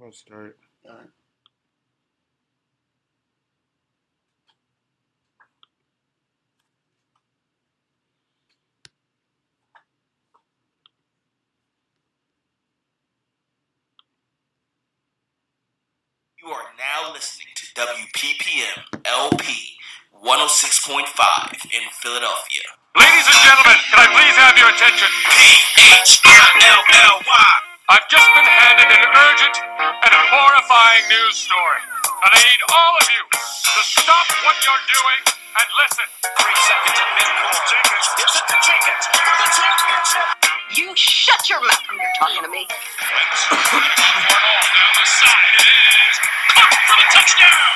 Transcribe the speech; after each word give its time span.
Let's 0.00 0.18
start. 0.18 0.56
All 0.88 0.96
right. 0.96 1.06
You 16.42 16.50
are 16.50 16.64
now 16.76 17.12
listening 17.12 17.46
to 17.54 17.66
WPPM 17.74 18.82
LP 19.06 19.78
106.5 20.12 21.54
in 21.72 21.88
Philadelphia. 22.02 22.62
Ladies 22.98 23.26
and 23.30 23.40
gentlemen, 23.46 23.78
can 23.90 23.98
I 23.98 24.06
please 24.12 24.36
have 24.36 24.58
your 24.58 24.68
attention? 24.68 25.08
P-H-I-L-L-Y. 25.30 27.53
I've 27.84 28.08
just 28.08 28.24
been 28.32 28.48
handed 28.48 28.88
an 28.96 29.04
urgent 29.04 29.56
and 29.60 30.12
horrifying 30.32 31.04
news 31.04 31.36
story. 31.36 31.84
And 32.08 32.30
I 32.32 32.40
need 32.40 32.62
all 32.72 32.94
of 32.96 33.06
you 33.12 33.24
to 33.28 33.80
stop 33.84 34.24
what 34.40 34.56
you're 34.64 34.86
doing 34.88 35.20
and 35.28 35.66
listen. 35.84 36.08
Three 36.32 36.60
seconds 36.64 36.96
of 36.96 37.08
midcourt. 37.12 37.60
Jenkins 37.68 38.08
gives 38.16 38.34
it 38.40 38.44
to 38.48 38.56
Jenkins 38.64 39.04
for 39.12 39.36
the 39.36 39.48
championship. 39.52 40.26
You 40.80 40.88
shut 40.96 41.44
your 41.52 41.60
mouth 41.60 41.84
when 41.92 42.00
you're 42.00 42.16
talking 42.16 42.42
to 42.48 42.52
me. 42.56 42.64
Wentz 42.64 43.40
trying 43.52 43.84
to 43.84 44.00
keep 44.00 44.16
one 44.32 44.44
off 44.48 44.64
down 44.64 44.92
the 44.96 45.04
side. 45.04 45.52
It 45.60 45.68
is 45.68 46.16
caught 46.56 46.80
for 46.88 46.96
the 46.96 47.08
touchdown. 47.12 47.68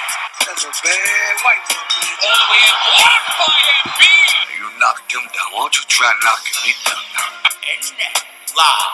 That's 0.48 0.64
a 0.64 0.72
bad 0.72 1.34
white 1.44 1.64
All 1.68 2.32
the 2.32 2.46
way 2.48 2.60
in, 2.64 2.76
blocked 2.96 3.32
by 3.44 3.56
Embiid. 3.76 4.56
You 4.56 4.66
knocked 4.80 5.12
him 5.12 5.24
down. 5.36 5.48
Why 5.52 5.68
don't 5.68 5.76
you 5.76 5.84
try 5.84 6.08
knocking 6.24 6.58
me 6.64 6.72
down 6.88 7.04
now? 7.12 7.28
And 7.60 7.84
now, 8.00 8.16
live 8.56 8.92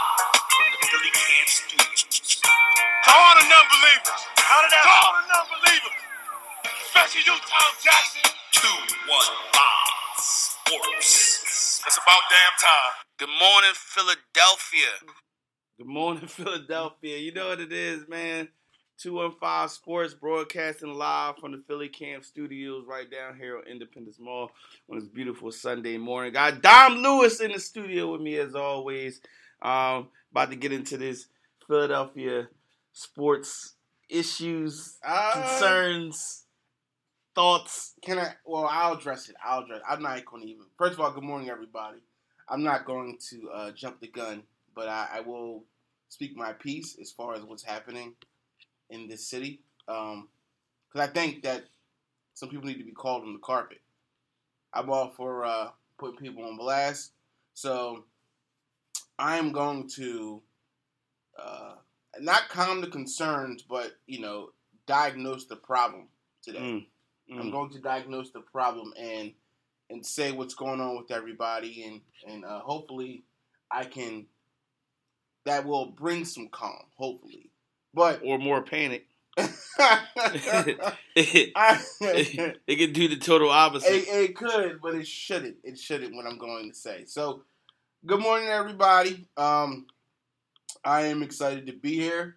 from 0.51 0.67
the 0.73 0.79
PhillyCAM 0.89 1.47
Studios. 1.47 2.41
To 2.43 3.11
all 3.15 3.35
the 3.39 3.47
non-believers. 3.47 4.21
How 4.35 4.63
did 4.63 4.71
that? 4.75 4.83
To 4.83 4.91
all 4.91 5.15
the 5.15 5.25
non-believers. 5.31 5.99
Especially 6.91 7.23
you, 7.23 7.39
Tom 7.39 7.71
Jackson. 7.79 8.27
215 8.51 9.15
Sports. 10.19 11.83
It's 11.87 11.99
about 12.03 12.23
damn 12.31 12.57
time. 12.59 12.95
Good 13.19 13.35
morning, 13.39 13.75
Philadelphia. 13.75 14.93
Good 15.79 15.87
morning, 15.87 16.27
Philadelphia. 16.41 17.19
You 17.19 17.33
know 17.33 17.49
what 17.49 17.61
it 17.61 17.73
is, 17.73 18.09
man. 18.09 18.49
215 18.99 19.69
Sports 19.69 20.15
broadcasting 20.15 20.95
live 20.95 21.37
from 21.39 21.53
the 21.53 21.59
PhillyCAM 21.59 22.25
Studios 22.25 22.87
right 22.89 23.11
down 23.11 23.37
here 23.37 23.59
on 23.59 23.67
Independence 23.67 24.19
Mall 24.19 24.51
on 24.91 24.99
this 24.99 25.09
beautiful 25.09 25.51
Sunday 25.53 25.99
morning. 25.99 26.33
Got 26.33 26.63
Dom 26.63 26.97
Lewis 26.99 27.41
in 27.41 27.53
the 27.53 27.59
studio 27.61 28.13
with 28.13 28.21
me 28.21 28.37
as 28.37 28.55
always. 28.55 29.21
Um, 29.65 30.09
about 30.31 30.51
to 30.51 30.57
get 30.57 30.73
into 30.73 30.99
this 30.99 31.27
Philadelphia 31.67 32.49
sports 32.93 33.75
issues, 34.11 34.99
Uh, 35.03 35.33
concerns, 35.33 36.45
thoughts. 37.35 37.95
Can 38.03 38.19
I? 38.19 38.35
Well, 38.45 38.67
I'll 38.71 38.95
address 38.99 39.31
it. 39.31 39.37
I'll 39.43 39.65
address. 39.65 39.81
I'm 39.89 40.03
not 40.03 40.25
going 40.27 40.43
to 40.43 40.49
even. 40.49 40.67
First 40.77 40.93
of 40.93 41.01
all, 41.01 41.11
good 41.11 41.25
morning, 41.25 41.49
everybody. 41.49 41.99
I'm 42.47 42.63
not 42.63 42.85
going 42.85 43.19
to 43.31 43.51
uh, 43.51 43.71
jump 43.71 44.01
the 44.01 44.09
gun, 44.09 44.43
but 44.75 44.87
I, 44.87 45.09
I 45.15 45.21
will 45.21 45.65
speak 46.11 46.37
my 46.37 46.53
piece 46.53 46.99
as 47.01 47.11
far 47.11 47.35
as 47.35 47.43
what's 47.43 47.65
happening 47.65 48.15
in 48.91 49.09
this 49.09 49.27
city. 49.27 49.61
Because 49.87 50.29
I 50.97 51.07
think 51.07 51.43
that 51.45 51.65
some 52.35 52.51
people 52.51 52.67
need 52.67 52.79
to 52.79 52.85
be 52.85 52.93
called 52.93 53.23
on 53.23 53.33
the 53.33 53.39
carpet. 53.39 53.81
I'm 54.75 54.91
all 54.91 55.09
for 55.17 55.47
uh, 55.47 55.71
putting 55.99 56.19
people 56.19 56.45
on 56.45 56.59
blast, 56.59 57.13
so 57.55 58.05
I'm 59.19 59.53
going 59.53 59.89
to 59.97 60.43
uh, 61.39 61.75
not 62.21 62.49
calm 62.49 62.81
the 62.81 62.89
concerns, 62.89 63.63
but 63.63 63.93
you 64.07 64.21
know, 64.21 64.51
diagnose 64.87 65.47
the 65.47 65.57
problem 65.57 66.09
today. 66.43 66.59
Mm, 66.59 66.87
I'm 67.33 67.49
mm. 67.49 67.53
going 67.53 67.71
to 67.71 67.79
diagnose 67.79 68.31
the 68.31 68.41
problem 68.41 68.93
and 68.99 69.33
and 69.91 70.05
say 70.05 70.33
what's 70.33 70.55
going 70.55 70.81
on 70.81 70.97
with 70.97 71.11
everybody, 71.11 71.85
and 71.85 72.01
and 72.33 72.45
uh, 72.45 72.61
hopefully 72.61 73.25
I 73.71 73.85
can. 73.85 74.27
That 75.45 75.67
will 75.67 75.91
bring 75.91 76.25
some 76.25 76.49
calm, 76.49 76.87
hopefully. 76.97 77.51
But 77.93 78.23
Or 78.25 78.39
more 78.39 78.63
panic. 78.63 79.07
I, 79.37 79.45
it, 81.17 82.61
it 82.67 82.77
can 82.77 82.93
do 82.93 83.09
the 83.09 83.17
total 83.17 83.51
opposite. 83.51 83.93
it, 83.93 84.09
it 84.09 84.37
could, 84.37 84.81
but 84.83 84.95
it 84.95 85.07
shouldn't. 85.07 85.57
It 85.63 85.79
shouldn't. 85.79 86.15
What 86.15 86.27
I'm 86.27 86.39
going 86.39 86.71
to 86.71 86.75
say. 86.75 87.05
So, 87.07 87.43
good 88.07 88.21
morning, 88.21 88.49
everybody. 88.49 89.27
Um, 89.37 89.87
I 90.85 91.03
am 91.03 91.23
excited 91.23 91.67
to 91.67 91.73
be 91.73 91.95
here, 91.95 92.37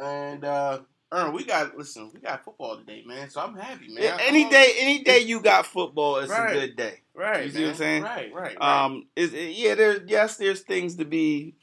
and 0.00 0.44
uh, 0.44 0.80
Ern, 1.12 1.32
we 1.32 1.44
got 1.44 1.76
listen. 1.76 2.10
We 2.12 2.20
got 2.20 2.44
football 2.44 2.76
today, 2.78 3.02
man. 3.06 3.30
So 3.30 3.40
I'm 3.40 3.56
happy, 3.56 3.88
man. 3.88 4.02
Yeah, 4.02 4.14
I'm 4.14 4.20
any 4.22 4.48
day, 4.50 4.72
any 4.78 5.02
day 5.02 5.20
you 5.20 5.40
got 5.40 5.66
football, 5.66 6.16
it's 6.18 6.30
Right. 6.30 6.50
a 6.56 6.60
good 6.60 6.76
day. 6.76 7.00
right? 7.14 7.44
you 7.46 7.50
see 7.50 7.62
what 7.64 7.70
I'm 7.70 7.76
saying? 7.76 8.02
Right, 8.02 8.32
right, 8.34 8.58
right. 8.58 8.84
Um, 8.84 9.06
is 9.16 9.32
yeah, 9.32 9.74
there, 9.74 10.02
yes, 10.06 10.36
there's 10.36 10.60
things 10.60 10.96
to 10.96 11.04
be, 11.04 11.54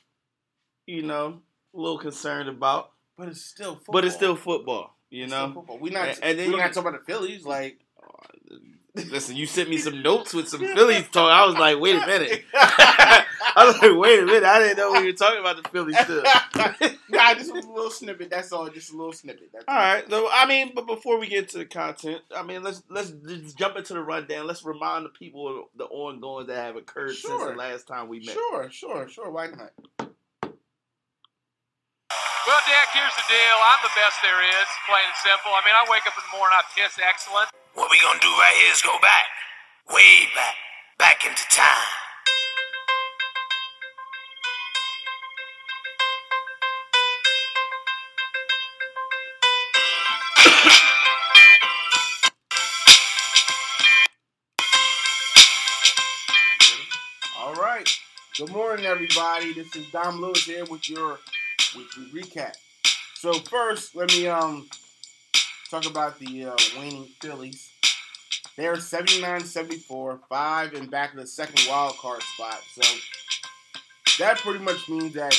you 0.86 1.04
know, 1.04 1.42
a 1.74 1.78
little 1.80 2.00
concerned 2.00 2.50
about, 2.50 2.92
but 3.18 3.28
it's 3.28 3.42
still 3.42 3.76
football. 3.76 3.94
but 3.94 4.06
it's 4.06 4.16
still 4.16 4.36
football. 4.36 4.96
You 5.10 5.24
It's 5.24 5.32
know, 5.32 5.52
football. 5.54 5.78
We 5.80 5.90
not. 5.92 6.10
And- 6.10 6.20
and 6.24 6.40
then 6.40 6.52
we're 6.52 6.58
not 6.58 6.74
talking 6.74 6.90
about 6.90 7.00
the 7.00 7.06
Phillies. 7.06 7.46
Like, 7.46 7.80
listen, 8.96 9.36
you 9.38 9.46
sent 9.46 9.70
me 9.70 9.78
some 9.78 10.02
notes 10.02 10.34
with 10.34 10.50
some 10.50 10.60
Phillies 10.76 11.08
talk. 11.10 11.32
I 11.32 11.46
was 11.46 11.56
like, 11.56 11.80
wait 11.80 11.96
a 11.96 12.06
minute. 12.06 12.44
I 13.56 13.66
was 13.66 13.82
like, 13.82 13.98
wait 13.98 14.20
a 14.20 14.26
minute. 14.26 14.44
I 14.44 14.60
didn't 14.60 14.78
know 14.78 14.92
we 14.94 15.06
were 15.06 15.14
talking 15.14 15.40
about 15.40 15.62
the 15.62 15.70
Philly 15.70 15.94
stuff. 15.94 17.00
nah, 17.10 17.34
just 17.34 17.52
a 17.52 17.54
little 17.54 17.90
snippet. 17.90 18.30
That's 18.30 18.52
all. 18.52 18.70
Just 18.70 18.94
a 18.94 18.98
little 18.98 19.14
snippet. 19.14 19.50
That's 19.54 19.66
All 19.68 19.76
right. 19.76 20.10
So 20.10 20.30
I 20.32 20.46
mean, 20.48 20.72
but 20.74 20.88
before 20.88 21.20
we 21.20 21.28
get 21.28 21.50
to 21.50 21.60
the 21.60 21.66
content, 21.66 22.22
I 22.36 22.44
mean, 22.44 22.64
let's 22.64 22.84
let's 22.90 23.12
just 23.12 23.58
jump 23.58 23.78
into 23.78 23.94
the 23.94 24.02
rundown. 24.02 24.48
Let's 24.48 24.64
remind 24.64 25.06
the 25.06 25.10
people 25.10 25.48
of 25.48 25.56
the 25.76 25.86
ongoings 25.86 26.48
that 26.48 26.58
have 26.58 26.76
occurred 26.76 27.16
since 27.16 27.44
the 27.44 27.56
last 27.56 27.88
time 27.88 28.08
we 28.08 28.20
met. 28.20 28.34
Sure, 28.34 28.70
sure, 28.72 29.08
sure. 29.08 29.30
Why 29.32 29.48
not? 29.48 29.72
Well, 32.48 32.64
Dak, 32.64 32.96
here's 32.96 33.12
the 33.12 33.28
deal. 33.28 33.58
I'm 33.60 33.84
the 33.84 33.92
best 33.92 34.24
there 34.24 34.40
is, 34.40 34.68
plain 34.88 35.04
and 35.04 35.20
simple. 35.20 35.52
I 35.52 35.60
mean, 35.68 35.76
I 35.76 35.84
wake 35.92 36.08
up 36.08 36.16
in 36.16 36.24
the 36.32 36.38
morning, 36.38 36.56
I 36.56 36.64
piss 36.72 36.96
excellent. 36.96 37.52
What 37.76 37.92
we 37.92 38.00
gonna 38.00 38.24
do 38.24 38.32
right 38.32 38.56
here 38.56 38.72
is 38.72 38.82
go 38.82 38.96
back, 39.04 39.28
way 39.92 40.32
back, 40.34 40.56
back 40.98 41.28
into 41.28 41.44
time. 41.52 42.07
All 57.48 57.54
right. 57.54 57.90
Good 58.38 58.52
morning, 58.52 58.86
everybody. 58.86 59.54
This 59.54 59.74
is 59.74 59.90
Dom 59.90 60.20
Lewis 60.20 60.44
here 60.44 60.66
with 60.66 60.90
your 60.90 61.18
weekly 61.78 62.08
recap. 62.14 62.56
So 63.14 63.32
first, 63.32 63.96
let 63.96 64.10
me 64.10 64.28
um 64.28 64.68
talk 65.72 65.86
about 65.86 66.20
the 66.20 66.48
uh, 66.48 66.56
waning 66.78 67.08
Phillies. 67.22 67.72
They're 68.58 68.76
79-74, 68.76 70.20
five 70.28 70.74
and 70.74 70.92
back 70.92 71.14
in 71.14 71.20
the 71.20 71.26
second 71.26 71.66
wild 71.70 71.96
card 72.00 72.22
spot. 72.22 72.60
So 72.74 72.82
that 74.20 74.40
pretty 74.40 74.60
much 74.60 74.90
means 74.90 75.14
that 75.14 75.34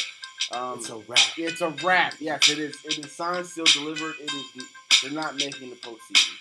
um, 0.51 0.79
It's 0.79 0.89
a 0.89 0.97
wrap. 0.97 1.21
It's 1.37 1.61
a 1.61 1.69
wrap. 1.85 2.15
Yes, 2.21 2.49
it 2.49 2.59
is. 2.59 2.75
It 2.87 3.05
is 3.05 3.13
signed, 3.13 3.45
sealed, 3.45 3.69
delivered. 3.75 4.15
It 4.19 4.33
is. 4.33 4.65
They're 5.03 5.13
not 5.13 5.37
making 5.37 5.69
the 5.69 5.77
postseason. 5.77 6.33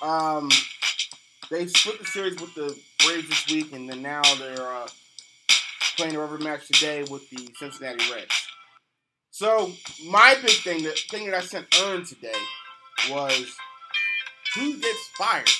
Um, 0.00 0.48
they 1.50 1.66
split 1.66 1.98
the 1.98 2.04
series 2.04 2.40
with 2.40 2.54
the 2.54 2.78
Braves 3.04 3.28
this 3.28 3.46
week, 3.48 3.72
and 3.72 3.90
then 3.90 4.00
now 4.00 4.22
they're 4.38 4.60
uh, 4.60 4.86
playing 5.98 6.14
a 6.14 6.20
rubber 6.20 6.38
match 6.38 6.68
today 6.68 7.02
with 7.10 7.28
the 7.28 7.50
Cincinnati 7.58 7.98
Reds. 8.12 8.46
So 9.32 9.72
my 10.06 10.36
big 10.40 10.52
thing, 10.52 10.84
the 10.84 10.96
thing 11.10 11.26
that 11.26 11.34
I 11.34 11.40
sent 11.40 11.66
Ern 11.82 12.04
today, 12.04 12.30
was 13.10 13.52
who 14.54 14.78
gets 14.78 15.08
fired? 15.18 15.50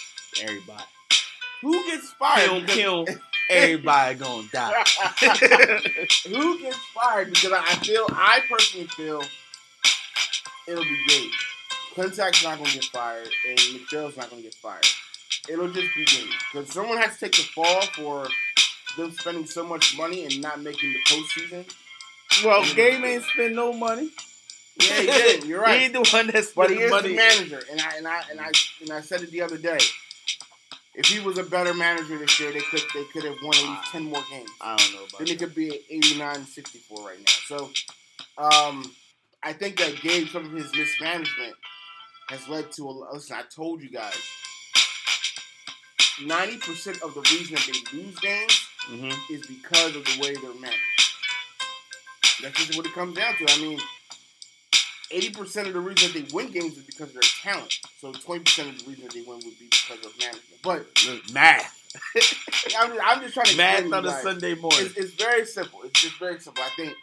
Everybody. 0.40 0.84
Who 1.62 1.72
gets 1.86 2.12
fired? 2.12 2.68
Kill, 2.68 3.04
kill. 3.04 3.16
Everybody 3.50 4.14
gonna 4.16 4.46
die. 4.52 4.72
Who 6.28 6.60
gets 6.60 6.76
fired? 6.94 7.30
Because 7.32 7.52
I 7.52 7.74
feel, 7.76 8.06
I 8.10 8.40
personally 8.48 8.86
feel 8.88 9.22
it'll 10.68 10.84
be 10.84 10.98
Gabe. 11.08 11.30
Klentak's 11.94 12.44
not 12.44 12.62
to 12.62 12.74
get 12.74 12.84
fired, 12.84 13.28
and 13.48 13.58
McPhail's 13.58 14.18
not 14.18 14.30
to 14.30 14.42
get 14.42 14.54
fired. 14.54 14.84
It'll 15.48 15.72
just 15.72 15.88
be 15.96 16.04
Gabe. 16.04 16.28
Because 16.52 16.70
someone 16.70 16.98
has 16.98 17.14
to 17.14 17.20
take 17.20 17.36
the 17.36 17.42
fall 17.42 17.80
for 17.96 18.28
them 18.96 19.12
spending 19.12 19.46
so 19.46 19.64
much 19.64 19.96
money 19.96 20.24
and 20.24 20.40
not 20.40 20.60
making 20.60 20.92
the 20.92 20.98
postseason. 21.14 21.72
Well, 22.44 22.64
Gabe 22.74 23.02
ain't 23.04 23.24
spend 23.24 23.54
no 23.56 23.72
money. 23.72 24.10
Yeah, 24.80 25.00
he 25.00 25.06
did. 25.06 25.44
You're 25.48 25.60
right. 25.62 25.82
ain't 25.82 25.92
the 25.92 26.08
one 26.12 26.26
that 26.28 26.34
But 26.54 26.68
spent 26.68 26.70
he 26.70 26.76
the 26.76 26.84
is 26.84 26.90
money. 26.90 27.08
the 27.10 27.14
manager, 27.16 27.60
and 27.70 27.80
I 27.80 27.96
and 27.96 28.06
I 28.08 28.22
and 28.30 28.40
I 28.40 28.50
and 28.82 28.90
I 28.92 29.00
said 29.00 29.22
it 29.22 29.30
the 29.30 29.42
other 29.42 29.58
day. 29.58 29.78
If 30.94 31.06
he 31.06 31.20
was 31.20 31.38
a 31.38 31.44
better 31.44 31.74
manager 31.74 32.18
this 32.18 32.38
year, 32.40 32.52
they 32.52 32.60
could 32.60 32.82
they 32.94 33.04
could 33.12 33.24
have 33.24 33.36
won 33.42 33.54
at 33.54 33.62
least 33.70 33.92
ten 33.92 34.04
more 34.04 34.22
games. 34.30 34.50
I 34.60 34.76
don't 34.76 34.92
know 34.94 35.04
about 35.08 35.18
then 35.18 35.28
it 35.28 35.38
that. 35.38 35.44
could 35.46 35.54
be 35.54 35.68
at 35.70 35.80
89 35.90 36.44
64 36.46 37.06
right 37.06 37.18
now. 37.18 37.32
So, 37.46 37.70
um, 38.36 38.92
I 39.42 39.52
think 39.52 39.78
that 39.78 40.00
Gabe, 40.00 40.26
some 40.28 40.44
of 40.46 40.52
his 40.52 40.72
mismanagement 40.74 41.54
has 42.30 42.48
led 42.48 42.70
to 42.72 42.82
a 42.88 42.92
listen. 43.12 43.36
I 43.36 43.42
told 43.54 43.82
you 43.82 43.90
guys, 43.90 44.14
ninety 46.24 46.56
percent 46.58 47.00
of 47.02 47.14
the 47.14 47.20
reason 47.20 47.54
that 47.54 47.66
they 47.66 47.96
lose 47.98 48.18
games 48.18 48.67
hmm 48.88 49.10
is 49.32 49.46
because 49.46 49.96
of 49.96 50.04
the 50.04 50.18
way 50.20 50.34
they're 50.34 50.54
managed. 50.54 50.78
That's 52.42 52.66
just 52.66 52.76
what 52.76 52.86
it 52.86 52.92
comes 52.94 53.16
down 53.16 53.34
to. 53.36 53.46
I 53.52 53.60
mean, 53.60 53.78
eighty 55.10 55.30
percent 55.30 55.68
of 55.68 55.74
the 55.74 55.80
reason 55.80 56.12
that 56.12 56.26
they 56.26 56.34
win 56.34 56.50
games 56.50 56.76
is 56.76 56.84
because 56.84 57.08
of 57.08 57.14
their 57.14 57.22
talent. 57.42 57.74
So 58.00 58.12
twenty 58.12 58.44
percent 58.44 58.70
of 58.70 58.78
the 58.78 58.90
reason 58.90 59.04
that 59.04 59.14
they 59.14 59.22
win 59.22 59.40
would 59.44 59.58
be 59.58 59.68
because 59.70 60.04
of 60.06 60.18
management. 60.18 60.62
But 60.62 60.86
Math. 61.32 61.74
I'm, 62.78 62.92
I'm 63.04 63.20
just 63.22 63.34
trying 63.34 63.46
to 63.46 63.56
Math 63.56 63.92
on 63.92 64.06
a. 64.06 64.10
Sunday 64.10 64.54
morning. 64.54 64.86
It's, 64.86 64.96
it's 64.96 65.14
very 65.14 65.44
simple. 65.44 65.82
It's 65.82 66.00
just 66.00 66.18
very 66.18 66.38
simple. 66.40 66.62
I 66.62 66.70
think 66.76 66.94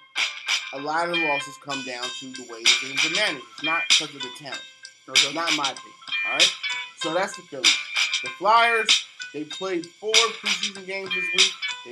a 0.74 0.80
lot 0.80 1.10
of 1.10 1.16
the 1.16 1.26
losses 1.26 1.58
come 1.64 1.84
down 1.86 2.04
to 2.04 2.26
the 2.34 2.44
way 2.52 2.62
the 2.64 2.88
games 2.88 3.06
are 3.06 3.16
managed. 3.16 3.46
It's 3.54 3.64
not 3.64 3.82
because 3.90 4.16
of 4.16 4.22
the 4.22 4.30
talent. 4.38 4.62
So 5.06 5.32
not 5.32 5.56
my 5.56 5.64
opinion. 5.64 5.94
All 6.28 6.34
right. 6.34 6.54
So 6.98 7.14
that's 7.14 7.36
the 7.36 7.44
Phillies. 7.44 7.78
The 8.24 8.30
Flyers. 8.30 9.06
They 9.34 9.44
played 9.44 9.86
four 9.86 10.14
preseason 10.14 10.86
games 10.86 11.10
this 11.14 11.26
week. 11.36 11.52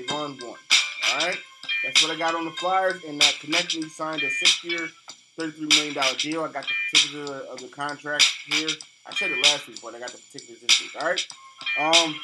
Won 0.10 0.38
one. 0.40 0.58
All 1.12 1.18
right. 1.20 1.38
That's 1.84 2.02
what 2.02 2.12
I 2.12 2.18
got 2.18 2.36
on 2.36 2.46
the 2.46 2.52
Flyers. 2.52 3.04
And 3.04 3.20
that 3.22 3.34
Konecny 3.36 3.90
signed 3.90 4.24
a 4.24 4.30
six-year, 4.30 4.88
thirty-three 5.38 5.68
million 5.68 5.94
dollar 5.94 6.16
deal. 6.18 6.44
I 6.44 6.52
got 6.52 6.66
the 6.66 6.74
particulars 6.92 7.30
of 7.50 7.60
the 7.60 7.68
contract 7.68 8.26
here. 8.48 8.70
I 9.06 9.14
said 9.14 9.32
it 9.32 9.44
last 9.44 9.68
week, 9.68 9.80
but 9.84 9.94
I 9.96 10.00
got 10.00 10.10
the 10.12 10.18
particulars 10.18 10.62
this 10.62 10.82
week. 10.82 10.92
All 11.02 11.08
right. 11.08 11.28
Um, 11.80 12.20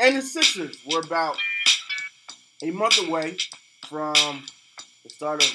and 0.00 0.16
the 0.16 0.22
Sixers 0.22 0.78
were 0.90 1.00
about 1.00 1.36
a 2.62 2.70
month 2.70 2.98
away 3.06 3.36
from 3.86 4.44
the 5.04 5.10
start 5.10 5.42
of 5.42 5.50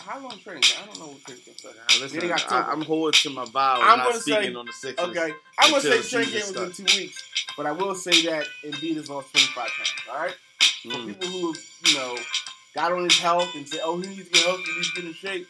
how 0.00 0.20
long 0.20 0.38
training? 0.38 0.62
camp? 0.62 0.82
I 0.82 0.86
don't 0.86 0.98
know 0.98 1.12
what 1.12 1.24
training 1.24 1.44
camp 1.44 1.58
started. 1.58 1.80
Now, 1.88 2.00
listen. 2.00 2.32
I, 2.50 2.72
am 2.72 2.82
holding 2.82 3.12
to 3.12 3.30
my 3.30 3.44
vow. 3.44 3.80
I'm 3.82 3.98
not 3.98 4.08
gonna 4.08 4.20
say- 4.20 4.32
speaking 4.32 4.56
on 4.56 4.66
the 4.66 4.72
Sixers. 4.72 5.08
Okay, 5.08 5.32
I'm 5.58 5.70
gonna 5.70 5.82
say 5.82 6.02
training 6.02 6.32
camp 6.32 6.56
was 6.56 6.78
in 6.80 6.86
two 6.86 6.98
weeks, 6.98 7.22
but 7.56 7.66
I 7.66 7.72
will 7.72 7.94
say 7.94 8.22
that 8.26 8.46
Embiid 8.64 8.96
has 8.96 9.10
lost 9.10 9.32
25 9.32 9.54
pounds. 9.54 9.92
All 10.10 10.16
right, 10.16 10.34
for 10.90 10.98
Mm. 10.98 11.06
people 11.06 11.28
who 11.28 11.52
have, 11.52 11.62
you 11.86 11.94
know 11.94 12.18
got 12.74 12.92
on 12.92 13.04
his 13.04 13.18
health 13.18 13.54
and 13.54 13.68
said, 13.68 13.80
"Oh, 13.84 14.00
he 14.00 14.08
needs 14.08 14.24
to 14.24 14.30
get 14.30 14.44
healthy, 14.44 14.64
he 14.64 14.72
needs 14.74 14.92
to 14.94 15.00
get 15.00 15.04
in 15.08 15.14
shape." 15.14 15.48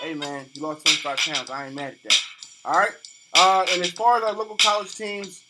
Hey, 0.00 0.14
man, 0.14 0.46
he 0.52 0.60
lost 0.60 0.84
25 0.84 1.18
pounds. 1.18 1.50
I 1.50 1.66
ain't 1.66 1.74
mad 1.74 1.94
at 1.94 2.02
that. 2.02 2.20
All 2.66 2.78
right, 2.78 2.92
uh, 3.34 3.66
and 3.72 3.82
as 3.82 3.92
far 3.92 4.18
as 4.18 4.24
our 4.24 4.32
local 4.34 4.56
college 4.56 4.94
teams, 4.94 5.42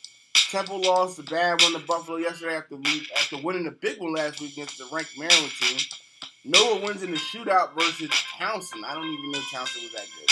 Temple 0.51 0.81
lost 0.83 1.17
the 1.17 1.25
bad 1.25 1.61
one 1.63 1.73
to 1.73 1.81
Buffalo 1.81 2.19
yesterday 2.19 2.55
after 2.57 2.77
after 3.17 3.39
winning 3.39 3.65
the 3.65 3.73
big 3.73 3.99
one 4.01 4.15
last 4.15 4.41
week 4.41 4.53
against 4.53 4.79
the 4.79 4.87
ranked 4.93 5.19
Maryland 5.19 5.53
team. 5.61 5.79
Nova 6.45 6.87
wins 6.87 7.03
in 7.03 7.11
the 7.11 7.17
shootout 7.17 7.75
versus 7.75 8.09
Towson. 8.39 8.85
I 8.85 8.95
don't 8.95 9.05
even 9.09 9.33
know 9.33 9.41
Towson 9.53 9.83
was 9.83 9.93
that 9.95 10.07
good. 10.17 10.31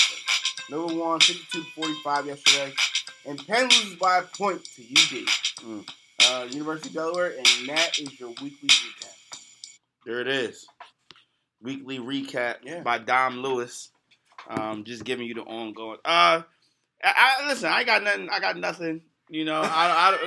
But 0.68 0.70
Nova 0.70 0.94
won 0.94 1.18
52-45 1.18 2.26
yesterday. 2.26 2.72
And 3.26 3.44
Penn 3.46 3.64
loses 3.64 3.96
by 3.96 4.18
a 4.18 4.22
point 4.22 4.64
to 4.76 4.82
UD. 4.82 5.26
Mm. 5.64 5.88
Uh, 6.26 6.46
University 6.50 6.88
of 6.90 6.94
Delaware, 6.94 7.32
and 7.36 7.68
that 7.68 7.98
is 7.98 8.18
your 8.18 8.30
weekly 8.42 8.68
recap. 8.68 9.40
There 10.06 10.20
it 10.20 10.28
is. 10.28 10.66
Weekly 11.62 11.98
recap 11.98 12.56
Yeah. 12.64 12.80
by 12.82 12.98
Dom 12.98 13.38
Lewis. 13.38 13.90
Um, 14.48 14.84
just 14.84 15.04
giving 15.04 15.26
you 15.26 15.34
the 15.34 15.42
ongoing. 15.42 15.98
Uh, 16.04 16.42
I, 17.02 17.36
I 17.42 17.48
listen. 17.48 17.70
I 17.70 17.84
got 17.84 18.02
nothing. 18.02 18.28
I 18.30 18.40
got 18.40 18.56
nothing. 18.56 19.02
You 19.28 19.44
know, 19.46 19.60
I, 19.64 20.18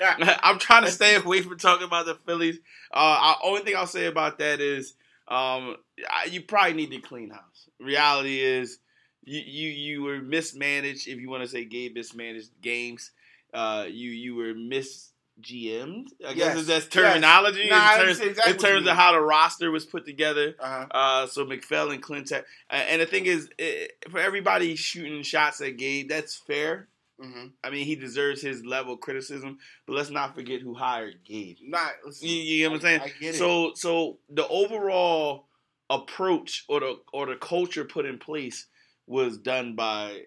I 0.00 0.38
I'm 0.42 0.58
trying 0.58 0.84
to 0.84 0.90
stay 0.90 1.14
away 1.22 1.42
from 1.42 1.58
talking 1.58 1.86
about 1.86 2.06
the 2.06 2.14
Phillies. 2.26 2.56
Uh, 2.92 2.96
I, 3.20 3.36
only 3.44 3.60
thing 3.62 3.76
I'll 3.76 3.86
say 3.86 4.06
about 4.06 4.38
that 4.38 4.60
is, 4.60 4.94
um, 5.28 5.76
I, 6.10 6.26
you 6.30 6.42
probably 6.42 6.72
need 6.72 6.90
to 6.92 7.00
clean 7.00 7.30
house. 7.30 7.68
Reality 7.78 8.40
is, 8.40 8.78
you 9.24 9.40
you 9.40 9.68
you 9.68 10.02
were 10.02 10.20
mismanaged. 10.20 11.08
If 11.08 11.20
you 11.20 11.28
want 11.28 11.42
to 11.42 11.48
say 11.48 11.64
Gabe 11.64 11.94
mismanaged 11.94 12.50
games, 12.62 13.10
uh, 13.52 13.84
you 13.88 14.10
you 14.10 14.34
were 14.34 14.54
mis 14.54 15.10
GM'd. 15.42 16.12
I 16.26 16.34
guess 16.34 16.56
Yes. 16.56 16.66
that's 16.66 16.84
Yes. 16.84 16.88
terminology 16.88 17.68
Nah, 17.68 17.76
I 17.76 18.00
in 18.00 18.06
terms, 18.06 18.20
exactly 18.20 18.52
in 18.52 18.58
terms 18.58 18.86
of 18.86 18.96
how 18.96 19.12
the 19.12 19.20
roster 19.20 19.70
was 19.70 19.84
put 19.84 20.04
together. 20.04 20.54
Uh-huh. 20.58 20.86
Uh, 20.90 21.26
so 21.26 21.44
McPhail 21.44 21.92
and 21.92 22.02
Klentak, 22.02 22.44
uh, 22.70 22.74
and 22.74 23.02
the 23.02 23.06
thing 23.06 23.26
is, 23.26 23.48
eh, 23.58 23.86
for 24.10 24.18
everybody 24.20 24.74
shooting 24.76 25.22
shots 25.22 25.60
at 25.60 25.76
Gabe, 25.76 26.08
that's 26.08 26.36
fair. 26.36 26.88
Mm-hmm. 27.20 27.46
I 27.62 27.70
mean, 27.70 27.84
he 27.86 27.94
deserves 27.94 28.42
his 28.42 28.64
level 28.64 28.94
of 28.94 29.00
criticism, 29.00 29.58
but 29.86 29.94
let's 29.94 30.10
not 30.10 30.34
forget 30.34 30.60
who 30.60 30.74
hired 30.74 31.22
Gabe. 31.24 31.58
Not, 31.62 31.92
You, 32.20 32.34
you 32.34 32.58
get 32.58 32.70
what 32.70 32.76
I'm 32.76 32.80
saying? 32.82 33.00
I, 33.00 33.04
I 33.04 33.12
get 33.20 33.34
it. 33.34 33.38
So, 33.38 33.72
so 33.74 34.18
the 34.28 34.46
overall 34.48 35.46
approach 35.90 36.64
or 36.68 36.80
the 36.80 36.96
or 37.12 37.26
the 37.26 37.36
culture 37.36 37.84
put 37.84 38.06
in 38.06 38.18
place 38.18 38.66
was 39.06 39.36
done 39.38 39.74
by 39.76 40.22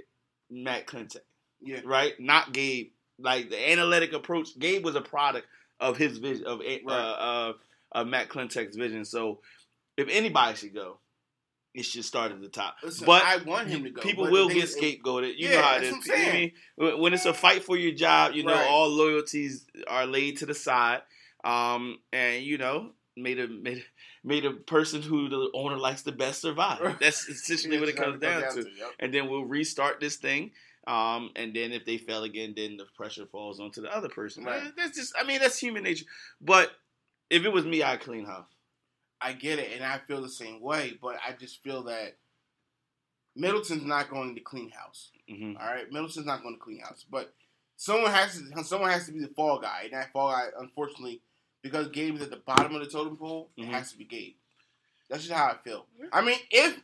Matt 0.50 0.86
Klentak, 0.86 1.22
yeah. 1.62 1.82
right? 1.84 2.14
Not 2.20 2.54
Gabe. 2.54 2.92
Like 3.20 3.50
the 3.50 3.72
analytic 3.72 4.14
approach, 4.14 4.58
Gabe 4.60 4.84
was 4.84 4.96
a 4.96 5.02
product 5.02 5.48
of 5.80 5.98
his 5.98 6.18
vision 6.18 6.46
of 6.46 6.60
uh, 6.60 6.64
Right. 6.64 6.90
uh, 6.90 7.54
of 7.94 8.08
Matt 8.08 8.30
Klentak's 8.30 8.76
vision. 8.76 9.06
So, 9.06 9.40
if 9.98 10.08
anybody 10.10 10.58
should 10.58 10.74
go, 10.74 11.00
it 11.74 11.84
should 11.84 12.04
start 12.06 12.32
at 12.32 12.42
the 12.42 12.50
top. 12.50 12.76
Listen, 12.84 13.06
but 13.06 13.24
I 13.24 13.38
want 13.38 13.68
him 13.70 13.84
to 13.86 13.90
go. 13.90 14.02
People 14.02 14.30
will 14.30 14.50
get 14.50 14.66
scapegoated. 14.70 15.34
You 15.38 15.50
Yeah, 15.50 15.56
know 15.56 15.62
how 15.62 15.76
it 15.78 15.84
is. 15.84 15.92
what 15.92 15.98
I'm 15.98 16.02
saying. 16.04 16.52
I 16.80 16.84
mean, 16.84 17.00
when 17.02 17.14
it's 17.14 17.26
a 17.26 17.34
fight 17.34 17.64
for 17.64 17.78
your 17.78 17.94
job, 17.94 18.34
you 18.34 18.44
know, 18.44 18.54
Right. 18.54 18.68
all 18.68 18.90
loyalties 18.90 19.66
are 19.88 20.06
laid 20.06 20.38
to 20.38 20.46
the 20.46 20.54
side. 20.56 21.02
Um, 21.44 22.00
and 22.12 22.44
you 22.44 22.58
know, 22.58 22.92
made 23.16 23.40
a 23.40 23.48
made, 23.48 23.84
made 24.24 24.46
a 24.46 24.52
person 24.52 25.02
who 25.02 25.30
the 25.30 25.50
owner 25.54 25.78
likes 25.78 26.02
the 26.02 26.12
best 26.12 26.42
survive. 26.42 26.98
That's 27.00 27.30
essentially 27.30 27.80
what 27.80 27.88
it 27.88 27.96
comes 27.96 28.20
down 28.20 28.42
to. 28.56 28.60
yep. 28.62 28.92
And 29.00 29.14
then 29.14 29.30
we'll 29.30 29.46
restart 29.46 30.00
this 30.00 30.16
thing. 30.16 30.52
Um, 30.88 31.32
and 31.36 31.54
then 31.56 31.72
if 31.72 31.84
they 31.86 31.98
fail 31.98 32.24
again, 32.24 32.54
then 32.56 32.78
the 32.78 32.86
pressure 32.96 33.26
falls 33.26 33.60
onto 33.60 33.82
the 33.82 33.96
other 33.96 34.10
person. 34.10 34.44
Right. 34.44 34.72
That's 34.78 34.96
just, 34.98 35.14
I 35.20 35.24
mean, 35.24 35.40
that's 35.42 35.58
human 35.58 35.84
nature. 35.84 36.06
But 36.40 36.72
if 37.30 37.44
it 37.44 37.52
was 37.52 37.66
me, 37.66 37.82
I'd 37.82 38.02
clean 38.02 38.26
house. 38.26 38.48
I 39.20 39.34
get 39.34 39.58
it, 39.60 39.72
and 39.74 39.84
I 39.84 39.98
feel 40.08 40.22
the 40.22 40.30
same 40.30 40.62
way. 40.62 40.98
But 41.02 41.16
I 41.28 41.32
just 41.32 41.64
feel 41.64 41.84
that 41.86 42.18
Middleton's 43.36 43.84
not 43.84 44.10
going 44.10 44.36
to 44.36 44.42
clean 44.42 44.70
house. 44.70 45.12
hmm 45.28 45.54
All 45.60 45.66
right, 45.68 45.92
Middleton's 45.92 46.26
not 46.26 46.42
going 46.44 46.56
to 46.56 46.62
clean 46.62 46.80
house, 46.80 47.06
but 47.10 47.34
someone 47.76 48.12
has 48.12 48.38
to. 48.40 48.64
Someone 48.64 48.92
has 48.92 49.06
to 49.08 49.12
be 49.12 49.20
the 49.22 49.28
fall 49.30 49.60
guy, 49.60 49.82
and 49.86 49.94
that 49.94 50.12
fall 50.14 50.32
guy, 50.32 50.46
unfortunately, 50.60 51.22
because 51.62 51.88
Gabe 51.90 52.16
is 52.16 52.22
at 52.22 52.30
the 52.30 52.38
bottom 52.38 52.76
of 52.76 52.82
the 52.82 52.88
totem 52.90 53.18
pole, 53.18 53.50
Mhm. 53.58 53.64
it 53.64 53.68
has 53.74 53.92
to 53.92 53.98
be 53.98 54.06
Gabe. 54.06 54.36
That's 55.10 55.24
just 55.24 55.34
how 55.34 55.48
I 55.48 55.58
feel. 55.58 55.88
I 56.14 56.22
mean, 56.22 56.40
if 56.52 56.80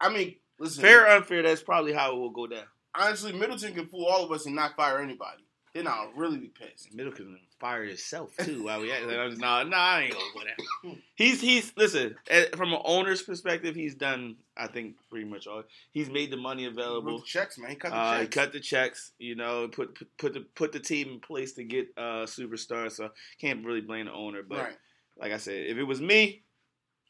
I 0.00 0.08
mean, 0.08 0.36
listen, 0.58 0.82
Fair 0.82 1.04
or 1.04 1.08
unfair, 1.08 1.42
that's 1.42 1.62
probably 1.62 1.92
how 1.92 2.12
it 2.12 2.18
will 2.18 2.30
go 2.30 2.46
down. 2.46 2.66
Honestly, 2.98 3.32
Middleton 3.32 3.74
can 3.74 3.86
fool 3.86 4.06
all 4.06 4.24
of 4.24 4.32
us 4.32 4.46
and 4.46 4.54
not 4.54 4.76
fire 4.76 5.00
anybody. 5.00 5.42
Then 5.74 5.86
I'll 5.86 6.10
really 6.16 6.38
be 6.38 6.48
pissed. 6.48 6.94
Middleton 6.94 7.26
can 7.26 7.38
fire 7.60 7.84
himself 7.84 8.34
too. 8.38 8.64
While 8.64 8.80
we 8.80 8.90
at 8.92 9.06
no, 9.06 9.62
no, 9.62 9.76
I 9.76 10.02
ain't 10.04 10.12
gonna 10.14 10.24
go 10.34 10.40
there. 10.42 10.96
He's 11.16 11.40
he's 11.40 11.70
listen 11.76 12.14
eh, 12.28 12.46
from 12.56 12.72
an 12.72 12.80
owner's 12.84 13.22
perspective. 13.22 13.74
He's 13.74 13.94
done, 13.94 14.36
I 14.56 14.68
think, 14.68 14.94
pretty 15.10 15.26
much 15.26 15.46
all. 15.46 15.64
He's 15.92 16.08
made 16.08 16.30
the 16.30 16.38
money 16.38 16.64
available. 16.64 17.18
the 17.18 17.24
checks, 17.24 17.58
man. 17.58 17.70
He 17.70 17.76
cut 17.76 17.90
the 17.90 17.96
Uh, 17.96 18.12
he 18.14 18.24
checks. 18.24 18.34
cut 18.34 18.52
the 18.52 18.60
checks, 18.60 19.12
you 19.18 19.34
know, 19.34 19.68
put 19.68 19.94
put 19.94 20.16
put 20.16 20.32
the 20.32 20.40
put 20.54 20.72
the 20.72 20.80
team 20.80 21.08
in 21.08 21.20
place 21.20 21.52
to 21.54 21.64
get 21.64 21.88
uh 21.98 22.24
superstars. 22.24 22.92
So 22.92 23.10
can't 23.38 23.64
really 23.64 23.82
blame 23.82 24.06
the 24.06 24.12
owner. 24.12 24.42
But 24.42 24.58
right, 24.58 24.76
like 25.18 25.32
I 25.32 25.36
said, 25.38 25.66
if 25.66 25.76
it 25.76 25.84
was 25.84 26.00
me, 26.00 26.42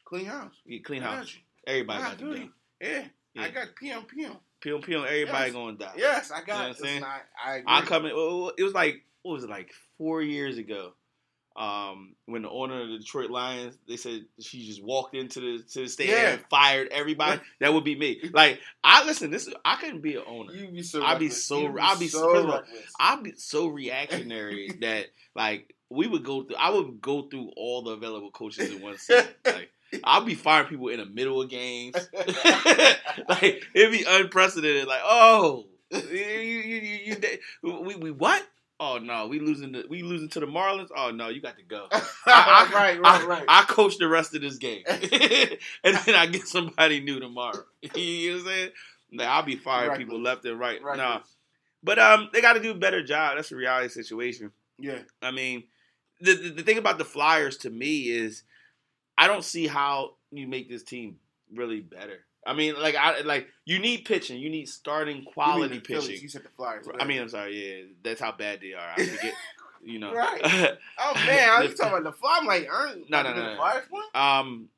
clean 0.04 0.26
house. 0.26 0.54
you 0.64 0.82
clean 0.82 1.02
house. 1.02 1.36
Everybody 1.68 2.02
got 2.02 2.18
to 2.18 2.24
go. 2.24 2.48
Yeah, 2.80 3.04
I 3.38 3.50
got 3.50 3.76
PM 3.76 4.02
PM. 4.04 4.36
Pew 4.60 4.78
pew, 4.80 5.04
everybody 5.04 5.44
Yes. 5.46 5.52
gonna 5.52 5.76
die. 5.76 5.92
Yes, 5.96 6.30
I 6.30 6.42
got. 6.42 6.46
You 6.46 6.52
know 6.54 6.64
it. 6.64 6.68
I'm 6.68 6.75
saying? 6.76 6.94
Listen, 7.02 7.08
I, 7.44 7.62
I 7.66 7.80
come 7.82 8.06
in. 8.06 8.12
It 8.58 8.62
was 8.62 8.75
like 8.75 9.02
what 9.22 9.32
was 9.34 9.44
it 9.44 9.50
like 9.50 9.70
four 9.98 10.22
years 10.22 10.56
ago, 10.58 10.92
um, 11.56 12.14
when 12.26 12.42
the 12.42 12.50
owner 12.50 12.80
of 12.82 12.88
the 12.88 12.98
Detroit 12.98 13.30
Lions 13.30 13.76
they 13.88 13.96
said 13.96 14.25
she 14.40 14.66
just 14.66 14.82
walked 14.84 15.14
into 15.14 15.40
the 15.40 15.62
to 15.72 15.80
the 15.80 15.88
stadium 15.88 16.18
Yeah. 16.18 16.30
and 16.32 16.44
fired 16.50 16.88
everybody. 16.90 17.40
that 17.60 17.72
would 17.75 17.84
be 17.84 17.96
me. 17.98 18.20
Like 18.32 18.60
I 18.84 19.04
listen. 19.04 19.30
This 19.30 19.48
I 19.64 19.76
couldn't 19.76 20.00
be 20.02 20.16
an 20.16 20.22
owner. 20.26 20.52
You 20.54 20.68
be 20.68 20.82
so. 20.82 21.02
I'd 21.04 21.18
be 21.18 21.28
so- 21.30 21.60
You 21.60 21.78
I'd 21.80 21.98
be 21.98 22.08
so 22.08 22.20
first 22.32 22.44
of 22.44 22.50
all, 22.50 22.56
reckless. 22.60 22.92
I'd 22.98 23.22
be 23.22 23.32
so 23.36 23.66
reactionary 23.68 24.70
that 24.80 25.06
like 25.34 25.75
we 25.90 26.06
would 26.06 26.25
go 26.25 26.42
through. 26.44 26.56
I 26.56 26.70
would 26.70 27.00
go 27.00 27.22
through 27.28 27.50
all 27.56 27.82
the 27.82 27.92
available 27.92 28.30
coaches 28.30 28.70
in 28.72 28.80
one 28.82 28.96
season. 28.98 29.26
Like 29.44 29.70
I'll 30.04 30.24
be 30.24 30.34
firing 30.34 30.68
people 30.68 30.88
in 30.88 30.98
the 30.98 31.06
middle 31.06 31.42
of 31.42 31.50
games. 31.50 31.94
like 33.28 33.64
it'd 33.74 33.92
be 33.92 34.04
unprecedented. 34.06 34.86
Like, 34.86 35.02
oh, 35.04 35.66
you, 35.90 36.00
you, 36.00 37.16
you, 37.62 37.82
we, 37.82 37.96
we 37.96 38.10
what? 38.10 38.42
Oh 38.78 38.98
no, 38.98 39.26
we 39.26 39.40
losing 39.40 39.72
the 39.72 39.84
we 39.88 40.02
losing 40.02 40.28
to 40.30 40.40
the 40.40 40.46
Marlins. 40.46 40.90
Oh 40.94 41.10
no, 41.10 41.28
you 41.28 41.40
got 41.40 41.56
to 41.56 41.62
go. 41.62 41.86
I, 41.90 42.02
I, 42.26 42.70
right, 42.74 43.00
right, 43.00 43.22
I, 43.22 43.26
right. 43.26 43.44
I 43.48 43.62
coach 43.62 43.96
the 43.96 44.06
rest 44.06 44.34
of 44.34 44.42
this 44.42 44.58
game, 44.58 44.82
and 44.86 45.96
then 45.96 46.14
I 46.14 46.26
get 46.26 46.46
somebody 46.46 47.00
new 47.00 47.18
tomorrow. 47.18 47.64
you 47.94 48.32
know 48.32 48.36
what 48.36 48.40
I'm 48.40 48.46
saying? 48.46 48.70
Like, 49.14 49.28
I'll 49.28 49.42
be 49.44 49.56
firing 49.56 49.96
people 49.96 50.20
left 50.20 50.44
and 50.44 50.58
right. 50.58 50.82
Reckless. 50.82 50.98
Nah, 50.98 51.20
but 51.82 51.98
um, 51.98 52.28
they 52.34 52.42
got 52.42 52.52
to 52.52 52.60
do 52.60 52.72
a 52.72 52.74
better 52.74 53.02
job. 53.02 53.36
That's 53.36 53.50
a 53.50 53.56
reality 53.56 53.88
situation. 53.88 54.52
Yeah, 54.78 54.98
I 55.22 55.30
mean, 55.30 55.64
the, 56.20 56.34
the 56.34 56.48
the 56.50 56.62
thing 56.62 56.76
about 56.76 56.98
the 56.98 57.04
Flyers 57.04 57.56
to 57.58 57.70
me 57.70 58.10
is, 58.10 58.42
I 59.18 59.26
don't 59.26 59.44
see 59.44 59.66
how 59.66 60.14
you 60.30 60.46
make 60.46 60.68
this 60.68 60.82
team 60.82 61.16
really 61.54 61.80
better. 61.80 62.20
I 62.46 62.52
mean, 62.52 62.80
like 62.80 62.94
I 62.94 63.20
like 63.23 63.49
you 63.64 63.78
need 63.78 64.04
pitching. 64.04 64.38
You 64.38 64.49
need 64.50 64.68
starting 64.68 65.18
You 65.18 65.25
quality 65.32 65.80
Phillies, 65.80 66.06
pitching. 66.06 66.23
You 66.23 66.28
said 66.28 66.44
the 66.44 66.49
Flyers. 66.50 66.87
I 67.00 67.04
mean, 67.04 67.20
I'm 67.20 67.28
sorry. 67.28 67.56
Yeah, 67.56 67.85
that's 68.04 68.20
how 68.20 68.32
bad 68.32 68.61
they 68.61 68.73
are. 68.75 68.92
I 68.96 69.04
forget. 69.04 69.35
You 69.85 70.00
know. 70.00 70.12
Right. 70.12 70.40
oh 70.99 71.14
man, 71.26 71.49
I 71.49 71.62
was 71.62 71.75
talking 71.75 71.92
about 71.96 72.02
the 72.02 72.12
Flyers. 72.18 72.38
I'm 72.40 72.46
like, 72.46 72.68
No, 73.08 73.23
no, 73.23 73.35
no, 73.35 73.50
the. 73.50 73.56
Flyers 73.56 73.85
win? 73.92 74.02
um, 74.16 74.68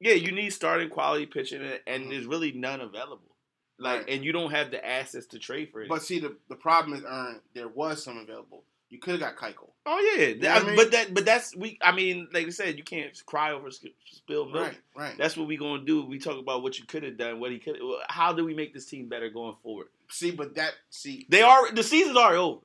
yeah, 0.00 0.12
you 0.12 0.30
need 0.30 0.50
starting 0.50 0.90
quality 0.90 1.26
pitching, 1.26 1.60
and, 1.60 1.80
and 1.88 2.12
there's 2.12 2.24
really 2.26 2.52
none 2.52 2.80
available. 2.80 3.34
Like, 3.80 4.00
Right. 4.02 4.10
and 4.10 4.24
you 4.24 4.30
don't 4.30 4.52
have 4.52 4.70
the 4.70 4.86
assets 4.86 5.26
to 5.28 5.40
trade 5.40 5.70
for 5.72 5.82
it. 5.82 5.88
But 5.88 6.02
see, 6.02 6.20
the 6.20 6.36
the 6.48 6.54
problem 6.54 6.96
is, 6.96 7.04
Ern, 7.04 7.40
there 7.54 7.66
was 7.66 8.04
some 8.04 8.18
available. 8.18 8.62
You 8.90 8.98
could 8.98 9.20
have 9.20 9.20
got 9.20 9.36
Keuchel. 9.36 9.68
oh 9.84 10.16
yeah, 10.16 10.34
know 10.34 10.54
what 10.54 10.62
I 10.62 10.66
mean? 10.66 10.76
but 10.76 10.90
that, 10.92 11.14
but 11.14 11.24
that's 11.26 11.54
we. 11.54 11.78
I 11.82 11.92
mean, 11.92 12.28
like 12.32 12.46
I 12.46 12.50
said, 12.50 12.78
you 12.78 12.84
can't 12.84 13.10
cry 13.26 13.52
over 13.52 13.70
spilled 13.70 14.52
milk. 14.52 14.66
Right, 14.68 14.78
right. 14.96 15.14
That's 15.18 15.36
what 15.36 15.46
we 15.46 15.56
gonna 15.58 15.84
do. 15.84 16.04
We 16.04 16.18
talk 16.18 16.38
about 16.38 16.62
what 16.62 16.78
you 16.78 16.86
could 16.86 17.02
have 17.02 17.18
done, 17.18 17.38
what 17.38 17.50
he 17.50 17.58
could. 17.58 17.78
How 18.08 18.32
do 18.32 18.44
we 18.44 18.54
make 18.54 18.72
this 18.72 18.86
team 18.86 19.08
better 19.08 19.28
going 19.28 19.56
forward? 19.62 19.88
see, 20.10 20.30
but 20.30 20.54
that 20.54 20.72
see, 20.88 21.26
They 21.28 21.42
are 21.42 21.70
the 21.70 21.82
season's 21.82 22.16
already 22.16 22.38
over. 22.38 22.60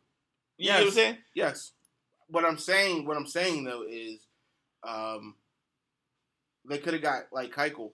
You 0.57 0.69
know 0.69 0.77
what 0.77 0.87
I'm 0.87 0.91
saying? 0.91 1.17
yes. 1.33 1.71
What 2.29 2.45
I'm 2.45 2.57
saying, 2.57 3.05
what 3.05 3.17
I'm 3.17 3.27
saying 3.27 3.65
though 3.65 3.83
is, 3.87 4.21
um, 4.87 5.35
they 6.67 6.77
could 6.77 6.93
have 6.93 7.03
got 7.03 7.23
like 7.33 7.51
Keuchel, 7.51 7.91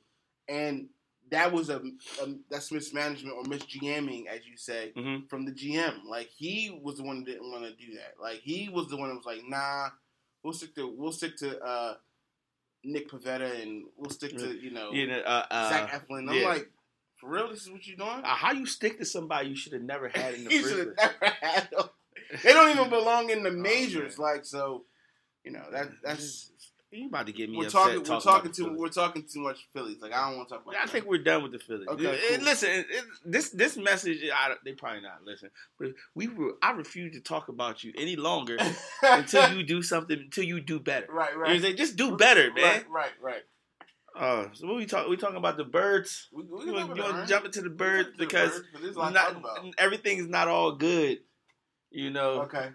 and 0.47 0.87
that 1.31 1.51
was 1.51 1.69
a, 1.69 1.77
a 1.77 2.27
that's 2.49 2.71
mismanagement 2.71 3.35
or 3.35 3.43
misGMing, 3.43 4.27
as 4.27 4.45
you 4.47 4.57
say, 4.57 4.91
Mhm. 4.95 5.29
from 5.29 5.45
the 5.45 5.51
GM. 5.51 6.05
Like 6.05 6.29
he 6.35 6.79
was 6.83 6.97
the 6.97 7.03
one 7.03 7.19
that 7.19 7.25
didn't 7.31 7.51
want 7.51 7.63
to 7.65 7.71
do 7.85 7.93
that. 7.95 8.15
Like 8.21 8.39
he 8.39 8.69
was 8.69 8.87
the 8.89 8.97
one 8.97 9.09
that 9.09 9.15
was 9.15 9.25
like, 9.25 9.41
nah, 9.47 9.89
we'll 10.43 10.53
stick 10.53 10.75
to 10.75 10.87
we'll 10.87 11.11
stick 11.11 11.35
to 11.37 11.59
uh, 11.63 11.95
Nick 12.83 13.09
Pivetta 13.09 13.61
and 13.61 13.83
we'll 13.97 14.09
stick 14.11 14.37
to 14.37 14.57
you 14.57 14.71
know 14.71 14.91
You 14.91 15.07
know, 15.07 15.19
uh, 15.19 15.45
uh, 15.51 15.69
Zach 15.69 15.91
Eflin. 15.91 16.29
I'm 16.29 16.35
yeah. 16.35 16.47
like, 16.47 16.69
for 17.17 17.29
real, 17.29 17.49
this 17.49 17.63
is 17.63 17.69
what 17.71 17.85
you're 17.85 17.97
doing? 17.97 18.09
uh, 18.23 18.35
how 18.35 18.53
you 18.53 18.65
stick 18.65 18.97
to 18.99 19.05
somebody 19.05 19.49
you 19.49 19.55
should 19.55 19.73
have 19.73 19.81
never 19.81 20.07
had 20.07 20.35
in 20.35 20.43
the 20.45 20.53
you 20.53 20.61
first 20.61 20.73
should 20.75 20.95
place? 20.95 21.07
have 21.09 21.21
never 21.21 21.35
had 21.41 21.69
them. 21.71 21.89
They 22.43 22.53
don't 22.53 22.69
even 22.77 22.89
belong 22.89 23.29
in 23.31 23.43
the 23.43 23.51
majors. 23.69 24.17
like 24.19 24.45
so, 24.45 24.85
you 25.43 25.51
know 25.51 25.65
that 25.71 25.89
that's 26.03 26.51
You 26.91 27.07
about 27.07 27.27
to 27.27 27.33
get 27.33 27.49
me 27.51 27.57
we're 27.57 27.65
upset 27.65 27.81
talking. 27.81 27.97
We're 27.99 28.03
talking 28.05 28.21
talking 28.21 28.45
about 28.49 28.55
too. 28.55 28.73
We're 28.79 28.89
talking 28.89 29.25
too 29.31 29.39
much 29.41 29.67
Phillies. 29.73 29.97
Like 30.01 30.11
I 30.11 30.27
don't 30.27 30.37
want 30.37 30.49
to 30.49 30.55
talk 30.55 30.63
about. 30.65 30.75
I 30.81 30.87
think 30.87 31.05
we're 31.05 31.21
done 31.23 31.43
with 31.43 31.51
the 31.51 31.59
Phillies. 31.59 31.87
Okay, 31.87 32.19
cool. 32.35 32.43
Listen, 32.43 32.69
it, 32.71 32.85
it- 32.89 33.03
this 33.25 33.49
this 33.51 33.77
message, 33.77 34.19
I, 34.33 34.55
they 34.65 34.73
probably 34.73 35.01
not 35.01 35.23
listen, 35.23 35.51
but 35.79 35.89
we 36.15 36.27
were. 36.27 36.53
I 36.63 36.71
refuse 36.71 37.13
to 37.13 37.21
talk 37.21 37.47
about 37.49 37.83
you 37.83 37.93
any 37.95 38.15
longer 38.15 38.57
until 39.03 39.53
you 39.55 39.63
do 39.63 39.83
something. 39.83 40.17
Until 40.17 40.45
you 40.45 40.61
do 40.61 40.79
better. 40.79 41.05
right, 41.11 41.31
You 41.33 41.59
know 41.61 41.67
right? 41.67 41.77
Just 41.77 41.95
do 41.95 42.17
better, 42.17 42.51
man. 42.53 42.63
Right, 42.63 42.85
right, 42.89 43.11
right. 43.21 43.41
Uh, 44.17 44.47
so 44.53 44.65
what 44.65 44.77
we 44.77 44.87
talk? 44.87 45.07
We 45.07 45.15
talking 45.15 45.37
about 45.37 45.57
the 45.57 45.65
birds. 45.65 46.27
We, 46.33 46.43
we 46.43 46.65
You 46.65 46.73
want 46.73 46.95
to 46.95 47.25
jump 47.27 47.45
into 47.45 47.61
the 47.61 47.69
birds 47.69 48.09
to 48.09 48.17
the 48.17 48.25
because 48.25 48.51
birds, 48.51 48.67
but 48.73 48.81
there's 48.81 48.95
a 48.95 48.99
lot 48.99 49.13
to 49.13 49.39
not, 49.39 49.65
everything's 49.77 50.27
not 50.27 50.47
all 50.47 50.71
good. 50.71 51.19
You 51.91 52.09
know, 52.11 52.41
Okay, 52.43 52.69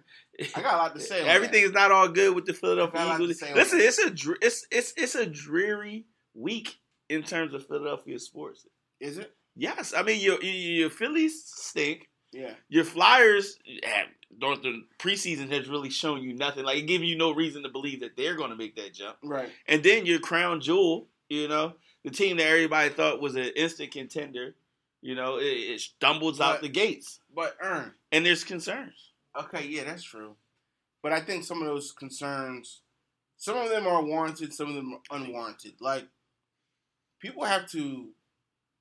I 0.54 0.62
got 0.62 0.74
a 0.74 0.76
lot 0.78 0.94
to 0.94 1.00
say. 1.00 1.26
everything 1.26 1.62
that. 1.62 1.68
is 1.68 1.72
not 1.72 1.92
all 1.92 2.08
good 2.08 2.34
with 2.34 2.46
the 2.46 2.54
Philadelphia 2.54 3.00
I 3.00 3.04
got 3.04 3.08
a 3.08 3.10
lot 3.10 3.18
to 3.18 3.24
Eagles. 3.24 3.54
Listen, 3.54 3.80
it's 3.80 3.98
a 3.98 4.34
it's 4.40 4.66
it's 4.70 4.94
it's 4.96 5.14
a 5.14 5.26
dreary 5.26 6.06
week 6.34 6.78
in 7.08 7.22
terms 7.22 7.54
of 7.54 7.66
Philadelphia 7.66 8.18
sports. 8.18 8.66
Is 9.00 9.18
it? 9.18 9.32
Yes, 9.56 9.94
I 9.96 10.02
mean 10.02 10.20
your 10.20 10.42
your, 10.42 10.90
Phillies 10.90 11.44
stink. 11.46 12.08
Yeah. 12.32 12.54
Your 12.68 12.82
Flyers 12.84 13.58
have, 13.84 14.08
don't 14.40 14.60
the 14.60 14.82
preseason 14.98 15.50
has 15.52 15.68
really 15.68 15.90
shown 15.90 16.20
you 16.22 16.34
nothing. 16.34 16.64
Like 16.64 16.78
it 16.78 16.86
giving 16.86 17.08
you 17.08 17.16
no 17.16 17.32
reason 17.32 17.62
to 17.62 17.68
believe 17.68 18.00
that 18.00 18.16
they're 18.16 18.34
going 18.34 18.50
to 18.50 18.56
make 18.56 18.74
that 18.74 18.92
jump. 18.92 19.16
Right. 19.22 19.48
And 19.68 19.84
then 19.84 20.04
your 20.04 20.18
crown 20.18 20.60
jewel, 20.60 21.06
you 21.28 21.46
know, 21.46 21.74
the 22.02 22.10
team 22.10 22.38
that 22.38 22.48
everybody 22.48 22.90
thought 22.90 23.20
was 23.20 23.36
an 23.36 23.50
instant 23.54 23.92
contender, 23.92 24.56
you 25.00 25.14
know, 25.14 25.36
it, 25.38 25.44
it 25.44 25.80
stumbles 25.80 26.40
out 26.40 26.60
the 26.60 26.68
gates, 26.68 27.20
But 27.32 27.56
Ern. 27.62 27.92
and 28.10 28.26
there's 28.26 28.42
concerns. 28.42 29.12
Okay, 29.38 29.66
yeah, 29.66 29.84
that's 29.84 30.02
true. 30.02 30.36
But 31.02 31.12
I 31.12 31.20
think 31.20 31.44
some 31.44 31.60
of 31.62 31.68
those 31.68 31.92
concerns, 31.92 32.82
some 33.36 33.56
of 33.56 33.70
them 33.70 33.86
are 33.86 34.02
warranted, 34.02 34.54
some 34.54 34.68
of 34.70 34.74
them 34.74 34.94
are 34.94 35.16
unwarranted. 35.16 35.74
Like, 35.80 36.06
people 37.20 37.44
have 37.44 37.68
to 37.70 38.10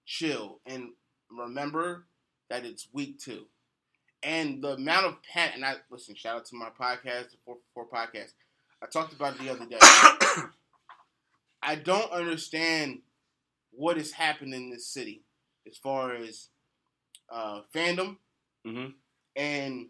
chill 0.06 0.60
and 0.66 0.90
remember 1.30 2.06
that 2.50 2.66
it's 2.66 2.88
week 2.94 3.20
two. 3.20 3.46
And 4.24 4.64
the 4.64 4.74
amount 4.74 5.06
of 5.08 5.18
panic, 5.24 5.56
and 5.56 5.66
I 5.66 5.76
listen, 5.90 6.16
shout 6.16 6.38
out 6.38 6.46
to 6.48 6.56
my 6.56 6.70
podcast, 6.70 7.32
the 7.32 7.38
444 7.46 7.88
podcast. 7.88 8.34
I 8.82 8.88
talked 8.88 9.14
about 9.14 9.36
it 9.36 9.42
the 9.42 9.52
other 9.52 9.66
day. 9.66 9.78
I 11.64 11.76
don't 11.76 12.12
understand 12.12 13.00
what 13.72 13.98
has 13.98 14.12
happened 14.12 14.54
in 14.54 14.70
this 14.70 14.88
city 14.88 15.24
as 15.68 15.78
far 15.78 16.14
as 16.16 16.50
uh, 17.32 17.62
fandom 17.74 18.18
hmm 18.66 18.88
and 19.36 19.88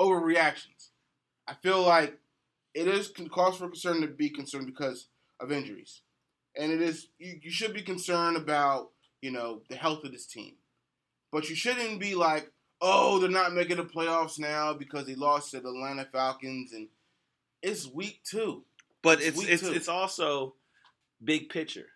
overreactions. 0.00 0.88
I 1.46 1.54
feel 1.54 1.82
like 1.82 2.18
it 2.74 2.88
is 2.88 3.12
cause 3.30 3.58
for 3.58 3.68
concern 3.68 4.00
to 4.00 4.06
be 4.08 4.30
concerned 4.30 4.66
because 4.66 5.08
of 5.38 5.52
injuries, 5.52 6.02
and 6.56 6.72
it 6.72 6.80
is 6.80 7.08
you, 7.18 7.38
you 7.42 7.50
should 7.50 7.74
be 7.74 7.82
concerned 7.82 8.36
about 8.36 8.90
you 9.20 9.30
know 9.30 9.62
the 9.68 9.76
health 9.76 10.04
of 10.04 10.12
this 10.12 10.26
team, 10.26 10.54
but 11.30 11.48
you 11.48 11.54
shouldn't 11.54 12.00
be 12.00 12.14
like, 12.14 12.50
oh, 12.80 13.18
they're 13.18 13.28
not 13.28 13.52
making 13.54 13.76
the 13.76 13.84
playoffs 13.84 14.38
now 14.38 14.72
because 14.72 15.06
they 15.06 15.14
lost 15.14 15.50
to 15.50 15.60
the 15.60 15.68
Atlanta 15.68 16.06
Falcons, 16.10 16.72
and 16.72 16.88
it's 17.62 17.86
week 17.86 18.20
two. 18.24 18.64
But 19.02 19.20
It's 19.20 19.42
it's 19.42 19.62
it's 19.62 19.76
it's 19.76 19.88
also 19.88 20.54
big 21.22 21.48
picture. 21.48 21.86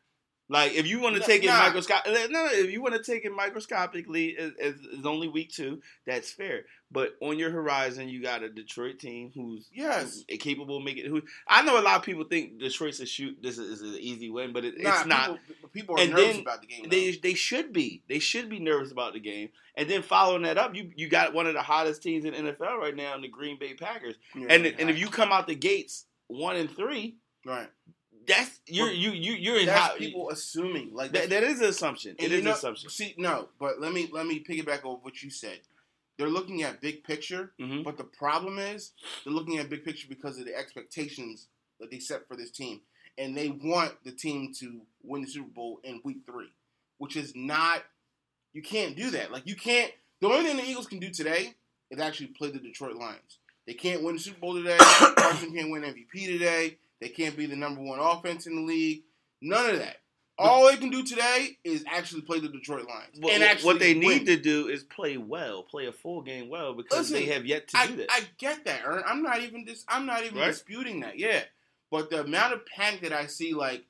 Like 0.48 0.74
if 0.74 0.86
you 0.86 1.00
want 1.00 1.14
to 1.14 1.20
No, 1.20 1.26
take 1.26 1.42
it 1.42 1.46
nah. 1.46 1.58
microscopic, 1.58 2.30
no, 2.30 2.46
if 2.50 2.70
you 2.70 2.82
want 2.82 2.94
to 2.94 3.02
take 3.02 3.24
it 3.24 3.32
microscopically, 3.34 4.36
it's, 4.38 5.06
only 5.06 5.26
week 5.28 5.50
two. 5.50 5.80
That's 6.06 6.30
fair. 6.30 6.64
But 6.90 7.14
on 7.22 7.38
your 7.38 7.50
horizon, 7.50 8.08
you 8.08 8.22
got 8.22 8.42
a 8.42 8.50
Detroit 8.50 8.98
team 8.98 9.32
who's 9.34 9.68
Yes. 9.72 10.02
who's 10.02 10.24
eh, 10.28 10.36
capable 10.36 10.76
of 10.76 10.84
making. 10.84 11.06
Who 11.06 11.22
I 11.48 11.62
know 11.62 11.80
a 11.80 11.82
lot 11.82 11.96
of 11.96 12.02
people 12.02 12.24
think 12.24 12.58
Detroit's 12.58 13.00
a 13.00 13.06
shoot. 13.06 13.38
This 13.42 13.56
is, 13.56 13.80
is 13.80 13.94
an 13.94 14.00
easy 14.00 14.28
win, 14.28 14.52
but 14.52 14.64
it, 14.66 14.74
Nah, 14.80 14.96
it's 14.98 15.06
not. 15.06 15.38
People, 15.46 15.68
people 15.70 15.96
are 15.96 16.00
And 16.02 16.10
nervous 16.12 16.38
about 16.38 16.60
the 16.60 16.66
game. 16.66 16.88
They 16.90 17.12
they 17.12 17.34
should 17.34 17.72
be. 17.72 18.02
They 18.08 18.18
should 18.18 18.50
be 18.50 18.58
nervous 18.60 18.92
about 18.92 19.14
the 19.14 19.20
game. 19.20 19.48
And 19.76 19.88
then 19.88 20.02
following 20.02 20.42
that 20.42 20.58
up, 20.58 20.74
you 20.74 20.90
you 20.94 21.08
got 21.08 21.32
one 21.32 21.46
of 21.46 21.54
the 21.54 21.62
hottest 21.62 22.02
teams 22.02 22.26
in 22.26 22.34
NFL 22.34 22.78
right 22.78 22.94
now 22.94 23.14
in 23.14 23.22
the 23.22 23.28
Green 23.28 23.58
Bay 23.58 23.72
Packers. 23.74 24.16
Yeah, 24.34 24.46
and 24.50 24.64
yeah. 24.66 24.72
and 24.78 24.90
if 24.90 24.98
you 24.98 25.08
come 25.08 25.32
out 25.32 25.46
the 25.46 25.54
gates 25.54 26.04
one 26.26 26.56
and 26.56 26.70
three, 26.70 27.16
right, 27.44 27.68
that's 28.26 28.60
you're 28.66 28.90
you 28.90 29.10
you 29.12 29.32
you're 29.34 29.58
in 29.58 29.66
that's 29.66 29.96
people 29.98 30.30
assuming 30.30 30.94
like 30.94 31.12
that, 31.12 31.30
that 31.30 31.42
is 31.42 31.60
an 31.60 31.66
assumption. 31.68 32.16
It 32.18 32.24
is 32.24 32.26
It 32.26 32.32
you 32.32 32.38
is 32.38 32.44
know- 32.44 32.50
an 32.50 32.56
assumption. 32.56 32.90
See, 32.90 33.14
no, 33.18 33.48
but 33.58 33.80
let 33.80 33.92
me 33.92 34.08
let 34.12 34.26
me 34.26 34.42
piggyback 34.42 34.84
on 34.84 34.96
what 35.02 35.22
you 35.22 35.30
said. 35.30 35.60
They're 36.16 36.28
looking 36.28 36.62
at 36.62 36.80
big 36.80 37.02
picture, 37.02 37.52
Mhm. 37.60 37.82
but 37.82 37.96
the 37.96 38.04
problem 38.04 38.58
is 38.58 38.92
they're 39.24 39.32
looking 39.32 39.58
at 39.58 39.68
big 39.68 39.84
picture 39.84 40.06
because 40.08 40.38
of 40.38 40.44
the 40.46 40.54
expectations 40.56 41.48
that 41.80 41.90
they 41.90 41.98
set 41.98 42.28
for 42.28 42.36
this 42.36 42.50
team, 42.52 42.80
and 43.18 43.36
they 43.36 43.48
want 43.48 43.92
the 44.04 44.12
team 44.12 44.52
to 44.60 44.80
win 45.02 45.22
the 45.22 45.28
Super 45.28 45.48
Bowl 45.50 45.80
in 45.82 46.00
Week 46.04 46.18
Three, 46.24 46.52
which 46.98 47.16
is 47.16 47.34
not. 47.34 47.82
You 48.52 48.62
can't 48.62 48.96
do 48.96 49.10
that. 49.10 49.32
Like 49.32 49.46
you 49.46 49.56
can't. 49.56 49.92
The 50.20 50.28
only 50.28 50.44
thing 50.44 50.56
the 50.56 50.64
Eagles 50.64 50.86
can 50.86 51.00
do 51.00 51.10
today 51.10 51.54
is 51.90 51.98
actually 51.98 52.28
play 52.28 52.50
the 52.50 52.60
Detroit 52.60 52.94
Lions. 52.96 53.38
They 53.66 53.74
can't 53.74 54.02
win 54.02 54.14
the 54.14 54.20
Super 54.20 54.38
Bowl 54.38 54.54
today. 54.54 54.76
Carson 55.16 55.52
can't 55.52 55.70
win 55.70 55.82
MVP 55.82 56.26
today. 56.26 56.78
They 57.04 57.11
can't 57.11 57.37
be 57.37 57.44
the 57.44 57.54
number 57.54 57.82
one 57.82 57.99
offense 57.99 58.46
in 58.46 58.56
the 58.56 58.62
league. 58.62 59.02
None 59.42 59.68
of 59.68 59.78
that. 59.78 59.96
All 60.38 60.66
they 60.66 60.78
can 60.78 60.88
do 60.88 61.02
today 61.02 61.50
is 61.62 61.84
actually 61.87 62.23
play 62.23 62.40
the 62.40 62.49
Detroit 62.49 62.87
Lions. 62.88 63.20
What, 63.20 63.34
and 63.34 63.61
what- 63.61 63.78
they 63.78 63.92
need 63.92 64.06
win. 64.06 64.25
to 64.25 64.37
do 64.38 64.68
is 64.68 64.84
play 64.84 65.18
well, 65.18 65.64
play 65.64 65.84
a 65.84 65.92
full 65.92 66.23
game 66.23 66.49
well, 66.49 66.73
because 66.73 67.11
Listen, 67.11 67.16
they 67.26 67.32
have 67.34 67.44
yet 67.44 67.68
to 67.68 67.76
I, 67.76 67.87
do 67.88 67.96
that. 67.96 68.06
I 68.11 68.23
get 68.38 68.64
that, 68.64 68.87
Ern. 68.87 69.02
I'm 69.06 69.23
not 69.23 69.42
even 69.42 69.66
dis- 69.66 69.84
I'm 69.87 70.06
not 70.06 70.25
even 70.25 70.38
Right? 70.38 70.46
disputing 70.46 71.00
that. 71.00 71.18
Yeah, 71.18 71.42
but 71.90 72.08
the 72.08 72.23
amount 72.23 72.54
of 72.54 72.64
panic 72.64 73.02
that 73.02 73.12
I 73.12 73.26
see, 73.26 73.52
like 73.52 73.84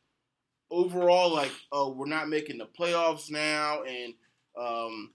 overall, 0.72 1.32
like 1.32 1.52
oh, 1.70 1.92
we're 1.92 2.06
not 2.06 2.28
making 2.28 2.58
the 2.58 2.66
playoffs 2.66 3.30
now, 3.30 3.84
and 3.84 4.14
um, 4.58 5.12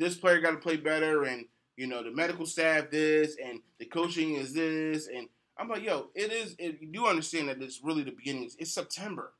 this 0.00 0.16
player 0.16 0.40
got 0.40 0.50
to 0.50 0.56
play 0.58 0.76
better, 0.76 1.22
and 1.22 1.44
you 1.76 1.86
know 1.86 2.02
the 2.02 2.10
medical 2.10 2.44
staff 2.44 2.90
this, 2.90 3.36
and 3.40 3.60
the 3.78 3.86
coaching 3.86 4.34
is 4.34 4.52
this, 4.52 5.06
and 5.06 5.28
I'm 5.58 5.68
like, 5.68 5.82
yo, 5.82 6.08
it 6.14 6.32
is. 6.32 6.54
It, 6.58 6.78
you 6.80 6.88
do 6.88 7.06
understand 7.06 7.48
that 7.48 7.62
it's 7.62 7.82
really 7.82 8.02
the 8.02 8.10
beginning. 8.10 8.50
It's 8.58 8.72
September. 8.72 9.32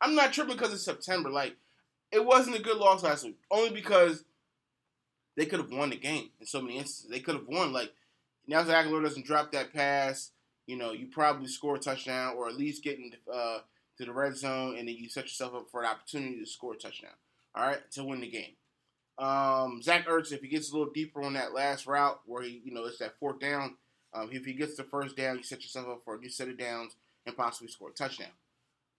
I'm 0.00 0.14
not 0.14 0.32
tripping 0.32 0.56
because 0.56 0.72
it's 0.72 0.84
September. 0.84 1.30
Like 1.30 1.56
it 2.10 2.24
wasn't 2.24 2.56
a 2.56 2.62
good 2.62 2.78
loss 2.78 3.02
last 3.02 3.24
week, 3.24 3.38
only 3.50 3.70
because 3.70 4.24
they 5.36 5.46
could 5.46 5.60
have 5.60 5.70
won 5.70 5.90
the 5.90 5.96
game 5.96 6.30
in 6.40 6.46
so 6.46 6.60
many 6.60 6.78
instances. 6.78 7.10
They 7.10 7.20
could 7.20 7.36
have 7.36 7.48
won. 7.48 7.72
Like 7.72 7.92
now, 8.46 8.60
if 8.60 8.68
Agholor 8.68 9.02
doesn't 9.02 9.26
drop 9.26 9.52
that 9.52 9.72
pass, 9.72 10.32
you 10.66 10.76
know, 10.76 10.92
you 10.92 11.06
probably 11.06 11.46
score 11.46 11.76
a 11.76 11.78
touchdown 11.78 12.34
or 12.36 12.48
at 12.48 12.56
least 12.56 12.82
get 12.82 12.98
in, 12.98 13.12
uh, 13.32 13.58
to 13.98 14.04
the 14.04 14.12
red 14.12 14.36
zone, 14.36 14.76
and 14.76 14.88
then 14.88 14.96
you 14.96 15.08
set 15.08 15.24
yourself 15.24 15.54
up 15.54 15.66
for 15.70 15.82
an 15.82 15.88
opportunity 15.88 16.38
to 16.38 16.46
score 16.46 16.74
a 16.74 16.76
touchdown. 16.76 17.12
All 17.54 17.66
right, 17.66 17.90
to 17.92 18.04
win 18.04 18.20
the 18.20 18.28
game. 18.28 18.56
Um, 19.18 19.80
Zach 19.82 20.06
Ertz, 20.06 20.32
if 20.32 20.42
he 20.42 20.48
gets 20.48 20.70
a 20.70 20.76
little 20.76 20.92
deeper 20.92 21.22
on 21.22 21.32
that 21.32 21.54
last 21.54 21.86
route 21.86 22.20
where 22.26 22.42
he, 22.42 22.60
you 22.64 22.74
know, 22.74 22.84
it's 22.84 22.98
that 22.98 23.18
fourth 23.18 23.40
down. 23.40 23.76
Um, 24.16 24.30
if 24.32 24.44
he 24.44 24.52
gets 24.54 24.76
the 24.76 24.84
first 24.84 25.16
down, 25.16 25.36
you 25.36 25.42
set 25.42 25.62
yourself 25.62 25.88
up 25.88 26.02
for 26.04 26.14
a 26.14 26.18
new 26.18 26.28
set 26.30 26.48
of 26.48 26.56
downs 26.58 26.94
and 27.26 27.36
possibly 27.36 27.68
score 27.68 27.90
a 27.90 27.92
touchdown. 27.92 28.30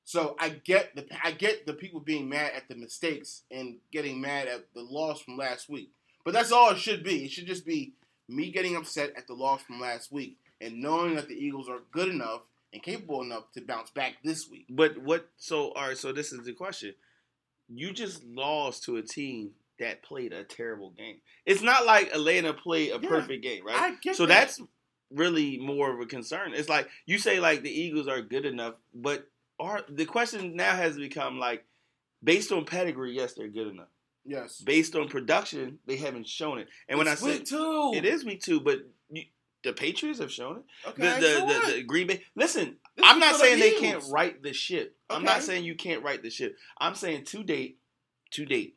So 0.03 0.35
I 0.39 0.49
get 0.49 0.95
the 0.95 1.05
I 1.23 1.31
get 1.31 1.65
the 1.65 1.73
people 1.73 1.99
being 1.99 2.29
mad 2.29 2.51
at 2.55 2.69
the 2.69 2.75
mistakes 2.75 3.41
and 3.51 3.77
getting 3.91 4.21
mad 4.21 4.47
at 4.47 4.65
the 4.73 4.81
loss 4.81 5.21
from 5.21 5.37
last 5.37 5.69
week. 5.69 5.91
But 6.23 6.33
that's 6.33 6.51
all 6.51 6.71
it 6.71 6.77
should 6.77 7.03
be. 7.03 7.25
It 7.25 7.31
should 7.31 7.47
just 7.47 7.65
be 7.65 7.93
me 8.29 8.51
getting 8.51 8.75
upset 8.75 9.13
at 9.17 9.27
the 9.27 9.33
loss 9.33 9.61
from 9.63 9.79
last 9.79 10.11
week 10.11 10.37
and 10.61 10.81
knowing 10.81 11.15
that 11.15 11.27
the 11.27 11.35
Eagles 11.35 11.67
are 11.69 11.79
good 11.91 12.09
enough 12.09 12.41
and 12.73 12.83
capable 12.83 13.21
enough 13.21 13.51
to 13.53 13.61
bounce 13.61 13.89
back 13.91 14.15
this 14.23 14.49
week. 14.49 14.65
But 14.69 14.97
what? 14.97 15.27
So 15.37 15.71
all 15.71 15.87
right. 15.89 15.97
So 15.97 16.11
this 16.13 16.31
is 16.31 16.45
the 16.45 16.53
question. 16.53 16.93
You 17.67 17.91
just 17.91 18.23
lost 18.23 18.83
to 18.85 18.95
a 18.97 19.01
team 19.01 19.51
that 19.79 20.03
played 20.03 20.31
a 20.33 20.43
terrible 20.43 20.91
game. 20.91 21.17
It's 21.45 21.61
not 21.61 21.85
like 21.85 22.13
Atlanta 22.13 22.53
played 22.53 22.91
a 22.91 22.99
Yeah, 23.01 23.09
perfect 23.09 23.43
game, 23.43 23.65
right? 23.65 23.75
I 23.75 23.95
get 24.01 24.15
so 24.15 24.25
that. 24.25 24.47
that's 24.47 24.61
really 25.11 25.57
more 25.57 25.93
of 25.93 25.99
a 25.99 26.05
concern. 26.05 26.53
It's 26.53 26.69
like 26.69 26.89
you 27.05 27.17
say 27.17 27.39
like 27.39 27.61
the 27.61 27.71
Eagles 27.71 28.07
are 28.07 28.21
good 28.21 28.45
enough, 28.45 28.75
but 28.93 29.27
are 29.59 29.83
the 29.89 30.05
question 30.05 30.55
now 30.55 30.75
has 30.75 30.97
become 30.97 31.39
like 31.39 31.65
based 32.23 32.51
on 32.51 32.65
pedigree, 32.65 33.13
yes, 33.13 33.33
they're 33.33 33.47
good 33.47 33.67
enough. 33.67 33.87
yes. 34.25 34.59
Based 34.61 34.95
on 34.95 35.07
production, 35.07 35.79
they 35.85 35.97
haven't 35.97 36.27
shown 36.27 36.59
it. 36.59 36.67
And 36.89 36.97
when 36.97 37.07
I 37.07 37.15
say 37.15 37.39
two, 37.39 37.93
it 37.95 38.05
is 38.05 38.25
week 38.25 38.41
two, 38.41 38.59
but 38.59 38.79
you, 39.09 39.23
the 39.63 39.73
Patriots 39.73 40.19
have 40.19 40.31
shown 40.31 40.57
it. 40.57 40.89
Okay, 40.89 41.19
the, 41.19 41.19
the, 41.19 41.45
the, 41.45 41.73
the 41.77 41.83
Green 41.83 42.07
Bay. 42.07 42.23
Listen, 42.35 42.77
This 42.95 43.05
I'm 43.05 43.19
not 43.19 43.35
saying 43.35 43.59
they 43.59 43.79
can't 43.79 44.03
write 44.09 44.43
the 44.43 44.53
ship. 44.53 44.95
I'm 45.09 45.23
not 45.23 45.43
saying 45.43 45.63
you 45.63 45.75
can't 45.75 46.03
write 46.03 46.21
the 46.21 46.29
ship. 46.29 46.55
I'm 46.77 46.95
saying 46.95 47.25
to 47.25 47.43
date, 47.43 47.79
to 48.31 48.45
date, 48.45 48.75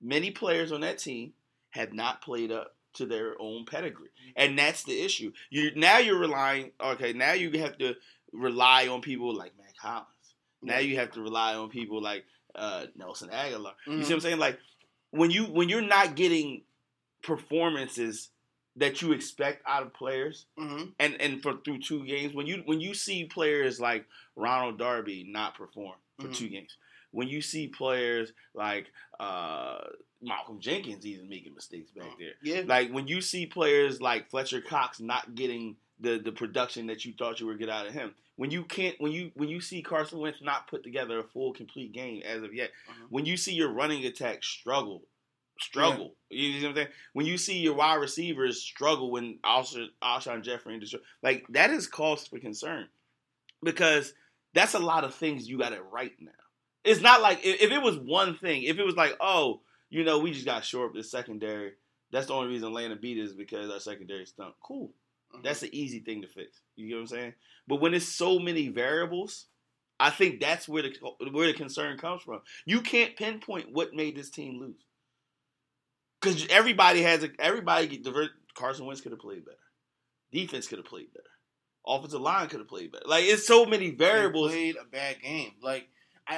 many 0.00 0.30
players 0.30 0.70
on 0.72 0.82
that 0.82 0.98
team 0.98 1.32
have 1.70 1.92
not 1.92 2.20
played 2.22 2.52
up 2.52 2.76
to 2.94 3.06
their 3.06 3.34
own 3.40 3.64
pedigree, 3.64 4.10
and 4.36 4.58
that's 4.58 4.82
the 4.84 5.00
issue. 5.00 5.32
You 5.50 5.72
now 5.76 5.98
you're 5.98 6.18
relying. 6.18 6.72
Okay, 6.80 7.12
now 7.12 7.32
you 7.32 7.50
have 7.60 7.78
to 7.78 7.94
rely 8.32 8.88
on 8.88 9.00
people 9.00 9.34
like 9.34 9.52
Mack 9.58 9.76
Hollins. 9.78 10.06
Now 10.62 10.78
you 10.78 10.96
have 10.96 11.12
to 11.12 11.22
rely 11.22 11.54
on 11.54 11.70
people 11.70 12.02
like 12.02 12.24
uh, 12.54 12.86
Nelson 12.96 13.28
Agholor. 13.30 13.72
You 13.86 13.92
Mhm. 13.92 13.96
see 13.98 14.02
what 14.04 14.12
I'm 14.14 14.20
saying? 14.20 14.38
Like 14.38 14.58
when 15.10 15.30
you 15.30 15.44
when 15.44 15.68
you're 15.68 15.80
not 15.82 16.16
getting 16.16 16.62
performances 17.22 18.30
that 18.76 19.02
you 19.02 19.12
expect 19.12 19.62
out 19.66 19.82
of 19.82 19.92
players, 19.92 20.46
Mhm. 20.58 20.94
and 20.98 21.20
and 21.20 21.42
for 21.42 21.56
through 21.58 21.78
two 21.80 22.04
games, 22.06 22.34
when 22.34 22.46
you 22.46 22.62
when 22.66 22.80
you 22.80 22.94
see 22.94 23.24
players 23.24 23.80
like 23.80 24.06
Ronald 24.36 24.78
Darby 24.78 25.24
not 25.24 25.54
perform 25.56 25.96
for 26.18 26.28
Mhm. 26.28 26.34
two 26.34 26.48
games, 26.48 26.76
when 27.12 27.28
you 27.28 27.40
see 27.42 27.68
players 27.68 28.32
like 28.54 28.86
uh, 29.18 29.78
Malcolm 30.22 30.60
Jenkins 30.60 31.04
even 31.06 31.28
making 31.28 31.54
mistakes 31.54 31.90
back 31.90 32.10
there, 32.18 32.32
Yeah. 32.42 32.62
like 32.66 32.90
when 32.92 33.08
you 33.08 33.20
see 33.20 33.46
players 33.46 34.00
like 34.00 34.30
Fletcher 34.30 34.60
Cox 34.60 35.00
not 35.00 35.34
getting 35.34 35.76
the 35.98 36.18
the 36.18 36.32
production 36.32 36.86
that 36.86 37.04
you 37.04 37.12
thought 37.18 37.40
you 37.40 37.46
would 37.46 37.58
get 37.58 37.68
out 37.68 37.86
of 37.86 37.92
him. 37.92 38.14
When 38.36 38.50
you 38.50 38.64
can't, 38.64 38.96
when 39.00 39.12
you 39.12 39.32
when 39.34 39.48
you 39.50 39.60
see 39.60 39.82
Carson 39.82 40.18
Wentz 40.18 40.40
not 40.40 40.66
put 40.66 40.82
together 40.82 41.18
a 41.20 41.24
full 41.24 41.52
complete 41.52 41.92
game 41.92 42.22
as 42.24 42.42
of 42.42 42.54
yet, 42.54 42.70
Mhm. 42.88 43.06
when 43.10 43.26
you 43.26 43.36
see 43.36 43.52
your 43.52 43.68
running 43.70 44.06
attack 44.06 44.42
struggle, 44.42 45.02
struggle, 45.60 46.16
you 46.30 46.54
know 46.54 46.68
what 46.68 46.68
I'm 46.70 46.74
saying? 46.76 46.88
When 47.12 47.26
you 47.26 47.36
see 47.36 47.58
your 47.58 47.74
wide 47.74 47.96
receivers 47.96 48.62
struggle 48.62 49.10
when 49.10 49.38
Alshon, 49.44 49.88
Alshon 50.02 50.42
Jeffery 50.42 50.74
and 50.74 50.94
like 51.22 51.44
that 51.50 51.70
is 51.70 51.86
cause 51.86 52.26
for 52.26 52.38
concern 52.38 52.88
because 53.62 54.14
that's 54.54 54.72
a 54.74 54.78
lot 54.78 55.04
of 55.04 55.14
things 55.14 55.48
you 55.48 55.58
got 55.58 55.70
to 55.70 55.82
right 55.82 56.12
now. 56.18 56.30
It's 56.84 57.00
not 57.00 57.20
like 57.20 57.44
if, 57.44 57.60
if 57.62 57.70
it 57.72 57.82
was 57.82 57.98
one 57.98 58.36
thing, 58.36 58.62
if 58.62 58.78
it 58.78 58.84
was 58.86 58.96
like, 58.96 59.16
oh, 59.20 59.60
you 59.90 60.04
know, 60.04 60.18
we 60.18 60.32
just 60.32 60.46
got 60.46 60.64
short 60.64 60.90
up 60.90 60.94
the 60.94 61.02
secondary. 61.04 61.72
That's 62.12 62.26
the 62.26 62.34
only 62.34 62.48
reason 62.48 62.68
Atlanta 62.68 62.96
beat 62.96 63.22
us 63.24 63.32
because 63.32 63.70
our 63.70 63.80
secondary 63.80 64.26
stunk. 64.26 64.54
Cool. 64.62 64.92
Mhm. 65.34 65.42
That's 65.44 65.62
an 65.62 65.70
easy 65.72 66.00
thing 66.00 66.22
to 66.22 66.28
fix. 66.28 66.60
You 66.76 66.88
get 66.88 66.94
what 66.94 67.00
I'm 67.02 67.06
saying? 67.08 67.34
But 67.68 67.80
when 67.80 67.94
it's 67.94 68.06
so 68.08 68.38
many 68.38 68.68
variables, 68.68 69.46
I 70.00 70.10
think 70.10 70.40
that's 70.40 70.68
where 70.68 70.82
the 70.82 70.94
where 71.30 71.46
the 71.46 71.52
concern 71.52 71.98
comes 71.98 72.22
from. 72.22 72.40
You 72.64 72.80
can't 72.80 73.16
pinpoint 73.16 73.72
what 73.72 73.94
made 73.94 74.16
this 74.16 74.30
team 74.30 74.58
lose 74.58 74.82
because 76.20 76.46
everybody 76.48 77.02
has 77.02 77.22
a 77.22 77.28
everybody 77.38 77.86
get 77.86 78.02
divert. 78.04 78.30
Carson 78.54 78.86
Wentz 78.86 79.00
could 79.00 79.12
have 79.12 79.20
played 79.20 79.44
better. 79.44 79.56
Defense 80.32 80.66
could 80.66 80.78
have 80.78 80.86
played 80.86 81.12
better. 81.12 81.26
Offensive 81.86 82.20
line 82.20 82.48
could 82.48 82.60
have 82.60 82.68
played 82.68 82.92
better. 82.92 83.04
Like 83.06 83.24
it's 83.24 83.46
so 83.46 83.64
many 83.66 83.90
They 83.90 83.96
variables. 83.96 84.50
played 84.50 84.76
a 84.76 84.84
bad 84.84 85.20
game. 85.22 85.52
Like 85.62 85.88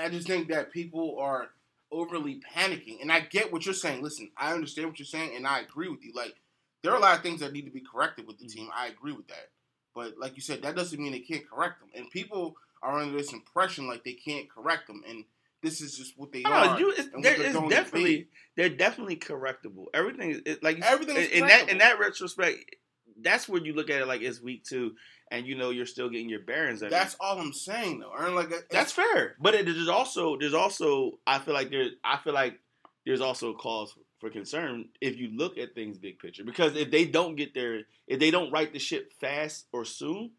I 0.00 0.08
just 0.08 0.26
think 0.26 0.48
that 0.48 0.72
people 0.72 1.18
are 1.20 1.48
overly 1.90 2.40
panicking, 2.54 3.00
and 3.02 3.12
I 3.12 3.20
get 3.20 3.52
what 3.52 3.64
you're 3.66 3.74
saying. 3.74 4.02
Listen, 4.02 4.30
I 4.36 4.52
understand 4.54 4.88
what 4.88 4.98
you're 4.98 5.06
saying, 5.06 5.36
and 5.36 5.46
I 5.46 5.60
agree 5.60 5.88
with 5.88 6.04
you. 6.04 6.12
Like 6.14 6.34
there 6.82 6.92
are 6.92 6.98
a 6.98 7.00
lot 7.00 7.16
of 7.16 7.22
things 7.22 7.40
that 7.40 7.52
need 7.52 7.66
to 7.66 7.70
be 7.70 7.82
corrected 7.82 8.26
with 8.26 8.38
the 8.38 8.44
Mm-hmm. 8.44 8.58
team. 8.60 8.70
I 8.74 8.88
agree 8.88 9.12
with 9.12 9.28
that, 9.28 9.50
but 9.94 10.18
like 10.18 10.36
you 10.36 10.42
said, 10.42 10.62
that 10.62 10.76
doesn't 10.76 11.00
mean 11.00 11.12
they 11.12 11.20
can't 11.20 11.48
correct 11.48 11.80
them. 11.80 11.90
And 11.94 12.10
people 12.10 12.56
are 12.82 12.98
under 12.98 13.16
this 13.16 13.32
impression 13.32 13.88
like 13.88 14.04
they 14.04 14.14
can't 14.14 14.50
correct 14.50 14.86
them, 14.88 15.02
and 15.08 15.24
this 15.62 15.80
is 15.80 15.96
just 15.96 16.18
what 16.18 16.32
they 16.32 16.44
No, 16.44 16.62
are. 16.64 16.78
you, 16.78 16.90
it's, 16.90 17.08
and 17.14 17.16
what 17.16 17.24
there 17.24 17.36
they're 17.36 17.46
is 17.46 17.54
going 17.54 17.70
to 17.70 17.76
definitely 17.76 18.28
they're 18.56 18.68
definitely 18.68 19.16
correctable. 19.16 19.86
Everything 19.94 20.30
is 20.32 20.42
it, 20.46 20.62
like 20.62 20.78
Everything 20.82 21.16
is 21.16 21.28
in 21.28 21.46
that 21.46 21.68
in 21.68 21.78
that 21.78 21.98
retrospect. 21.98 22.76
That's 23.20 23.48
where 23.48 23.62
you 23.62 23.74
look 23.74 23.90
at 23.90 24.00
it 24.00 24.08
like 24.08 24.22
it's 24.22 24.40
week 24.40 24.64
two, 24.64 24.94
and 25.32 25.46
you 25.46 25.54
know 25.54 25.70
you're 25.70 25.86
still 25.86 26.10
getting 26.10 26.28
your 26.28 26.40
bearings. 26.40 26.82
every 26.82 26.90
That's 26.90 27.16
all 27.18 27.38
I'm 27.38 27.54
saying, 27.54 28.00
though. 28.00 28.12
Aaron, 28.12 28.34
like 28.34 28.50
That's 28.70 28.92
fair, 28.92 29.34
but 29.40 29.54
it, 29.54 29.64
there's 29.64 29.88
also 29.88 30.36
there's 30.36 30.54
also 30.54 31.18
I 31.26 31.38
feel 31.38 31.54
like 31.54 31.70
there 31.70 31.86
I 32.04 32.18
feel 32.18 32.34
like 32.34 32.60
there's 33.06 33.22
also 33.22 33.50
a 33.50 33.54
cause 33.54 33.94
for 34.20 34.30
concern 34.30 34.90
if 35.00 35.16
you 35.16 35.30
look 35.34 35.58
at 35.58 35.74
things 35.74 35.98
big 35.98 36.20
picture 36.20 36.44
because 36.44 36.76
if 36.76 36.92
they 36.92 37.06
don't 37.06 37.34
get 37.34 37.54
there 37.54 37.80
if 38.06 38.20
they 38.20 38.30
don't 38.30 38.52
right 38.52 38.72
the 38.72 38.78
ship 38.78 39.12
fast 39.20 39.66
or 39.72 39.84
soon, 39.84 40.30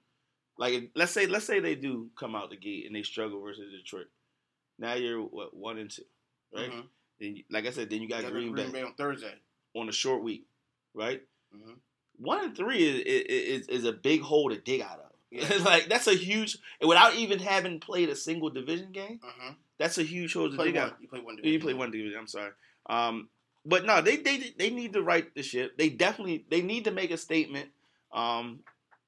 like 0.57 0.73
if, 0.73 0.83
let's 0.95 1.11
say 1.11 1.25
let's 1.25 1.45
say 1.45 1.59
they 1.59 1.75
do 1.75 2.09
come 2.17 2.35
out 2.35 2.51
the 2.51 2.55
gate 2.55 2.85
and 2.85 2.95
they 2.95 3.03
struggle 3.03 3.41
versus 3.41 3.71
Detroit, 3.71 4.07
now 4.77 4.93
you're 4.93 5.21
what 5.21 5.55
one 5.55 5.79
and 5.79 5.89
two, 5.89 6.03
right? 6.55 6.71
Mhm. 6.71 6.83
Then 7.19 7.43
like 7.49 7.65
I 7.65 7.71
said, 7.71 7.89
then 7.89 8.01
you 8.03 8.07
got 8.07 8.21
Green, 8.31 8.51
Green 8.53 8.67
Bay, 8.67 8.71
Bay 8.71 8.83
on 8.83 8.93
Thursday. 8.93 9.33
on 9.75 9.89
a 9.89 9.91
short 9.91 10.21
week, 10.21 10.45
right? 10.93 11.23
Mhm. 11.55 11.77
One 12.17 12.43
and 12.43 12.55
three 12.55 12.83
is 12.83 13.63
is, 13.63 13.67
is 13.67 13.85
a 13.85 13.91
big 13.93 14.21
hole 14.21 14.49
to 14.49 14.57
dig 14.57 14.81
out 14.81 14.99
of. 14.99 15.11
Yeah. 15.31 15.57
like 15.65 15.89
that's 15.89 16.07
a 16.07 16.13
huge 16.13 16.57
without 16.81 17.15
even 17.15 17.39
having 17.39 17.79
played 17.79 18.09
a 18.09 18.15
single 18.15 18.49
division 18.49 18.91
game. 18.91 19.19
Mhm. 19.23 19.55
That's 19.79 19.97
a 19.97 20.03
huge 20.03 20.33
hole 20.33 20.49
to 20.49 20.57
dig 20.57 20.75
one. 20.75 20.83
out. 20.83 20.97
You 21.01 21.07
play 21.07 21.19
one. 21.19 21.35
division. 21.35 21.53
You 21.53 21.59
play 21.59 21.73
one 21.73 21.91
division. 21.91 22.17
I'm 22.19 22.27
sorry. 22.27 22.51
Um, 22.89 23.29
but 23.65 23.85
no, 23.85 24.01
they 24.01 24.17
they 24.17 24.53
they 24.57 24.69
need 24.69 24.93
to 24.93 25.01
right 25.01 25.33
the 25.35 25.43
ship. 25.43 25.77
They 25.77 25.89
definitely 25.89 26.45
they 26.49 26.61
need 26.61 26.85
to 26.85 26.91
make 26.91 27.11
a 27.11 27.17
statement. 27.17 27.69
Um, 28.13 28.59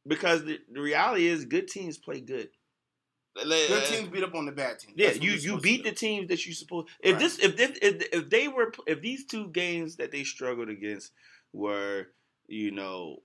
because 0.08 0.46
the, 0.46 0.60
the 0.72 0.82
reality 0.82 1.28
is, 1.28 1.46
good 1.46 1.68
teams 1.68 1.98
play 1.98 2.20
good. 2.22 2.50
Good 3.36 3.86
teams 3.86 4.08
beat 4.10 4.24
up 4.24 4.34
on 4.34 4.46
the 4.46 4.52
bad 4.52 4.80
teams. 4.80 4.94
Yeah, 4.98 5.12
you 5.12 5.32
you 5.32 5.60
beat 5.60 5.84
the 5.84 5.92
teams 5.92 6.30
that 6.30 6.46
you 6.46 6.54
supposed. 6.54 6.88
If 7.02 7.14
Right. 7.14 7.20
this 7.20 7.40
if 7.40 7.58
this 7.58 7.78
if, 7.82 8.08
if 8.14 8.30
they 8.30 8.48
were 8.48 8.72
if 8.88 9.02
these 9.02 9.26
two 9.26 9.48
games 9.50 9.98
that 9.98 10.12
they 10.12 10.24
struggled 10.24 10.70
against 10.70 11.12
were 11.52 12.08
you 12.48 12.72
know 12.72 13.22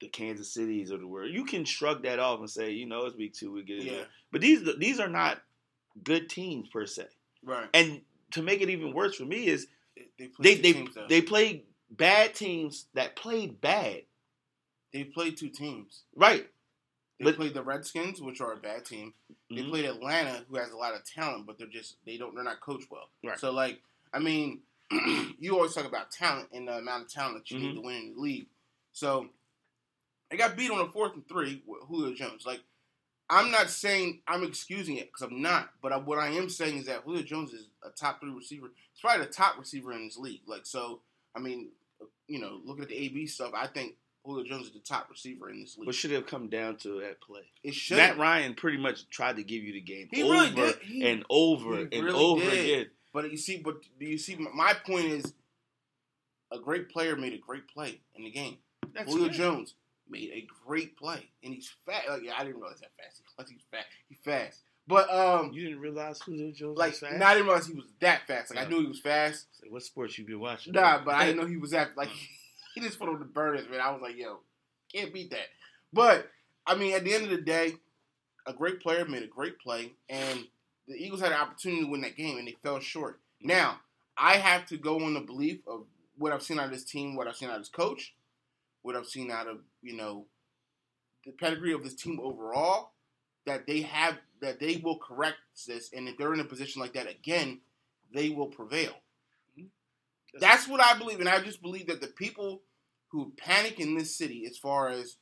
the 0.00 0.08
Kansas 0.08 0.52
Cities 0.52 0.90
of 0.90 1.00
the 1.00 1.06
world, 1.06 1.30
you 1.32 1.44
can 1.44 1.64
shrug 1.64 2.02
that 2.02 2.18
off 2.18 2.40
and 2.40 2.50
say 2.50 2.70
you 2.72 2.86
know 2.86 3.06
it's 3.06 3.16
week 3.16 3.34
two 3.34 3.52
we 3.52 3.62
get 3.62 3.78
it. 3.78 3.84
Yeah. 3.84 4.04
But 4.32 4.40
these 4.40 4.68
these 4.78 5.00
are 5.00 5.08
not 5.08 5.38
good 6.04 6.28
teams 6.28 6.68
per 6.68 6.86
se. 6.86 7.06
Right. 7.42 7.68
And 7.72 8.02
to 8.32 8.42
make 8.42 8.60
it 8.60 8.70
even 8.70 8.92
worse 8.92 9.16
for 9.16 9.24
me 9.24 9.46
is 9.46 9.66
They 9.96 10.04
they 10.18 10.28
play 10.28 10.54
they 10.56 10.72
teams, 10.72 10.98
they 11.08 11.22
played 11.22 11.62
bad 11.90 12.34
teams 12.34 12.86
that 12.94 13.16
played 13.16 13.60
bad. 13.60 14.02
They 14.92 15.04
played 15.04 15.36
two 15.36 15.48
teams. 15.48 16.02
Right. 16.14 16.48
They 17.18 17.24
But- 17.24 17.36
played 17.36 17.54
the 17.54 17.62
Redskins, 17.62 18.20
which 18.20 18.40
are 18.42 18.52
a 18.52 18.56
bad 18.58 18.84
team. 18.84 19.14
They 19.48 19.62
Mhm. 19.62 19.70
played 19.70 19.84
Atlanta, 19.86 20.44
who 20.48 20.56
has 20.56 20.70
a 20.72 20.76
lot 20.76 20.94
of 20.94 21.04
talent, 21.04 21.46
but 21.46 21.56
they're 21.56 21.66
just 21.66 21.96
they 22.04 22.18
don't 22.18 22.34
they're 22.34 22.44
not 22.44 22.60
coached 22.60 22.90
well. 22.90 23.08
Right. 23.24 23.38
So 23.38 23.50
like, 23.52 23.80
I 24.12 24.18
mean, 24.18 24.62
you 25.38 25.54
always 25.54 25.74
talk 25.74 25.86
about 25.86 26.10
talent 26.10 26.48
and 26.52 26.68
the 26.68 26.78
amount 26.78 27.04
of 27.04 27.08
talent 27.12 27.36
that 27.38 27.50
you 27.50 27.58
Mm-hmm. 27.58 27.66
need 27.66 27.74
to 27.74 27.80
win 27.80 27.96
in 27.96 28.14
the 28.14 28.20
league. 28.20 28.46
So 28.92 29.26
they 30.30 30.36
got 30.36 30.56
beat 30.56 30.70
on 30.70 30.80
a 30.80 30.90
fourth 30.90 31.14
and 31.14 31.26
three 31.28 31.62
with 31.66 31.82
Julio 31.88 32.14
Jones. 32.14 32.44
Like, 32.46 32.60
I'm 33.28 33.50
not 33.50 33.70
saying 33.70 34.22
I'm 34.28 34.44
excusing 34.44 34.96
it 34.96 35.08
because 35.12 35.22
I'm 35.30 35.42
not, 35.42 35.70
but 35.82 35.92
I, 35.92 35.96
what 35.98 36.18
I 36.18 36.28
am 36.28 36.48
saying 36.48 36.78
is 36.78 36.86
that 36.86 37.02
Julio 37.04 37.22
Jones 37.22 37.52
is 37.52 37.68
a 37.84 37.90
top 37.90 38.20
three 38.20 38.30
receiver. 38.30 38.68
He's 38.92 39.00
probably 39.00 39.26
the 39.26 39.32
top 39.32 39.58
receiver 39.58 39.92
in 39.92 40.04
this 40.04 40.16
league. 40.16 40.42
Like, 40.46 40.64
so 40.66 41.00
I 41.34 41.40
mean, 41.40 41.70
you 42.28 42.40
know, 42.40 42.60
looking 42.64 42.82
at 42.84 42.88
the 42.88 42.96
AB 42.96 43.26
stuff, 43.26 43.50
I 43.54 43.66
think 43.66 43.94
Julio 44.24 44.44
Jones 44.44 44.66
is 44.68 44.72
the 44.72 44.78
top 44.80 45.08
receiver 45.10 45.50
in 45.50 45.60
this 45.60 45.76
league. 45.76 45.86
What 45.86 45.94
should 45.96 46.12
have 46.12 46.26
come 46.26 46.48
down 46.48 46.76
to 46.78 47.00
that 47.00 47.20
play? 47.20 47.42
it 47.64 47.74
should 47.74 47.96
Matt 47.98 48.16
Ryan 48.18 48.54
pretty 48.54 48.78
much 48.78 49.08
tried 49.10 49.36
to 49.36 49.42
give 49.44 49.62
you 49.64 49.72
the 49.72 49.80
game 49.80 50.08
He 50.12 50.22
over 50.22 50.32
really 50.32 50.50
did. 50.52 50.76
He- 50.82 51.04
and 51.10 51.24
over 51.28 51.76
he 51.78 51.82
and 51.92 52.04
really 52.04 52.18
over 52.24 52.40
did. 52.42 52.52
again. 52.64 52.86
But 53.16 53.30
you 53.30 53.38
see, 53.38 53.56
but 53.56 53.76
do 53.98 54.04
you 54.04 54.18
see? 54.18 54.36
My 54.36 54.74
point 54.74 55.06
is, 55.06 55.32
a 56.52 56.58
great 56.58 56.90
player 56.90 57.16
made 57.16 57.32
a 57.32 57.38
great 57.38 57.66
play 57.66 58.02
in 58.14 58.24
the 58.24 58.30
game. 58.30 58.58
That's 58.94 59.10
Julio. 59.10 59.30
Jones 59.30 59.72
made 60.06 60.28
a 60.34 60.46
great 60.66 60.98
play, 60.98 61.30
and 61.42 61.54
he's 61.54 61.72
fast. 61.86 62.10
Like, 62.10 62.24
yeah, 62.24 62.34
I 62.36 62.44
didn't 62.44 62.60
realize 62.60 62.80
that 62.80 62.90
fast. 62.98 63.22
He's 63.38 63.48
he's 63.48 63.62
fast. 63.70 63.86
He's 64.10 64.18
fast. 64.18 64.58
But 64.86 65.08
um, 65.08 65.50
You 65.54 65.64
didn't 65.64 65.80
realize 65.80 66.20
Julio 66.20 66.52
Jones 66.52 66.76
like, 66.76 66.90
was 66.90 67.00
fast? 67.00 67.16
not 67.16 67.36
even 67.36 67.46
realize 67.46 67.66
he 67.66 67.72
was 67.72 67.86
that 68.00 68.26
fast. 68.26 68.54
Like, 68.54 68.66
I 68.66 68.68
knew 68.68 68.82
he 68.82 68.86
was 68.86 69.00
fast. 69.00 69.46
Say, 69.62 69.68
what 69.70 69.82
sports 69.82 70.18
you 70.18 70.26
been 70.26 70.38
watching? 70.38 70.74
Nah, 70.74 71.02
but 71.02 71.14
I 71.14 71.24
didn't 71.24 71.40
know 71.40 71.46
he 71.46 71.56
was 71.56 71.70
that. 71.70 71.96
Like, 71.96 72.10
he 72.74 72.82
just 72.82 72.98
put 72.98 73.08
on 73.08 73.18
the 73.18 73.24
burners, 73.24 73.66
man. 73.70 73.80
I 73.80 73.92
was 73.92 74.02
like, 74.02 74.18
yo, 74.18 74.40
can't 74.94 75.14
beat 75.14 75.30
that. 75.30 75.48
But 75.90 76.28
I 76.66 76.74
mean, 76.74 76.94
at 76.94 77.02
the 77.02 77.14
end 77.14 77.24
of 77.24 77.30
the 77.30 77.40
day, 77.40 77.76
a 78.46 78.52
great 78.52 78.80
player 78.80 79.06
made 79.06 79.22
a 79.22 79.26
great 79.26 79.58
play, 79.58 79.94
and 80.10 80.44
the 80.88 80.94
Eagles 80.94 81.20
had 81.20 81.32
an 81.32 81.40
opportunity 81.40 81.82
to 81.82 81.88
win 81.88 82.00
that 82.02 82.16
game, 82.16 82.38
and 82.38 82.46
they 82.46 82.56
fell 82.62 82.80
short. 82.80 83.20
Now, 83.40 83.80
I 84.16 84.36
have 84.36 84.66
to 84.66 84.76
go 84.76 85.00
on 85.00 85.14
the 85.14 85.20
belief 85.20 85.60
of 85.66 85.84
what 86.16 86.32
I've 86.32 86.42
seen 86.42 86.58
out 86.58 86.66
of 86.66 86.70
this 86.70 86.84
team, 86.84 87.16
what 87.16 87.26
I've 87.26 87.36
seen 87.36 87.48
out 87.48 87.56
of 87.56 87.62
this 87.62 87.68
coach, 87.68 88.14
what 88.82 88.96
I've 88.96 89.06
seen 89.06 89.30
out 89.30 89.48
of 89.48 89.58
you 89.82 89.96
know 89.96 90.26
the 91.24 91.32
pedigree 91.32 91.72
of 91.72 91.84
this 91.84 91.94
team 91.94 92.20
overall. 92.22 92.92
That 93.44 93.64
they 93.68 93.82
have, 93.82 94.18
that 94.40 94.58
they 94.58 94.78
will 94.82 94.98
correct 94.98 95.36
this, 95.68 95.92
and 95.92 96.08
if 96.08 96.18
they're 96.18 96.34
in 96.34 96.40
a 96.40 96.44
position 96.44 96.82
like 96.82 96.94
that 96.94 97.08
again, 97.08 97.60
they 98.12 98.30
will 98.30 98.48
prevail. 98.48 98.90
That's 100.40 100.66
what 100.66 100.80
I 100.80 100.98
believe, 100.98 101.20
and 101.20 101.28
I 101.28 101.40
just 101.40 101.62
believe 101.62 101.86
that 101.86 102.00
the 102.00 102.08
people 102.08 102.62
who 103.08 103.32
panic 103.36 103.78
in 103.78 103.96
this 103.96 104.14
city, 104.14 104.46
as 104.46 104.58
far 104.58 104.88
as 104.88 105.16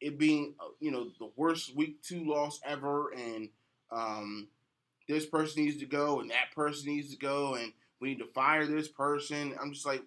it 0.00 0.18
being, 0.18 0.54
uh, 0.60 0.70
you 0.80 0.90
know, 0.90 1.10
the 1.18 1.30
worst 1.36 1.74
week 1.74 2.02
two 2.02 2.24
loss 2.24 2.60
ever, 2.64 3.12
and 3.12 3.48
um, 3.90 4.48
this 5.08 5.26
person 5.26 5.64
needs 5.64 5.78
to 5.78 5.86
go, 5.86 6.20
and 6.20 6.30
that 6.30 6.52
person 6.54 6.88
needs 6.88 7.10
to 7.12 7.16
go, 7.18 7.54
and 7.54 7.72
we 8.00 8.08
need 8.08 8.18
to 8.18 8.26
fire 8.26 8.66
this 8.66 8.88
person. 8.88 9.54
I'm 9.60 9.72
just 9.72 9.86
like, 9.86 10.02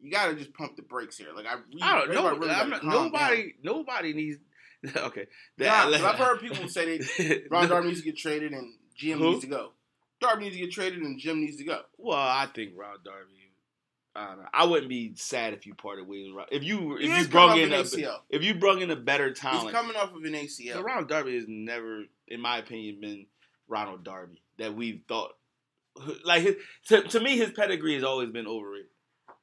you 0.00 0.10
got 0.10 0.26
to 0.26 0.34
just 0.34 0.52
pump 0.54 0.76
the 0.76 0.82
brakes 0.82 1.16
here. 1.16 1.28
Like 1.34 1.46
I, 1.46 1.54
really, 1.54 1.82
I 1.82 1.94
don't 1.98 2.14
know. 2.14 2.36
really 2.36 2.50
I'm 2.50 2.70
not- 2.70 2.80
calm 2.82 2.90
down. 2.92 3.04
nobody, 3.12 3.54
nobody 3.62 4.12
needs. 4.12 4.38
Okay, 4.96 5.26
Nah, 5.58 5.88
I've 5.88 6.16
heard 6.16 6.38
people 6.40 6.68
say 6.68 6.98
that 6.98 7.46
Ron. 7.50 7.68
Darby 7.68 7.88
needs 7.88 8.00
to 8.00 8.04
get 8.04 8.16
traded 8.16 8.52
and 8.52 8.74
Jim 8.94 9.18
Who? 9.18 9.30
needs 9.30 9.40
to 9.40 9.46
go. 9.48 9.72
Darby 10.20 10.44
needs 10.44 10.56
to 10.56 10.62
get 10.62 10.70
traded 10.70 11.00
and 11.02 11.18
Jim 11.18 11.40
needs 11.40 11.56
to 11.56 11.64
go. 11.64 11.80
Well, 11.98 12.16
I 12.18 12.46
think 12.54 12.72
Ron 12.76 12.98
Darby. 13.04 13.32
I 14.14 14.26
don't 14.28 14.38
know. 14.38 14.48
I 14.54 14.64
wouldn't 14.64 14.88
be 14.88 15.14
sad 15.16 15.54
if 15.54 15.66
you 15.66 15.74
parted 15.74 16.06
ways. 16.06 16.26
with 16.28 16.36
Ron- 16.36 16.46
If 16.52 16.62
you 16.62 16.96
if 16.96 17.00
He 17.10 17.18
you 17.20 17.28
brung 17.28 17.58
in 17.58 17.72
a 17.72 17.78
ACL. 17.82 18.18
if 18.30 18.42
you 18.44 18.54
brung 18.54 18.80
in 18.80 18.90
a 18.90 18.96
better 18.96 19.28
He's 19.30 19.38
talent, 19.38 19.72
coming 19.74 19.96
off 19.96 20.14
of 20.14 20.22
an 20.22 20.34
ACL. 20.34 20.74
So 20.74 20.82
Ronald 20.82 21.08
Darby 21.08 21.34
has 21.34 21.44
never, 21.48 22.04
in 22.28 22.40
my 22.40 22.58
opinion, 22.58 23.00
been 23.00 23.26
Ronald 23.68 24.04
Darby 24.04 24.42
that 24.58 24.74
we've 24.74 25.02
thought. 25.08 25.32
Like 26.24 26.42
his, 26.42 26.56
to, 26.88 27.02
to 27.02 27.20
me, 27.20 27.38
his 27.38 27.50
pedigree 27.52 27.94
has 27.94 28.04
always 28.04 28.30
been 28.30 28.46
overrated 28.46 28.90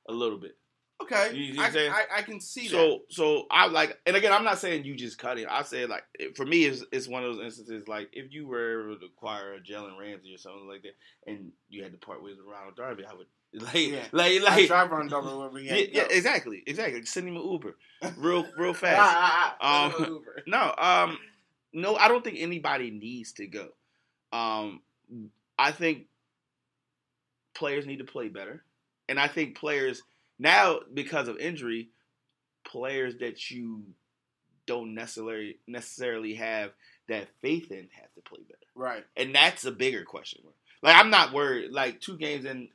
a 0.07 0.13
little 0.13 0.37
bit. 0.37 0.55
Okay, 1.01 1.35
You- 1.35 1.53
you 1.55 1.61
I. 1.61 1.67
I, 1.67 2.19
I 2.19 2.21
can 2.21 2.39
see 2.39 2.67
that. 2.67 2.69
So, 2.69 2.99
so 3.09 3.45
I 3.51 3.67
like, 3.67 3.97
and 4.05 4.15
again, 4.15 4.31
I'm 4.31 4.43
not 4.43 4.59
saying 4.59 4.85
you 4.85 4.95
just 4.95 5.17
cut 5.17 5.37
it. 5.39 5.47
I 5.49 5.63
say 5.63 5.85
like, 5.87 6.03
for 6.35 6.45
me, 6.45 6.65
it's, 6.65 6.83
it's 6.91 7.07
one 7.07 7.23
of 7.25 7.35
those 7.35 7.43
instances 7.43 7.87
like 7.87 8.09
if 8.13 8.31
you 8.31 8.47
were 8.47 8.91
able 8.91 8.99
to 8.99 9.05
acquire 9.07 9.55
a 9.55 9.59
Jalen 9.59 9.99
Ramsey 9.99 10.33
or 10.33 10.37
something 10.37 10.67
like 10.67 10.83
that, 10.83 11.31
and 11.31 11.51
you 11.69 11.81
had 11.83 11.91
to 11.91 11.97
part 11.97 12.23
ways 12.23 12.35
with 12.37 12.45
Ronald 12.45 12.75
Darby, 12.77 13.03
I 13.05 13.13
would 13.15 13.27
like, 13.61 13.73
Yeah. 13.75 14.03
like, 14.11 14.33
I 14.33 14.37
like, 14.43 14.67
drive 14.67 14.91
Ron 14.91 15.07
Darby 15.07 15.29
wherever 15.29 15.57
he 15.57 15.65
yeah, 15.67 15.85
yeah, 15.91 16.07
exactly, 16.09 16.61
exactly. 16.67 17.03
Send 17.05 17.27
him 17.27 17.35
an 17.35 17.51
Uber, 17.51 17.75
real, 18.17 18.45
real 18.57 18.73
fast. 18.75 18.99
Ah, 19.01 19.57
ah, 19.59 19.91
ah. 19.99 20.03
Um, 20.05 20.21
No, 20.47 20.73
um, 20.77 21.17
no, 21.73 21.95
I 21.95 22.07
don't 22.07 22.23
think 22.23 22.37
anybody 22.39 22.91
needs 22.91 23.33
to 23.33 23.47
go. 23.47 23.69
Um, 24.33 24.81
I 25.57 25.71
think 25.71 26.07
players 27.53 27.85
need 27.85 27.99
to 27.99 28.03
play 28.03 28.27
better, 28.27 28.63
and 29.07 29.19
I 29.19 29.27
think 29.27 29.57
players 29.57 30.01
now 30.39 30.79
because 30.93 31.27
of 31.27 31.37
injury, 31.37 31.89
players 32.65 33.17
that 33.19 33.51
you 33.51 33.83
don't 34.65 34.95
necessarily 34.95 35.57
necessarily 35.67 36.33
have 36.35 36.71
that 37.09 37.27
faith 37.41 37.71
in 37.71 37.87
have 37.91 38.13
to 38.15 38.21
play 38.21 38.39
better, 38.47 38.59
right. 38.75 39.05
and 39.15 39.35
that's 39.35 39.65
a 39.65 39.71
bigger 39.71 40.03
question. 40.03 40.41
Like 40.81 40.97
I'm 40.97 41.09
not 41.09 41.31
worried. 41.33 41.71
Like 41.71 42.01
two 42.01 42.17
games 42.17 42.45
in, 42.45 42.69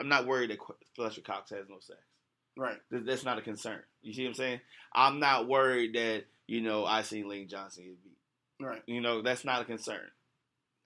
I'm 0.00 0.08
not 0.08 0.26
worried 0.26 0.50
that 0.50 0.58
Fletcher 0.94 1.22
Cox 1.22 1.50
has 1.50 1.68
no 1.68 1.76
sacks. 1.80 1.98
Right. 2.56 2.76
Th- 2.90 3.04
That's 3.06 3.24
not 3.24 3.38
a 3.38 3.42
concern. 3.42 3.80
You 4.02 4.12
see 4.12 4.24
what 4.24 4.30
I'm 4.30 4.34
saying? 4.34 4.60
I'm 4.94 5.18
not 5.18 5.48
worried 5.48 5.94
that 5.94 6.24
you 6.46 6.60
know 6.60 6.84
I 6.84 7.02
seen 7.02 7.28
Lane 7.28 7.48
Johnson 7.48 7.84
get 7.84 8.04
beat. 8.04 8.18
Right. 8.66 8.82
You 8.86 9.00
know 9.00 9.22
that's 9.22 9.44
not 9.44 9.62
a 9.62 9.64
concern. 9.64 10.02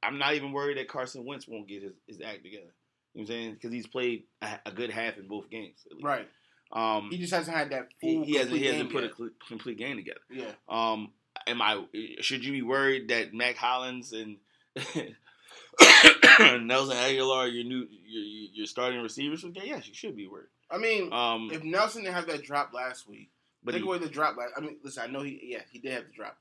I'm 0.07 0.19
not 0.19 0.35
even 0.35 0.53
worried 0.53 0.79
that 0.79 0.88
Carson 0.88 1.25
Wentz 1.25 1.47
won't 1.49 1.69
get 1.69 1.83
his, 1.83 1.93
his 2.07 2.21
act 2.21 2.43
together. 2.45 2.73
You 3.14 3.21
know 3.21 3.23
what 3.23 3.23
I'm 3.23 3.27
saying? 3.27 3.55
Because 3.55 3.73
he's 3.73 3.87
played 3.87 4.25
a, 4.43 4.59
a 4.67 4.71
good 4.73 4.90
half 4.90 5.17
in 5.19 5.29
both 5.29 5.49
games. 5.51 5.79
at 5.87 5.93
least. 5.97 6.05
Right. 6.05 6.29
Um, 6.73 7.09
He 7.11 7.19
just 7.19 7.33
hasn't 7.33 7.57
had 7.57 7.71
that 7.71 7.88
he, 8.01 8.14
full. 8.17 8.25
he 8.25 8.37
hasn't 8.37 8.57
he 8.57 8.64
hasn't 8.67 8.90
put 8.93 9.05
a 9.05 9.07
yet. 9.07 9.17
cl- 9.17 9.31
complete 9.49 9.79
game 9.79 9.97
together. 9.97 10.21
Yeah. 10.31 10.51
Um, 10.69 11.12
am 11.47 11.62
I? 11.62 11.85
Should 12.21 12.45
you 12.45 12.53
be 12.53 12.62
worried 12.62 13.09
that 13.09 13.33
Mack 13.33 13.57
Hollins 13.57 14.12
and 14.12 14.38
Nelson 16.67 16.97
Agholor, 16.97 17.53
your 17.53 17.64
new 17.64 17.87
your, 18.05 18.51
your 18.55 18.67
starting 18.67 19.01
receivers, 19.01 19.40
for 19.43 19.49
the 19.49 19.53
game? 19.53 19.64
Yes, 19.67 19.87
you 19.88 19.95
should 19.95 20.17
be 20.17 20.27
worried. 20.27 20.49
I 20.71 20.79
mean, 20.79 21.12
Um, 21.12 21.51
if 21.53 21.62
Nelson 21.62 22.03
didn't 22.03 22.14
have 22.17 22.27
that 22.27 22.43
drop 22.43 22.73
last 22.73 23.09
week, 23.09 23.31
but 23.62 23.73
take 23.73 23.83
he, 23.83 23.87
away 23.87 23.99
the 23.99 24.09
drop. 24.09 24.37
Last, 24.37 24.53
I 24.57 24.61
mean, 24.61 24.79
listen, 24.83 25.03
I 25.05 25.07
know 25.07 25.23
he, 25.23 25.38
yeah, 25.45 25.61
he 25.71 25.79
did 25.79 25.93
have 25.93 26.07
the 26.07 26.12
drop. 26.12 26.37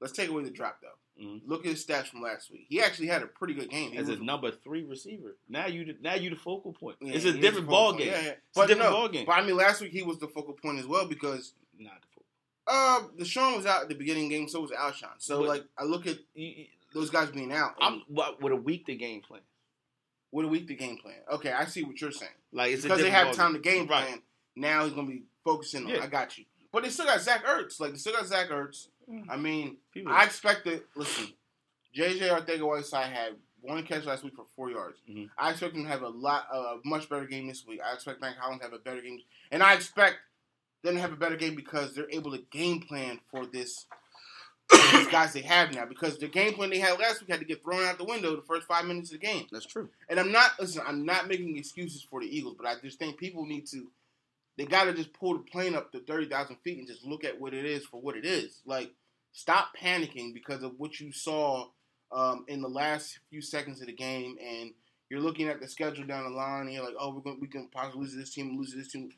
Let's 0.00 0.12
take 0.12 0.28
away 0.30 0.42
the 0.42 0.50
drop 0.50 0.78
though. 0.82 0.88
Mhm. 1.20 1.40
Look 1.46 1.64
at 1.64 1.70
his 1.72 1.84
stats 1.84 2.08
from 2.08 2.20
last 2.20 2.50
week. 2.50 2.66
He 2.68 2.80
actually 2.82 3.06
had 3.08 3.22
a 3.22 3.26
pretty 3.26 3.54
good 3.54 3.70
game. 3.70 3.92
He 3.92 3.96
as 3.98 4.08
a 4.10 4.16
number 4.16 4.50
three 4.50 4.84
receiver. 4.84 5.36
Now 5.48 5.66
you 5.66 5.94
now 6.02 6.14
you 6.14 6.28
the 6.30 6.36
focal 6.36 6.72
point. 6.74 6.96
yeah, 7.00 7.14
it's 7.14 7.24
a 7.24 7.32
different 7.32 7.68
ball 7.68 7.92
point. 7.92 8.04
game. 8.04 8.12
Yeah, 8.12 8.20
yeah. 8.20 8.28
It's 8.30 8.40
But 8.54 8.64
a 8.64 8.68
different 8.68 8.90
no, 8.90 8.96
ball 8.96 9.08
game. 9.08 9.24
But 9.26 9.32
I 9.32 9.42
mean, 9.46 9.56
last 9.56 9.80
week 9.80 9.92
he 9.92 10.02
was 10.02 10.18
the 10.18 10.28
focal 10.28 10.52
point 10.54 10.78
as 10.78 10.86
well 10.86 11.06
because 11.06 11.54
Not 11.78 11.94
the 12.02 12.06
focal. 12.08 12.26
uh, 12.66 13.08
the 13.16 13.24
DeSean 13.24 13.56
was 13.56 13.64
out 13.66 13.82
at 13.82 13.88
the 13.88 13.94
beginning 13.94 14.24
of 14.24 14.30
the 14.30 14.36
game, 14.38 14.48
so 14.48 14.60
was 14.60 14.70
Alshon. 14.72 15.08
So 15.18 15.38
But- 15.40 15.48
like, 15.48 15.64
I 15.78 15.84
look 15.84 16.06
at 16.06 16.18
those 16.92 17.08
guys 17.10 17.30
being 17.30 17.52
out. 17.52 17.76
I'm 17.80 18.02
what 18.08 18.42
with 18.42 18.52
a 18.52 18.56
week 18.56 18.84
the 18.86 18.94
game 18.96 19.22
plan. 19.22 19.40
What 20.30 20.44
a 20.44 20.48
week 20.48 20.66
the 20.66 20.74
game 20.74 20.98
plan. 20.98 21.16
Okay, 21.32 21.52
I 21.52 21.64
see 21.64 21.82
what 21.84 21.98
you're 22.00 22.10
saying. 22.12 22.32
Like 22.52 22.72
it's 22.72 22.84
a 22.84 22.88
because 22.88 23.00
they 23.00 23.10
have 23.10 23.34
time 23.34 23.54
to 23.54 23.58
game 23.58 23.86
Right. 23.86 24.06
plan. 24.06 24.22
Now 24.54 24.84
he's 24.84 24.92
gonna 24.92 25.08
be 25.08 25.22
focusing 25.44 25.84
on. 25.84 25.88
Yeah. 25.90 26.02
I 26.02 26.08
got 26.08 26.36
you. 26.36 26.44
But 26.72 26.82
they 26.82 26.90
still 26.90 27.06
got 27.06 27.20
Zach 27.22 27.44
Ertz. 27.46 27.80
Like 27.80 27.92
they 27.92 27.98
still 27.98 28.12
got 28.12 28.26
Zach 28.26 28.48
Ertz. 28.50 28.88
Mm. 29.10 29.24
I 29.28 29.36
mean, 29.36 29.76
People, 29.92 30.12
I 30.12 30.24
expected. 30.24 30.82
Listen, 30.94 31.28
JJ 31.94 32.20
Arcega-Whiteside 32.28 33.12
had 33.12 33.32
one 33.60 33.82
catch 33.84 34.04
last 34.04 34.22
week 34.24 34.34
for 34.34 34.46
four 34.54 34.70
yards. 34.70 34.98
Mhm. 35.08 35.30
I 35.38 35.50
expect 35.50 35.74
him 35.74 35.84
to 35.84 35.88
have 35.88 36.02
a 36.02 36.08
lot, 36.08 36.46
a 36.52 36.76
much 36.84 37.08
better 37.08 37.26
game 37.26 37.46
this 37.48 37.66
week. 37.66 37.80
I 37.84 37.94
expect 37.94 38.20
Mack 38.20 38.36
Hollins 38.36 38.60
to 38.60 38.64
have 38.66 38.72
a 38.74 38.78
better 38.78 39.00
game, 39.00 39.20
and 39.50 39.62
I 39.62 39.74
expect 39.74 40.16
them 40.82 40.94
to 40.94 41.00
have 41.00 41.12
a 41.12 41.16
better 41.16 41.36
game 41.36 41.54
because 41.54 41.94
they're 41.94 42.10
able 42.10 42.32
to 42.32 42.38
game 42.50 42.80
plan 42.80 43.20
for 43.30 43.46
this. 43.46 43.86
these 44.92 45.06
guys 45.06 45.32
they 45.32 45.42
have 45.42 45.72
now 45.72 45.84
because 45.86 46.18
the 46.18 46.26
game 46.26 46.52
plan 46.52 46.70
they 46.70 46.80
had 46.80 46.98
last 46.98 47.20
week 47.20 47.30
had 47.30 47.38
to 47.38 47.46
get 47.46 47.62
thrown 47.62 47.84
out 47.84 47.98
the 47.98 48.04
window 48.04 48.34
the 48.34 48.42
first 48.42 48.66
five 48.66 48.84
minutes 48.84 49.12
of 49.12 49.20
the 49.20 49.24
game. 49.24 49.46
that's 49.52 49.64
true. 49.64 49.88
And 50.08 50.18
I'm 50.18 50.32
not 50.32 50.58
listen. 50.58 50.82
I'm 50.84 51.04
not 51.06 51.28
making 51.28 51.56
excuses 51.56 52.02
for 52.02 52.20
the 52.20 52.26
Eagles, 52.26 52.56
but 52.58 52.66
I 52.66 52.74
just 52.82 52.98
think 52.98 53.16
people 53.16 53.46
need 53.46 53.66
to. 53.68 53.86
They 54.56 54.64
got 54.64 54.84
to 54.84 54.94
just 54.94 55.12
pull 55.12 55.34
the 55.34 55.44
plane 55.44 55.74
up 55.74 55.92
to 55.92 56.00
thirty 56.00 56.26
thousand 56.26 56.56
feet 56.64 56.78
and 56.78 56.86
just 56.86 57.04
look 57.04 57.24
at 57.24 57.40
what 57.40 57.54
it 57.54 57.64
is 57.64 57.84
for 57.84 58.00
what 58.00 58.16
it 58.16 58.24
is. 58.24 58.62
Like, 58.64 58.92
stop 59.32 59.68
panicking 59.80 60.32
because 60.32 60.62
of 60.62 60.72
what 60.78 60.98
you 60.98 61.12
saw 61.12 61.66
um, 62.12 62.44
in 62.48 62.62
the 62.62 62.68
last 62.68 63.18
few 63.30 63.42
seconds 63.42 63.80
of 63.80 63.86
the 63.86 63.92
game, 63.92 64.36
and 64.42 64.72
you're 65.10 65.20
looking 65.20 65.48
at 65.48 65.60
the 65.60 65.68
schedule 65.68 66.06
down 66.06 66.24
the 66.24 66.30
line, 66.30 66.62
and 66.62 66.72
you're 66.72 66.84
like, 66.84 66.94
oh, 66.98 67.14
we're 67.14 67.20
going 67.20 67.38
we 67.40 67.48
can 67.48 67.68
possibly 67.68 68.00
lose 68.00 68.14
this 68.14 68.30
team, 68.30 68.56
lose 68.56 68.74
this 68.74 68.88
team. 68.88 69.10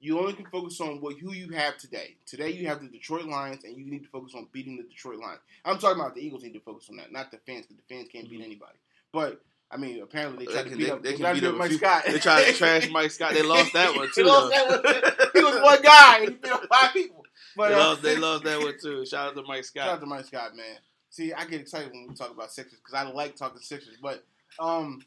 You 0.00 0.20
only 0.20 0.32
can 0.32 0.46
focus 0.46 0.80
on 0.80 1.00
what 1.00 1.18
who 1.18 1.32
you 1.34 1.50
have 1.50 1.76
today. 1.76 2.14
Today 2.24 2.50
you 2.50 2.68
have 2.68 2.80
the 2.80 2.88
Detroit 2.88 3.24
Lions, 3.24 3.64
and 3.64 3.76
you 3.76 3.84
need 3.84 4.04
to 4.04 4.10
focus 4.10 4.32
on 4.36 4.46
beating 4.52 4.76
the 4.76 4.84
Detroit 4.84 5.18
Lions. 5.18 5.40
I'm 5.64 5.78
talking 5.78 6.00
about 6.00 6.14
the 6.14 6.24
Eagles 6.24 6.44
need 6.44 6.54
to 6.54 6.60
focus 6.60 6.86
on 6.88 6.98
that, 6.98 7.10
not 7.10 7.32
the 7.32 7.38
fans, 7.38 7.66
because 7.66 7.82
the 7.82 7.94
fans 7.94 8.08
can't 8.12 8.30
beat 8.30 8.44
anybody. 8.44 8.78
But 9.12 9.40
I 9.70 9.76
mean, 9.76 10.00
apparently 10.02 10.46
they 10.46 10.52
tried 10.52 10.64
They 10.64 10.70
to 10.70 10.76
beat 10.76 10.84
they- 10.84 10.90
up. 10.90 11.02
they 11.02 11.10
They, 11.12 11.16
can 11.18 11.34
beat 11.34 11.44
up 11.44 11.54
Mike 11.56 11.68
few- 11.68 11.78
Scott. 11.78 12.04
they 12.06 12.18
tried 12.18 12.44
to 12.44 12.52
trash 12.54 12.88
Mike 12.92 13.10
Scott. 13.10 13.34
They 13.34 13.42
lost 13.42 13.72
that 13.74 13.94
one, 13.94 14.08
They 14.16 14.22
too, 14.22 14.28
lost 14.28 14.50
that 14.52 14.68
one. 14.68 15.30
He 15.34 15.42
was 15.44 15.62
one 15.62 15.82
guy. 15.82 16.18
and 16.20 16.24
He 16.28 16.34
beat 16.36 16.50
up 16.52 16.64
five 16.72 16.92
people. 16.92 17.24
But 17.56 17.68
they, 17.68 17.74
uh, 17.74 17.78
lost, 17.78 18.02
they 18.02 18.16
lost 18.16 18.44
that 18.44 18.58
one 18.60 18.74
too. 18.80 19.04
Shout 19.04 19.28
out 19.28 19.34
to 19.36 19.42
Mike 19.42 19.64
Scott. 19.64 19.84
Shout 19.84 19.94
out 19.94 20.00
to 20.00 20.06
Mike 20.06 20.24
Scott, 20.24 20.56
man. 20.56 20.76
See, 21.10 21.32
I 21.32 21.44
get 21.44 21.60
excited 21.60 21.90
when 21.92 22.06
we 22.08 22.14
talk 22.14 22.30
about 22.30 22.50
Sixers 22.52 22.78
because 22.78 22.94
I 22.94 23.02
like 23.10 23.36
talking 23.36 23.60
Sixers. 23.60 23.96
But 24.00 24.24
um, 24.60 25.02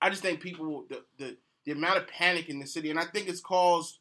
I 0.00 0.10
just 0.10 0.22
think 0.22 0.40
people 0.40 0.84
the, 0.88 1.02
the 1.18 1.36
the 1.64 1.72
amount 1.72 1.98
of 1.98 2.06
panic 2.08 2.48
in 2.48 2.58
the 2.58 2.66
city, 2.66 2.90
and 2.90 2.98
I 2.98 3.04
think 3.06 3.28
it's 3.28 3.40
caused 3.40 3.98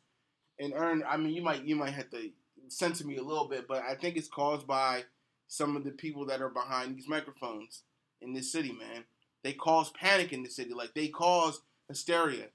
and 0.59 0.73
earned. 0.75 1.03
I 1.07 1.17
mean, 1.17 1.33
you 1.33 1.41
might 1.41 1.63
you 1.63 1.75
might 1.75 1.91
have 1.93 2.09
to 2.11 2.29
censor 2.67 3.05
me 3.07 3.17
a 3.17 3.23
little 3.23 3.47
bit, 3.47 3.67
but 3.67 3.81
I 3.83 3.95
think 3.95 4.17
it's 4.17 4.27
caused 4.27 4.67
by 4.67 5.03
some 5.47 5.75
of 5.77 5.83
the 5.83 5.91
people 5.91 6.25
that 6.25 6.41
are 6.41 6.49
behind 6.49 6.97
these 6.97 7.07
microphones 7.07 7.83
in 8.21 8.33
this 8.33 8.51
city, 8.51 8.71
man. 8.73 9.03
They 9.47 9.53
cause 9.53 9.91
panic 9.91 10.33
in 10.33 10.43
the 10.43 10.49
city, 10.49 10.73
like 10.73 10.93
they 10.93 11.07
cause 11.07 11.61
hysteria. 11.87 12.47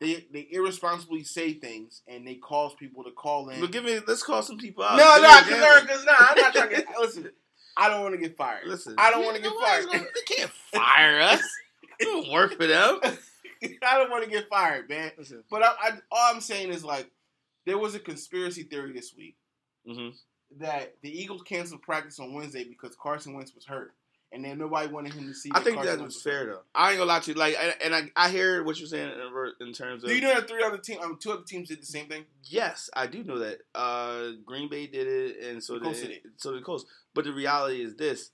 They 0.00 0.26
they 0.32 0.48
irresponsibly 0.50 1.22
say 1.22 1.52
things, 1.52 2.02
and 2.08 2.26
they 2.26 2.34
cause 2.34 2.74
people 2.74 3.04
to 3.04 3.12
call 3.12 3.48
in. 3.50 3.60
But 3.60 3.70
give 3.70 3.84
me, 3.84 4.00
let's 4.08 4.24
call 4.24 4.42
some 4.42 4.58
people 4.58 4.82
out. 4.82 4.96
No, 4.96 5.22
no, 5.22 5.38
an 5.38 5.44
because 5.44 5.78
example. 5.84 6.04
no, 6.04 6.12
I'm 6.18 6.38
not 6.40 6.52
trying 6.52 6.68
to 6.70 6.74
get. 6.88 6.98
Listen, 6.98 7.30
I 7.76 7.88
don't 7.88 8.02
want 8.02 8.14
to 8.16 8.20
get 8.20 8.36
fired. 8.36 8.66
Listen, 8.66 8.96
I 8.98 9.12
don't 9.12 9.24
wanna 9.24 9.38
get 9.38 9.52
fired. 9.62 9.86
Gonna, 9.86 10.00
they 10.00 10.20
can't 10.34 10.50
fire 10.50 11.20
us. 11.20 11.48
It 12.00 12.06
don't 12.06 12.32
work 12.32 12.56
for 12.56 12.66
them. 12.66 12.98
I 13.84 13.98
don't 13.98 14.10
want 14.10 14.24
to 14.24 14.30
get 14.30 14.48
fired, 14.48 14.88
man. 14.88 15.12
Listen. 15.16 15.44
But 15.48 15.62
I, 15.62 15.68
I, 15.80 15.90
all 16.10 16.34
I'm 16.34 16.40
saying 16.40 16.70
is 16.70 16.84
like, 16.84 17.08
there 17.66 17.78
was 17.78 17.94
a 17.94 18.00
conspiracy 18.00 18.64
theory 18.64 18.92
this 18.92 19.14
week 19.16 19.36
hmm 19.86 20.08
that 20.58 20.96
the 21.02 21.08
Eagles 21.08 21.42
canceled 21.42 21.82
practice 21.82 22.18
on 22.18 22.34
Wednesday 22.34 22.64
because 22.64 22.96
Carson 23.00 23.34
Wentz 23.34 23.54
was 23.54 23.64
hurt, 23.64 23.94
and 24.32 24.44
then 24.44 24.58
nobody 24.58 24.88
wanted 24.90 25.12
him 25.14 25.26
to 25.28 25.34
see. 25.34 25.50
I 25.54 25.60
think 25.60 25.76
Carson 25.76 25.92
that 25.96 26.00
Wentz 26.00 26.14
was 26.16 26.22
fair 26.22 26.46
though. 26.46 26.60
I 26.74 26.90
ain't 26.90 26.98
gonna 26.98 27.08
lie 27.08 27.20
to 27.20 27.30
you. 27.32 27.36
Like, 27.38 27.56
and, 27.60 27.74
and 27.84 27.94
I, 27.94 28.24
I 28.26 28.30
hear 28.30 28.64
what 28.64 28.78
you're 28.78 28.88
saying 28.88 29.10
in, 29.10 29.66
in 29.68 29.72
terms 29.72 30.02
of. 30.02 30.08
Do 30.08 30.14
you 30.14 30.22
know 30.22 30.34
that 30.34 30.48
three 30.48 30.62
other 30.62 30.78
teams, 30.78 31.02
um, 31.04 31.18
two 31.20 31.32
other 31.32 31.42
teams 31.42 31.68
did 31.68 31.82
the 31.82 31.86
same 31.86 32.06
thing? 32.08 32.24
Yes, 32.44 32.88
I 32.94 33.06
do 33.06 33.22
know 33.24 33.38
that. 33.40 33.58
Uh, 33.74 34.30
Green 34.44 34.68
Bay 34.68 34.86
did 34.86 35.06
it, 35.06 35.44
and 35.48 35.62
so 35.62 35.78
The 35.78 35.90
did 35.90 35.94
did 35.94 36.10
it. 36.10 36.22
so 36.36 36.52
did 36.52 36.60
the 36.60 36.64
Colts. 36.64 36.84
But 37.14 37.24
the 37.24 37.32
reality 37.32 37.82
is 37.82 37.94
this: 37.96 38.30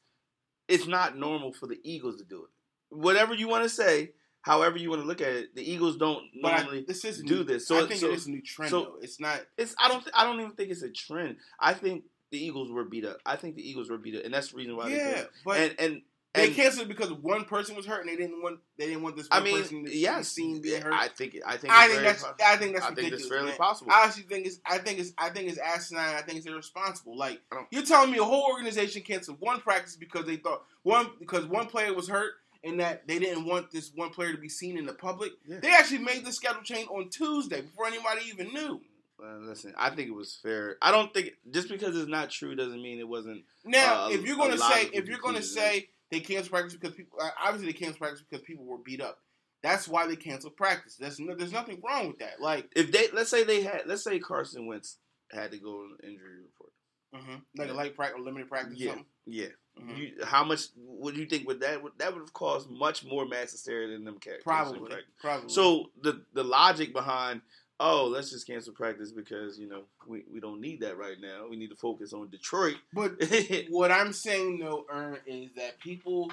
it's 0.68 0.86
not 0.86 1.16
normal 1.16 1.52
for 1.52 1.66
the 1.66 1.78
Eagles 1.82 2.16
to 2.18 2.24
do 2.24 2.44
it. 2.44 2.50
Whatever 2.90 3.34
you 3.34 3.48
want 3.48 3.64
to 3.64 3.68
say, 3.68 4.12
however 4.42 4.78
you 4.78 4.88
want 4.90 5.02
to 5.02 5.06
look 5.08 5.20
at 5.20 5.32
it, 5.32 5.54
the 5.54 5.68
Eagles 5.68 5.96
don't 5.96 6.22
But 6.40 6.52
I, 6.54 6.62
normally 6.62 6.84
this 6.86 7.04
is 7.04 7.22
do 7.22 7.36
new. 7.38 7.44
this. 7.44 7.66
So 7.66 7.84
I 7.84 7.88
think 7.88 8.00
so 8.00 8.08
it 8.10 8.14
is 8.14 8.26
a 8.26 8.30
new 8.30 8.40
trend, 8.42 8.70
so- 8.70 8.82
though. 8.84 8.96
It's 9.02 9.20
not. 9.20 9.40
it's 9.58 9.74
I 9.82 9.88
don't 9.88 10.00
th- 10.02 10.14
I 10.16 10.24
don't 10.24 10.38
even 10.40 10.52
think 10.52 10.70
it's 10.70 10.82
a 10.82 10.90
trend. 10.90 11.36
I 11.60 11.74
think 11.74 12.04
the 12.30 12.38
Eagles 12.38 12.70
were 12.70 12.84
beat 12.84 13.04
up. 13.04 13.18
I 13.24 13.36
think 13.36 13.56
the 13.56 13.68
Eagles 13.68 13.90
were 13.90 13.98
beat 13.98 14.16
up, 14.16 14.24
and 14.24 14.32
that's 14.32 14.50
the 14.50 14.56
reason 14.56 14.76
why. 14.76 14.88
yeah, 14.88 15.24
but 15.44 15.58
and 15.58 15.74
and 15.78 16.02
they 16.34 16.48
and, 16.48 16.54
canceled 16.54 16.86
it 16.86 16.88
because 16.88 17.10
one 17.12 17.44
person 17.44 17.74
was 17.74 17.86
hurt, 17.86 18.00
and 18.00 18.08
they 18.08 18.16
didn't 18.16 18.42
want 18.42 18.60
they 18.76 18.86
didn't 18.86 19.02
want 19.02 19.16
this 19.16 19.26
I 19.30 19.40
one 19.40 19.50
person 19.50 19.76
mean, 19.78 19.86
to 19.86 19.96
yes, 19.96 20.34
be 20.34 20.42
seen 20.42 20.60
being 20.60 20.82
hurt. 20.82 20.92
I 20.92 21.08
think 21.08 21.36
I 21.46 21.56
think 21.56 21.72
I 21.72 21.88
think 21.88 22.02
that's 22.02 22.22
po- 22.22 22.34
I 22.44 22.56
think 22.56 22.74
that's 22.74 22.86
I 22.86 22.94
think 22.94 23.12
it's 23.12 23.26
fairly 23.26 23.48
man. 23.48 23.56
possible. 23.56 23.90
I 23.92 24.04
actually 24.04 24.24
think 24.24 24.46
it's 24.46 24.60
I 24.66 24.78
think 24.78 24.98
it's 24.98 25.12
I 25.16 25.30
think 25.30 25.48
it's 25.48 25.58
asinine. 25.58 26.14
I 26.14 26.22
think 26.22 26.38
it's 26.38 26.46
irresponsible. 26.46 27.16
Like 27.16 27.40
you're 27.70 27.82
telling 27.82 28.10
me 28.10 28.18
a 28.18 28.24
whole 28.24 28.44
organization 28.50 29.02
canceled 29.02 29.38
one 29.40 29.60
practice 29.60 29.96
because 29.96 30.26
they 30.26 30.36
thought 30.36 30.62
one 30.82 31.10
because 31.18 31.46
one 31.46 31.66
player 31.66 31.94
was 31.94 32.08
hurt 32.08 32.32
and 32.62 32.80
that 32.80 33.06
they 33.06 33.18
didn't 33.18 33.46
want 33.46 33.70
this 33.70 33.92
one 33.94 34.10
player 34.10 34.32
to 34.32 34.38
be 34.38 34.48
seen 34.48 34.76
in 34.76 34.84
the 34.84 34.92
public. 34.92 35.32
Yeah. 35.46 35.60
They 35.60 35.70
actually 35.70 35.98
made 35.98 36.24
the 36.24 36.32
schedule 36.32 36.62
change 36.62 36.88
on 36.88 37.08
Tuesday 37.08 37.62
before 37.62 37.86
anybody 37.86 38.22
even 38.28 38.52
knew. 38.52 38.80
Uh, 39.22 39.38
listen, 39.38 39.74
I 39.76 39.90
think 39.90 40.08
it 40.08 40.14
was 40.14 40.34
fair. 40.42 40.76
I 40.80 40.90
don't 40.92 41.12
think 41.12 41.32
just 41.50 41.68
because 41.68 41.96
it's 41.96 42.08
not 42.08 42.30
true 42.30 42.54
doesn't 42.54 42.80
mean 42.80 42.98
it 42.98 43.08
wasn't. 43.08 43.44
Now, 43.64 44.06
Uh, 44.06 44.10
if 44.10 44.24
you're 44.24 44.36
going 44.36 44.52
to 44.52 44.58
say 44.58 44.84
if 44.92 45.06
you're 45.06 45.18
going 45.18 45.34
to 45.34 45.42
say 45.42 45.88
they 46.10 46.20
canceled 46.20 46.50
practice 46.50 46.74
because 46.74 46.94
people 46.94 47.18
uh, 47.20 47.30
obviously 47.42 47.72
they 47.72 47.78
canceled 47.78 47.98
practice 47.98 48.22
because 48.28 48.44
people 48.44 48.64
were 48.64 48.78
beat 48.78 49.00
up. 49.00 49.18
That's 49.62 49.88
why 49.88 50.06
they 50.06 50.14
canceled 50.16 50.56
practice. 50.56 50.96
That's 50.96 51.18
no, 51.18 51.34
there's 51.34 51.52
nothing 51.52 51.80
wrong 51.84 52.08
with 52.08 52.18
that. 52.20 52.40
Like 52.40 52.70
If 52.76 52.92
they 52.92 53.08
let's 53.12 53.28
say 53.30 53.42
they 53.42 53.62
had 53.62 53.82
let's 53.86 54.04
say 54.04 54.18
Carson 54.20 54.66
Wentz 54.66 54.98
had 55.32 55.50
to 55.50 55.58
go 55.58 55.80
on 55.80 55.96
injury 56.04 56.42
report. 56.42 56.72
mhm, 57.14 57.42
like 57.56 57.70
a 57.70 57.72
light 57.72 57.96
practice, 57.96 58.20
or 58.20 58.22
limited 58.24 58.48
practice, 58.48 58.78
Yeah. 58.78 58.90
something. 58.90 59.06
Yeah, 59.26 59.48
Mhm. 59.80 59.96
you, 59.98 60.24
how 60.24 60.44
much 60.44 60.66
would 60.76 61.16
you 61.16 61.26
think 61.26 61.46
would 61.48 61.60
that 61.60 61.82
would 61.82 61.92
that 61.98 62.12
would 62.12 62.20
have 62.20 62.32
caused 62.32 62.70
much 62.70 63.04
more 63.04 63.26
mass 63.26 63.50
hysteria 63.52 63.88
than 63.88 64.04
them 64.04 64.18
canceling 64.20 64.42
Probably, 64.44 64.88
practice. 64.90 65.10
probably. 65.20 65.48
So 65.50 65.90
the 66.00 66.24
the 66.34 66.44
logic 66.44 66.92
behind 66.92 67.42
oh 67.80 68.06
let's 68.06 68.30
just 68.30 68.46
cancel 68.46 68.72
practice 68.72 69.12
because 69.12 69.58
you 69.58 69.68
know 69.68 69.82
we, 70.06 70.24
we 70.32 70.40
don't 70.40 70.60
need 70.60 70.80
that 70.80 70.98
right 70.98 71.16
now. 71.20 71.46
We 71.48 71.56
need 71.56 71.70
to 71.70 71.76
focus 71.76 72.12
on 72.12 72.28
Detroit. 72.30 72.76
But 72.92 73.12
what 73.68 73.90
I'm 73.92 74.12
saying 74.12 74.58
though, 74.58 74.84
Ern, 74.92 75.18
is 75.26 75.50
that 75.56 75.78
people 75.80 76.30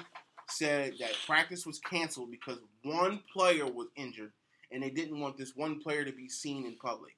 said 0.48 0.94
that 1.00 1.12
practice 1.26 1.66
was 1.66 1.78
canceled 1.80 2.30
because 2.30 2.58
one 2.82 3.20
player 3.32 3.66
was 3.66 3.88
injured 3.96 4.32
and 4.70 4.82
they 4.82 4.90
didn't 4.90 5.20
want 5.20 5.36
this 5.36 5.54
one 5.56 5.80
player 5.80 6.04
to 6.04 6.12
be 6.12 6.28
seen 6.28 6.66
in 6.66 6.76
public. 6.76 7.16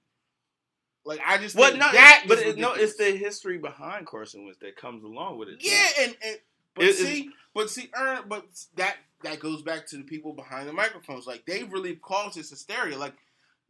Like 1.05 1.21
I 1.27 1.39
just 1.39 1.57
What 1.57 1.75
no, 1.75 1.91
that 1.91 2.25
but 2.29 2.39
it, 2.39 2.59
no, 2.59 2.73
it's 2.75 2.97
the 2.97 3.13
history 3.17 3.57
behind 3.59 4.07
Carson 4.07 4.45
Wentz 4.45 4.59
that 4.61 4.77
comes 4.77 5.05
along 5.05 5.39
with 5.39 5.49
it. 5.49 5.61
too. 5.61 5.69
yeah, 5.71 5.87
and, 6.01 6.17
and 6.23 6.37
but 6.75 6.85
it- 6.85 6.97
see, 6.97 7.31
but 7.55 7.71
see, 7.71 7.91
Ern, 7.99 8.21
but 8.29 8.45
that 8.77 8.97
that 9.25 9.41
goes 9.41 9.63
back 9.63 9.87
to 9.89 9.97
the 9.97 10.03
people 10.05 10.33
behind 10.35 10.69
the 10.69 10.73
microphones. 10.73 11.27
Like 11.27 11.45
they 11.47 11.65
really 11.65 11.97
caused 11.97 12.37
this 12.37 12.51
hysteria. 12.51 12.99
Like 12.99 13.15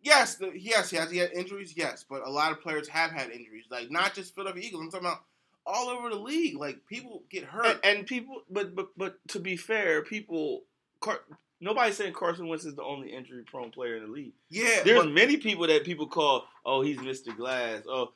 yes, 0.02 0.36
the, 0.36 0.52
yes, 0.54 0.90
he 0.90 0.96
has 0.96 1.10
he 1.10 1.18
had 1.18 1.32
injuries, 1.32 1.74
yes, 1.76 2.04
but 2.08 2.26
a 2.26 2.30
lot 2.30 2.52
of 2.52 2.60
players 2.60 2.88
have 2.88 3.10
had 3.10 3.30
injuries. 3.30 3.64
Like 3.70 3.90
not 3.90 4.14
just 4.14 4.34
Philadelphia 4.34 4.64
Eagles. 4.66 4.82
I'm 4.84 4.90
talking 4.90 5.06
about 5.06 5.22
all 5.66 5.88
over 5.88 6.08
the 6.08 6.16
league. 6.16 6.56
Like 6.56 6.78
people 6.86 7.22
get 7.30 7.44
hurt. 7.44 7.80
and, 7.84 7.98
and 7.98 8.06
people, 8.06 8.42
but 8.50 8.74
but 8.74 8.88
but 8.96 9.18
to 9.28 9.40
be 9.40 9.56
fair, 9.56 10.02
people, 10.02 10.62
Car, 11.00 11.20
nobody's 11.60 11.96
saying 11.96 12.12
Carson 12.14 12.48
Wentz 12.48 12.64
is 12.64 12.74
the 12.74 12.82
only 12.82 13.12
injury 13.12 13.42
prone 13.44 13.70
player 13.70 13.96
in 13.96 14.02
the 14.04 14.08
league. 14.10 14.32
yeah, 14.50 14.82
There's 14.84 15.02
but- 15.04 15.12
many 15.12 15.36
people 15.36 15.66
that 15.66 15.84
people 15.84 16.06
call, 16.06 16.46
oh, 16.64 16.80
he's 16.82 16.98
Mr. 16.98 17.36
Glass. 17.36 17.82
Oh, 17.88 18.12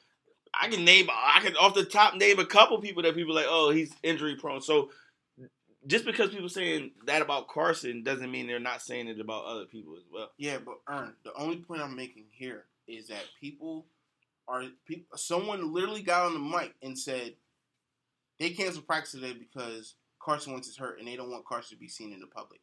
I 0.60 0.68
can 0.68 0.84
name, 0.84 1.08
I 1.10 1.40
can 1.42 1.56
off 1.56 1.74
the 1.74 1.84
top 1.84 2.14
name 2.16 2.38
a 2.38 2.44
couple 2.44 2.78
people 2.80 3.02
that 3.04 3.14
people 3.14 3.34
like, 3.34 3.46
oh, 3.48 3.70
he's 3.70 3.92
injury 4.02 4.36
prone. 4.36 4.60
So 4.60 4.90
just 5.86 6.04
because 6.04 6.30
people 6.30 6.48
saying 6.48 6.92
that 7.06 7.22
about 7.22 7.48
Carson 7.48 8.02
doesn't 8.02 8.30
mean 8.30 8.46
they're 8.46 8.60
not 8.60 8.82
saying 8.82 9.08
it 9.08 9.20
about 9.20 9.44
other 9.44 9.64
people 9.64 9.96
as 9.96 10.04
well. 10.12 10.30
Yeah, 10.38 10.58
but 10.64 10.78
Ern, 10.88 11.14
the 11.24 11.34
only 11.34 11.56
point 11.56 11.80
I'm 11.82 11.96
making 11.96 12.24
here 12.30 12.64
is 12.86 13.08
that 13.08 13.24
people 13.40 13.86
are 14.48 14.64
people. 14.86 15.16
Someone 15.16 15.72
literally 15.72 16.02
got 16.02 16.26
on 16.26 16.34
the 16.34 16.40
mic 16.40 16.74
and 16.82 16.98
said 16.98 17.34
they 18.38 18.50
canceled 18.50 18.86
practice 18.86 19.12
today 19.12 19.32
because 19.32 19.94
Carson 20.20 20.52
Wentz 20.52 20.68
is 20.68 20.76
hurt 20.76 20.98
and 20.98 21.08
they 21.08 21.16
don't 21.16 21.30
want 21.30 21.44
Carson 21.46 21.76
to 21.76 21.80
be 21.80 21.88
seen 21.88 22.12
in 22.12 22.20
the 22.20 22.26
public. 22.26 22.60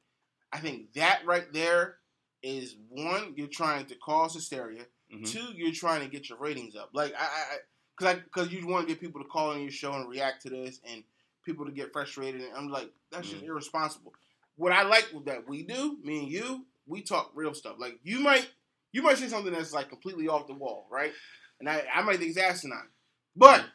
I 0.51 0.60
think 0.60 0.93
that 0.93 1.21
right 1.25 1.51
there 1.53 1.97
is 2.41 2.75
one. 2.89 3.34
You're 3.36 3.47
trying 3.47 3.86
to 3.88 3.95
cause 3.95 4.34
hysteria. 4.34 4.86
Mhm. 5.13 5.29
Two, 5.29 5.53
you're 5.55 5.71
trying 5.73 6.01
to 6.01 6.08
get 6.08 6.29
your 6.29 6.38
ratings 6.38 6.75
up. 6.75 6.89
Like 6.93 7.13
I, 7.17 7.23
I, 7.25 7.58
because 7.97 8.15
I, 8.15 8.19
because 8.19 8.51
you 8.51 8.65
want 8.65 8.88
to 8.88 8.93
get 8.93 9.01
people 9.01 9.21
to 9.21 9.27
call 9.27 9.51
on 9.51 9.62
your 9.62 9.71
show 9.71 9.93
and 9.93 10.10
react 10.10 10.41
to 10.43 10.49
this, 10.49 10.79
and 10.89 11.03
people 11.45 11.65
to 11.65 11.71
get 11.71 11.91
frustrated. 11.93 12.41
And 12.41 12.56
I'm 12.56 12.69
like, 12.69 12.89
that's 13.12 13.30
just 13.30 13.43
Mhm. 13.43 13.47
irresponsible. 13.47 14.13
What 14.56 14.71
I 14.71 14.84
like 14.84 15.10
that 15.25 15.47
we 15.47 15.63
do, 15.63 15.97
me 16.04 16.19
and 16.19 16.32
you, 16.32 16.65
we 16.86 17.02
talk 17.02 17.32
real 17.34 17.54
stuff. 17.54 17.75
Like 17.80 17.99
you 18.04 18.19
might, 18.19 18.49
you 18.91 19.02
might 19.02 19.17
say 19.17 19.28
something 19.28 19.54
that's 19.54 19.73
like 19.73 19.89
completely 19.89 20.28
off 20.28 20.47
the 20.47 20.54
wall, 20.54 20.88
right? 20.91 21.13
And 21.60 21.69
I, 21.69 21.86
I 21.93 22.02
might 22.02 22.17
think 22.19 22.32
it's 22.32 22.39
asinine, 22.39 22.89
but 23.36 23.65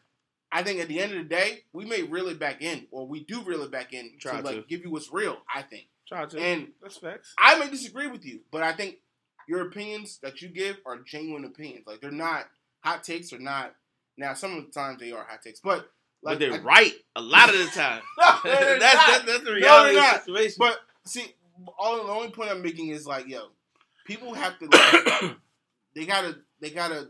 I 0.53 0.62
think 0.62 0.81
at 0.81 0.88
the 0.88 1.00
end 1.00 1.12
of 1.12 1.18
the 1.18 1.24
day, 1.24 1.64
we 1.72 1.85
may 1.85 2.03
reel 2.03 2.29
it 2.29 2.38
back 2.38 2.62
in, 2.62 2.87
or 2.90 3.07
we 3.09 3.24
do 3.24 3.42
reel 3.42 3.62
it 3.62 3.70
back 3.70 3.92
in 3.92 4.12
Try 4.20 4.40
to 4.40 4.46
like 4.46 4.68
give 4.68 4.83
you 4.85 4.90
what's 4.90 5.12
real. 5.12 5.38
I 5.53 5.62
think. 5.62 5.88
Try 6.07 6.27
to. 6.27 6.38
And 6.38 6.72
that's 6.83 6.96
facts. 6.98 7.35
I 7.38 7.59
may 7.59 7.68
disagree 7.70 8.07
with 8.07 8.24
you, 8.24 8.40
but 8.50 8.62
I 8.62 8.72
think 8.72 8.98
your 9.48 9.62
opinions 9.66 10.18
that 10.22 10.40
you 10.42 10.48
give 10.48 10.79
are 10.87 10.98
genuine 10.98 11.44
opinions. 11.44 11.87
Like 11.87 12.00
they're 12.00 12.11
not 12.11 12.46
hot 12.81 13.03
takes 13.05 13.33
or 13.33 13.38
not. 13.38 13.74
Now, 14.16 14.35
some 14.35 14.57
of 14.57 14.64
the 14.64 14.70
times 14.70 15.00
they 15.00 15.12
are 15.12 15.24
hot 15.29 15.42
takes, 15.42 15.61
but 15.61 15.90
like 16.24 16.38
but 16.38 16.38
they're 16.40 16.54
I- 16.54 16.58
right 16.62 16.92
a 17.16 17.20
lot 17.20 17.48
of 17.50 17.58
the 17.58 17.66
time. 17.74 18.02
No, 18.18 18.38
that's, 18.44 18.80
that's, 18.80 19.24
that's 19.24 19.38
the 19.44 19.50
No, 19.50 19.52
reality 19.52 19.94
they're 19.94 20.04
of 20.08 20.14
the 20.14 20.18
situation. 20.24 20.56
But 20.58 20.78
see, 21.06 21.34
all 21.78 21.96
the 22.04 22.12
only 22.12 22.30
point 22.30 22.50
I'm 22.50 22.62
making 22.62 22.88
is 22.88 23.06
like, 23.06 23.28
yo, 23.28 23.48
people 24.06 24.34
have 24.34 24.58
to. 24.58 24.66
Like, 24.66 25.37
they 25.94 26.06
gotta. 26.06 26.37
They 26.60 26.70
gotta. 26.70 27.08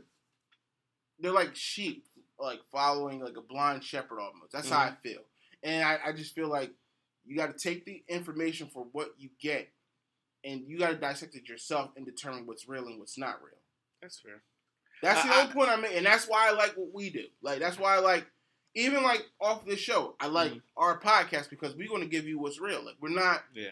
They're 1.21 1.33
like 1.33 1.55
sheep, 1.55 2.05
like 2.39 2.61
following 2.73 3.21
like 3.21 3.37
a 3.37 3.41
blind 3.41 3.85
shepherd 3.85 4.19
almost. 4.21 4.53
That's 4.53 4.69
how 4.69 4.81
I 4.81 4.87
Mm-hmm. 4.89 4.95
feel, 5.03 5.21
and 5.63 5.85
I, 5.87 5.99
I 6.07 6.13
just 6.13 6.35
feel 6.35 6.49
like 6.49 6.71
you 7.25 7.37
got 7.37 7.57
to 7.57 7.59
take 7.59 7.85
the 7.87 8.03
information 8.09 8.69
for 8.73 8.87
what 8.93 9.15
you 9.17 9.31
get, 9.41 9.69
and 10.45 10.63
you 10.67 10.79
got 10.79 10.91
to 10.91 10.97
dissect 10.97 11.35
it 11.37 11.49
yourself 11.49 11.91
and 11.97 12.05
determine 12.05 12.47
what's 12.47 12.69
real 12.69 12.87
and 12.87 12.99
what's 12.99 13.17
not 13.17 13.41
real. 13.43 13.57
that's 14.03 14.19
fair. 14.21 14.43
That's 15.03 15.23
the 15.23 15.33
I- 15.35 15.43
only 15.43 15.53
point 15.55 15.71
I 15.71 15.77
make, 15.77 15.97
and 15.97 16.05
that's 16.05 16.27
why 16.29 16.49
I 16.49 16.53
like 16.53 16.75
what 16.77 16.93
we 16.93 17.11
do. 17.11 17.25
Like 17.43 17.61
that's 17.61 17.79
why 17.79 17.97
I 17.97 18.01
like, 18.01 18.27
even 18.75 19.03
like 19.03 19.25
off 19.41 19.65
this 19.65 19.79
show, 19.81 20.15
I 20.21 20.27
like 20.29 20.53
Mhm. 20.53 20.61
our 20.77 20.99
podcast 21.01 21.51
because 21.51 21.75
we're 21.75 21.89
going 21.89 22.03
to 22.03 22.09
give 22.09 22.27
you 22.27 22.39
what's 22.39 22.61
real. 22.61 22.85
Like 22.85 22.97
we're 23.01 23.09
not. 23.11 23.45
Yeah. 23.55 23.71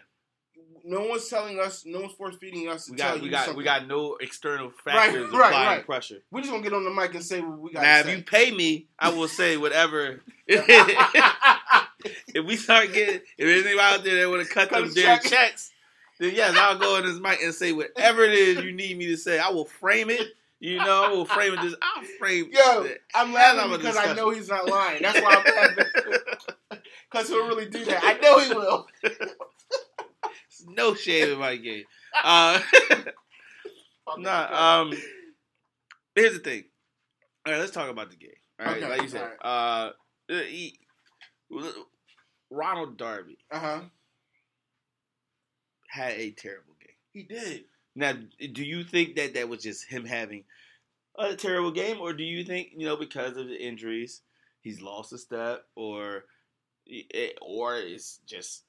No 0.84 1.02
one's 1.04 1.28
telling 1.28 1.60
us. 1.60 1.84
No 1.86 2.00
one's 2.00 2.12
force 2.14 2.34
feeding 2.40 2.68
us. 2.68 2.86
To 2.86 2.92
We 2.92 2.98
tell 2.98 3.12
got 3.12 3.20
we 3.20 3.26
you 3.26 3.30
got 3.30 3.44
something. 3.44 3.58
we 3.58 3.64
got 3.64 3.86
no 3.86 4.16
external 4.16 4.70
factors 4.84 5.30
right, 5.32 5.48
applying 5.48 5.66
right. 5.78 5.86
pressure. 5.86 6.22
We're 6.30 6.40
just 6.40 6.50
gonna 6.50 6.62
get 6.62 6.72
on 6.72 6.84
the 6.84 6.90
mic 6.90 7.14
and 7.14 7.24
say 7.24 7.40
what 7.40 7.58
we 7.58 7.72
got 7.72 7.82
Now, 7.82 7.98
if 8.00 8.06
say. 8.06 8.16
you 8.16 8.22
pay 8.22 8.50
me, 8.50 8.86
I 8.98 9.10
will 9.10 9.28
say 9.28 9.56
whatever. 9.56 10.22
if 10.46 12.44
we 12.44 12.56
start 12.56 12.92
getting, 12.92 13.16
if 13.16 13.22
there's 13.38 13.64
anybody 13.64 13.80
out 13.94 14.04
there 14.04 14.16
that 14.16 14.28
want 14.30 14.46
to 14.46 14.52
cut 14.52 14.70
Cut 14.70 14.80
them 14.84 14.92
damn 14.94 15.18
check. 15.20 15.30
checks, 15.30 15.70
then 16.18 16.34
yes, 16.34 16.56
I'll 16.56 16.78
go 16.78 16.96
on 16.96 17.04
this 17.04 17.18
mic 17.18 17.40
and 17.42 17.54
say 17.54 17.72
whatever 17.72 18.24
it 18.24 18.34
is 18.34 18.64
you 18.64 18.72
need 18.72 18.96
me 18.98 19.06
to 19.06 19.16
say. 19.16 19.38
I 19.38 19.50
will 19.50 19.64
frame 19.66 20.10
it. 20.10 20.34
You 20.62 20.76
know, 20.78 21.04
I 21.04 21.08
will 21.10 21.24
frame 21.24 21.54
it. 21.54 21.60
Just 21.60 21.74
I'll 21.82 22.04
frame. 22.20 22.48
Yo, 22.52 22.84
the 22.84 22.96
I'm 23.16 23.32
laughing 23.32 23.72
because 23.72 23.96
I 23.96 24.14
know 24.14 24.30
he's 24.30 24.48
not 24.48 24.68
lying. 24.68 25.02
That's 25.02 25.20
why 25.20 25.42
I'm 25.44 25.54
laughing. 25.56 25.84
Because 27.10 27.28
he'll 27.28 27.46
really 27.46 27.66
do 27.66 27.84
that. 27.84 28.00
I 28.02 28.14
know 28.20 28.38
he 28.38 28.54
will. 28.54 28.86
No 30.68 30.94
shame 30.94 31.32
in 31.32 31.38
my 31.38 31.56
game. 31.56 31.84
Uh, 32.24 32.60
nah. 34.18 34.80
Um. 34.82 34.92
Here's 36.14 36.34
the 36.34 36.38
thing. 36.38 36.64
All 37.44 37.52
right, 37.52 37.58
let's 37.58 37.72
talk 37.72 37.90
about 37.90 38.10
the 38.10 38.16
game. 38.16 38.30
All 38.60 38.66
right, 38.66 38.76
Okay, 38.82 38.88
like 38.88 39.02
you 39.02 39.08
said, 39.08 39.30
uh, 39.42 39.90
he, 40.28 40.78
Ronald 42.50 42.96
Darby 42.98 43.38
Uh 43.50 43.58
huh. 43.58 43.80
had 45.88 46.12
a 46.12 46.30
terrible 46.32 46.74
game. 46.80 46.96
He 47.12 47.22
did. 47.24 47.64
Now, 47.94 48.14
do 48.52 48.64
you 48.64 48.84
think 48.84 49.16
that 49.16 49.34
that 49.34 49.48
was 49.48 49.62
just 49.62 49.86
him 49.86 50.04
having 50.04 50.44
a 51.18 51.36
terrible 51.36 51.72
game, 51.72 51.98
or 52.00 52.12
do 52.12 52.24
you 52.24 52.44
think 52.44 52.70
you 52.76 52.86
know 52.86 52.96
because 52.96 53.36
of 53.36 53.48
the 53.48 53.62
injuries 53.62 54.22
he's 54.60 54.80
lost 54.80 55.12
a 55.12 55.18
step, 55.18 55.64
or 55.74 56.24
it, 56.86 57.38
or 57.42 57.76
it's 57.76 58.18
just 58.26 58.64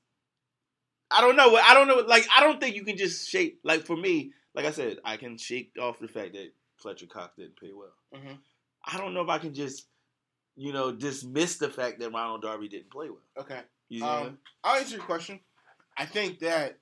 I 1.09 1.21
don't 1.21 1.35
know. 1.35 1.55
I 1.55 1.73
don't 1.73 1.87
know. 1.87 2.03
Like 2.07 2.27
I 2.35 2.41
don't 2.41 2.59
think 2.59 2.75
you 2.75 2.83
can 2.83 2.97
just 2.97 3.29
shake. 3.29 3.59
Like 3.63 3.85
for 3.85 3.95
me, 3.95 4.33
like 4.55 4.65
I 4.65 4.71
said, 4.71 4.97
I 5.05 5.17
can 5.17 5.37
shake 5.37 5.71
off 5.79 5.99
the 5.99 6.07
fact 6.07 6.33
that 6.33 6.51
Fletcher 6.77 7.05
Cox 7.05 7.35
didn't 7.37 7.55
play 7.57 7.71
well. 7.73 7.93
Mhm. 8.13 8.39
I 8.85 8.97
don't 8.97 9.13
know 9.13 9.21
if 9.21 9.29
I 9.29 9.37
can 9.37 9.53
just 9.53 9.87
you 10.55 10.73
know 10.73 10.91
dismiss 10.91 11.57
the 11.57 11.69
fact 11.69 11.99
that 11.99 12.11
Ronald 12.11 12.41
Darby 12.41 12.67
didn't 12.67 12.91
play 12.91 13.09
well. 13.09 13.21
Okay. 13.37 13.61
You 13.89 13.99
see 13.99 14.05
what 14.05 14.11
I'm 14.11 14.25
Um, 14.27 14.37
I'll 14.63 14.79
answer 14.79 14.95
your 14.97 15.05
question. 15.05 15.39
I 15.97 16.05
think 16.05 16.39
that 16.39 16.79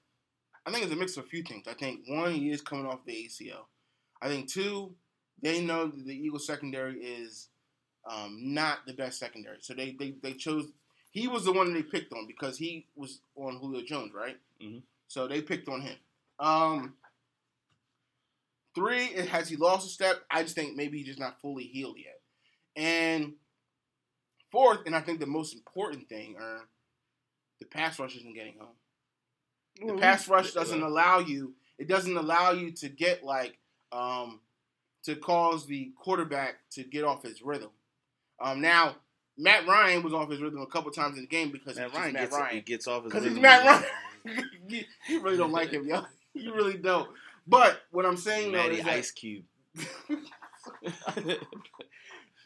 I 0.65 0.71
think 0.71 0.83
it's 0.83 0.93
a 0.93 0.97
mix 0.97 1.17
of 1.17 1.25
a 1.25 1.27
few 1.27 1.43
things. 1.43 1.67
I 1.67 1.73
think 1.73 2.01
one, 2.07 2.33
he 2.33 2.51
is 2.51 2.61
coming 2.61 2.85
off 2.85 3.05
the 3.05 3.13
ACL. 3.13 3.65
I 4.21 4.27
think 4.27 4.49
two, 4.49 4.93
they 5.41 5.61
know 5.61 5.87
that 5.87 6.05
the 6.05 6.15
Eagles 6.15 6.45
secondary 6.45 6.97
is 6.99 7.49
um, 8.09 8.37
not 8.53 8.79
the 8.85 8.93
best 8.93 9.19
secondary, 9.19 9.57
so 9.61 9.73
they, 9.73 9.95
they 9.97 10.15
they 10.21 10.33
chose. 10.33 10.67
He 11.11 11.27
was 11.27 11.45
the 11.45 11.51
one 11.51 11.73
they 11.73 11.83
picked 11.83 12.13
on 12.13 12.27
because 12.27 12.57
he 12.57 12.87
was 12.95 13.21
on 13.35 13.57
Julio 13.57 13.83
Jones, 13.83 14.11
right? 14.13 14.37
Mhm. 14.63 14.81
So 15.07 15.27
they 15.27 15.41
picked 15.41 15.67
on 15.67 15.81
him. 15.81 15.97
Um, 16.39 16.95
three, 18.75 19.07
has 19.27 19.49
he 19.49 19.55
lost 19.55 19.87
a 19.87 19.89
step? 19.89 20.17
I 20.29 20.43
just 20.43 20.55
think 20.55 20.75
maybe 20.75 20.97
he's 20.99 21.07
just 21.07 21.19
not 21.19 21.41
fully 21.41 21.65
healed 21.65 21.97
yet. 21.97 22.19
And 22.75 23.33
fourth, 24.51 24.79
and 24.85 24.95
I 24.95 25.01
think 25.01 25.19
the 25.19 25.25
most 25.25 25.53
important 25.53 26.07
thing, 26.07 26.35
are 26.39 26.61
the 27.59 27.65
pass 27.65 27.99
rush 27.99 28.15
isn't 28.15 28.33
getting 28.35 28.57
home. 28.59 28.75
The 29.85 29.93
pass 29.93 30.27
rush 30.27 30.53
doesn't 30.53 30.81
allow 30.81 31.19
you. 31.19 31.53
It 31.77 31.87
doesn't 31.87 32.15
allow 32.15 32.51
you 32.51 32.71
to 32.73 32.89
get 32.89 33.23
like 33.23 33.57
um, 33.91 34.39
to 35.03 35.15
cause 35.15 35.65
the 35.65 35.91
quarterback 35.97 36.55
to 36.71 36.83
get 36.83 37.03
off 37.03 37.23
his 37.23 37.41
rhythm. 37.41 37.71
Um, 38.39 38.61
now 38.61 38.95
Matt 39.37 39.67
Ryan 39.67 40.03
was 40.03 40.13
off 40.13 40.29
his 40.29 40.41
rhythm 40.41 40.61
a 40.61 40.67
couple 40.67 40.91
times 40.91 41.15
in 41.15 41.23
the 41.23 41.27
game 41.27 41.51
because 41.51 41.75
Matt 41.77 41.93
Ryan 41.93 42.13
Matt 42.13 42.21
gets, 42.23 42.37
Ryan. 42.37 42.55
he 42.55 42.61
gets 42.61 42.87
off 42.87 43.03
his 43.03 43.13
Because 43.13 43.27
he's. 43.29 43.39
Matt 43.39 43.65
Ryan. 43.65 44.45
you, 44.67 44.83
you 45.09 45.21
really 45.21 45.37
don't 45.37 45.51
like 45.51 45.71
him, 45.71 45.87
yo. 45.87 46.03
You 46.33 46.55
really 46.55 46.77
don't. 46.77 47.09
But 47.45 47.81
what 47.91 48.05
I'm 48.05 48.15
saying 48.15 48.53
though 48.53 48.59
Matty 48.59 48.77
is 48.77 48.85
that 48.85 48.93
Ice 48.93 49.11
Cube. 49.11 49.43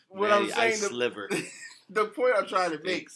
what 0.10 0.30
Matty 0.30 0.45
I'm 0.45 0.50
saying 0.50 0.82
the, 0.82 0.88
Sliver. 0.88 1.30
the 1.89 2.06
point 2.06 2.34
I'm 2.36 2.48
trying 2.48 2.71
to 2.71 2.80
make 2.84 3.10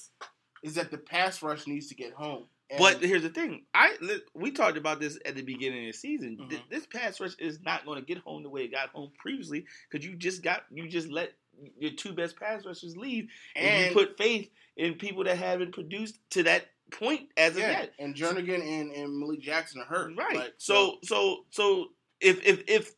is 0.61 0.75
that 0.75 0.91
the 0.91 0.97
pass 0.99 1.41
rush 1.41 1.65
needs 1.65 1.87
to 1.87 1.95
get 1.95 2.13
home. 2.13 2.45
And- 2.69 2.79
But 2.79 3.01
here's 3.03 3.23
the 3.23 3.29
thing. 3.29 3.65
I 3.73 3.95
we 4.33 4.51
talked 4.51 4.77
about 4.77 4.99
this 4.99 5.17
at 5.25 5.35
the 5.35 5.41
beginning 5.41 5.87
of 5.87 5.93
the 5.93 5.97
season. 5.97 6.37
Mhm. 6.37 6.69
This 6.69 6.85
pass 6.85 7.19
rush 7.19 7.35
is 7.39 7.59
not 7.61 7.85
going 7.85 7.99
to 7.99 8.05
get 8.05 8.19
home 8.19 8.43
the 8.43 8.49
way 8.49 8.63
it 8.65 8.71
got 8.71 8.89
home 8.89 9.11
previously 9.17 9.65
because 9.89 10.05
you 10.05 10.15
just 10.15 10.43
got 10.43 10.65
you 10.71 10.87
just 10.87 11.09
let 11.09 11.33
your 11.77 11.91
two 11.91 12.13
best 12.13 12.37
pass 12.39 12.65
rushers 12.65 12.95
leave, 12.95 13.27
and, 13.55 13.67
and 13.67 13.85
you 13.87 13.91
put 13.93 14.17
faith 14.17 14.49
in 14.77 14.93
people 14.95 15.23
that 15.25 15.37
haven't 15.37 15.73
produced 15.73 16.17
to 16.29 16.43
that 16.43 16.67
point 16.91 17.29
as 17.37 17.53
of 17.53 17.59
yet. 17.59 17.93
and 17.99 18.15
Jernigan 18.15 18.61
and, 18.61 18.91
and 18.93 19.19
Malik 19.19 19.41
Jackson 19.41 19.81
are 19.81 19.85
hurt. 19.85 20.15
Right. 20.15 20.35
Like, 20.35 20.53
so 20.57 20.99
so 21.03 21.45
so 21.49 21.89
if 22.21 22.45
if 22.45 22.63
if 22.67 22.91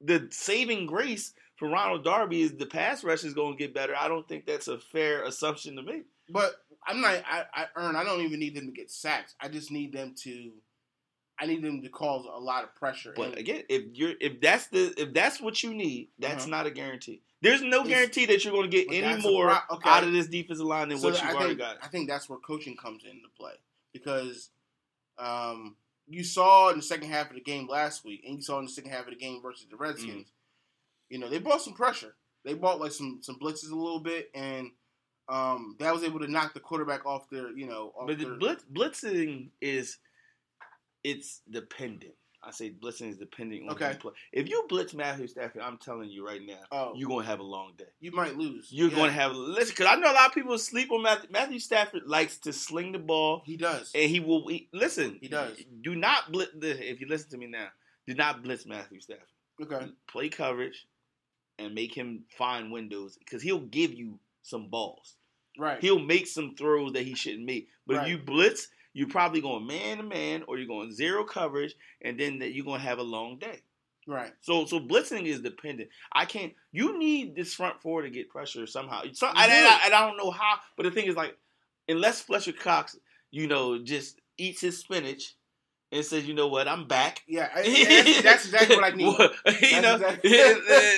the 0.00 0.28
saving 0.32 0.86
grace 0.86 1.32
for 1.56 1.68
Ronald 1.68 2.02
Darby 2.04 2.42
is 2.42 2.52
the 2.56 2.66
pass 2.66 3.04
rush 3.04 3.22
is 3.24 3.34
going 3.34 3.56
to 3.56 3.58
get 3.58 3.72
better, 3.72 3.94
I 3.96 4.08
don't 4.08 4.26
think 4.28 4.46
that's 4.46 4.66
a 4.68 4.78
fair 4.78 5.22
assumption 5.24 5.76
to 5.76 5.82
make. 5.82 6.04
But 6.28 6.54
I'm 6.86 7.00
not. 7.00 7.22
I, 7.30 7.44
I 7.54 7.66
Ern. 7.76 7.96
I 7.96 8.04
don't 8.04 8.20
even 8.22 8.40
need 8.40 8.54
them 8.56 8.66
to 8.66 8.72
get 8.72 8.90
sacks. 8.90 9.34
I 9.40 9.48
just 9.48 9.70
need 9.70 9.92
them 9.92 10.14
to. 10.22 10.52
I 11.38 11.46
need 11.46 11.62
them 11.62 11.82
to 11.82 11.88
cause 11.88 12.24
a 12.32 12.38
lot 12.38 12.62
of 12.62 12.74
pressure. 12.74 13.14
But 13.16 13.30
And 13.30 13.38
again, 13.38 13.62
if 13.68 13.84
you're 13.94 14.14
if 14.20 14.40
that's 14.40 14.68
the 14.68 14.92
if 14.96 15.12
that's 15.12 15.40
what 15.40 15.62
you 15.62 15.74
need, 15.74 16.08
that's 16.18 16.44
Uh-huh. 16.44 16.50
not 16.50 16.66
a 16.66 16.70
guarantee. 16.70 17.22
There's 17.40 17.62
no 17.62 17.82
guarantee 17.82 18.26
that 18.26 18.44
you're 18.44 18.52
going 18.52 18.70
to 18.70 18.76
get 18.76 18.86
any 18.92 19.20
more 19.20 19.48
pro- 19.50 19.76
okay. 19.76 19.90
out 19.90 20.04
of 20.04 20.12
this 20.12 20.28
defensive 20.28 20.64
line 20.66 20.90
than 20.90 20.98
so 20.98 21.08
what 21.08 21.20
you've 21.20 21.30
I 21.30 21.32
already 21.34 21.46
think, 21.48 21.58
got. 21.58 21.78
I 21.82 21.88
think 21.88 22.08
that's 22.08 22.28
where 22.28 22.38
coaching 22.38 22.76
comes 22.76 23.02
into 23.04 23.28
play 23.36 23.54
because 23.92 24.50
um, 25.18 25.74
you 26.06 26.22
saw 26.22 26.70
in 26.70 26.76
the 26.76 26.82
second 26.82 27.08
half 27.10 27.30
of 27.30 27.34
the 27.34 27.40
game 27.42 27.66
last 27.68 28.04
week, 28.04 28.22
and 28.24 28.36
you 28.36 28.42
saw 28.42 28.58
in 28.60 28.66
the 28.66 28.70
second 28.70 28.92
half 28.92 29.06
of 29.06 29.10
the 29.10 29.16
game 29.16 29.40
versus 29.42 29.66
the 29.68 29.76
Redskins. 29.76 30.10
Mm-hmm. 30.28 31.10
You 31.10 31.18
know, 31.18 31.28
they 31.28 31.38
brought 31.38 31.62
some 31.62 31.74
pressure. 31.74 32.14
They 32.44 32.54
brought 32.54 32.80
like 32.80 32.92
some 32.92 33.18
some 33.22 33.38
blitzes 33.40 33.72
a 33.72 33.74
little 33.76 34.00
bit, 34.00 34.30
and 34.34 34.70
um, 35.28 35.76
that 35.78 35.92
was 35.92 36.02
able 36.04 36.20
to 36.20 36.30
knock 36.30 36.54
the 36.54 36.60
quarterback 36.60 37.06
off 37.06 37.28
their. 37.30 37.50
You 37.50 37.66
know, 37.66 37.92
off 37.96 38.06
But 38.08 38.18
the 38.18 38.24
their, 38.26 38.34
blitz, 38.36 38.64
blitzing 38.72 39.50
is 39.60 39.98
it's 41.04 41.40
dependent. 41.50 42.14
I 42.44 42.50
say 42.50 42.72
blitzing 42.72 43.08
is 43.10 43.18
dependent 43.18 43.62
on 43.68 43.70
Okay. 43.76 43.96
play. 44.00 44.12
If 44.32 44.48
you 44.48 44.64
blitz 44.68 44.94
Matthew 44.94 45.28
Stafford, 45.28 45.62
I'm 45.62 45.78
telling 45.78 46.10
you 46.10 46.26
right 46.26 46.40
now, 46.44 46.58
Oh. 46.72 46.92
you're 46.96 47.08
going 47.08 47.22
to 47.24 47.30
have 47.30 47.38
a 47.38 47.44
long 47.44 47.74
day. 47.78 47.84
you 48.00 48.10
might 48.10 48.36
lose. 48.36 48.66
You're 48.72 48.88
Yeah, 48.88 48.96
going 48.96 49.06
to 49.10 49.12
have 49.14 49.32
listen 49.32 49.70
because 49.76 49.86
I 49.86 49.94
know 49.94 50.10
a 50.10 50.12
lot 50.14 50.26
of 50.28 50.34
people 50.34 50.58
sleep 50.58 50.90
on 50.90 51.02
Matthew. 51.04 51.30
Matthew 51.30 51.60
Stafford 51.60 52.02
likes 52.04 52.38
to 52.38 52.52
sling 52.52 52.90
the 52.92 52.98
ball, 52.98 53.42
He 53.46 53.56
does. 53.56 53.92
and 53.94 54.10
he 54.10 54.18
will 54.18 54.48
he, 54.48 54.68
listen. 54.72 55.18
He 55.20 55.28
does. 55.28 55.56
Do 55.82 55.94
not 55.94 56.32
blitz. 56.32 56.50
If 56.60 57.00
you 57.00 57.06
listen 57.08 57.30
to 57.30 57.38
me 57.38 57.46
now, 57.46 57.68
do 58.08 58.14
not 58.14 58.42
blitz 58.42 58.66
Matthew 58.66 59.00
Stafford. 59.00 59.22
Okay. 59.62 59.86
play 60.08 60.28
coverage 60.28 60.84
and 61.60 61.72
make 61.74 61.94
him 61.94 62.24
find 62.36 62.72
windows 62.72 63.16
because 63.18 63.40
he'll 63.40 63.60
give 63.60 63.94
you 63.94 64.18
some 64.42 64.68
balls. 64.68 65.16
Right. 65.58 65.80
He'll 65.80 65.98
make 65.98 66.26
some 66.26 66.54
throws 66.54 66.92
that 66.92 67.04
he 67.04 67.14
shouldn't 67.14 67.44
make. 67.44 67.68
But 67.86 67.96
Right. 67.96 68.02
if 68.04 68.08
you 68.10 68.18
blitz, 68.18 68.68
you're 68.94 69.08
probably 69.08 69.40
going 69.40 69.66
man 69.66 69.98
to 69.98 70.02
man 70.02 70.44
or 70.46 70.58
you're 70.58 70.66
going 70.66 70.92
zero 70.92 71.24
coverage, 71.24 71.74
and 72.02 72.18
then 72.18 72.38
that 72.40 72.52
you're 72.54 72.64
going 72.64 72.80
to 72.80 72.86
have 72.86 72.98
a 72.98 73.02
long 73.02 73.38
day. 73.38 73.60
right. 74.06 74.32
So 74.40 74.64
so 74.66 74.80
blitzing 74.80 75.26
is 75.26 75.40
dependent. 75.40 75.90
I 76.12 76.24
can't. 76.24 76.52
You 76.72 76.98
need 76.98 77.34
this 77.36 77.54
front 77.54 77.80
four 77.80 78.02
to 78.02 78.10
get 78.10 78.28
pressure 78.30 78.66
somehow. 78.66 79.02
So, 79.12 79.28
and, 79.28 79.38
and 79.38 79.66
I, 79.66 79.80
and 79.84 79.94
I 79.94 80.06
don't 80.08 80.16
know 80.16 80.30
how. 80.30 80.56
But 80.76 80.84
the 80.84 80.90
thing 80.90 81.06
is, 81.06 81.14
like, 81.16 81.36
unless 81.88 82.20
Fletcher 82.22 82.52
Cox, 82.52 82.96
you 83.30 83.46
know, 83.46 83.82
just 83.82 84.20
eats 84.38 84.60
his 84.60 84.78
spinach 84.78 85.36
and 85.92 86.04
says, 86.04 86.26
you 86.26 86.32
know 86.34 86.48
what, 86.48 86.66
I'm 86.66 86.88
back. 86.88 87.22
Yeah. 87.28 87.48
That's, 87.54 87.68
that's 88.22 88.44
exactly 88.46 88.76
what 88.76 88.92
I 88.92 88.96
need. 88.96 89.04
you 89.62 89.82
know, 89.82 89.94
exactly- 89.96 90.30